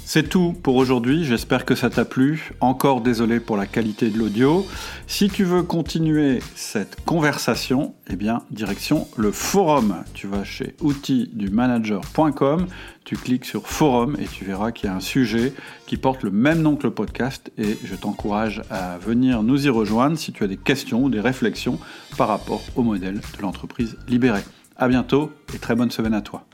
[0.05, 2.51] C'est tout pour aujourd'hui, j'espère que ça t'a plu.
[2.59, 4.67] Encore désolé pour la qualité de l'audio.
[5.07, 10.03] Si tu veux continuer cette conversation, eh bien, direction le forum.
[10.13, 12.67] Tu vas chez outildumanager.com,
[13.05, 15.53] tu cliques sur forum et tu verras qu'il y a un sujet
[15.88, 19.69] qui porte le même nom que le podcast et je t'encourage à venir nous y
[19.69, 21.80] rejoindre si tu as des questions ou des réflexions
[22.17, 24.43] par rapport au modèle de l'entreprise libérée.
[24.75, 26.45] À bientôt et très bonne semaine à toi.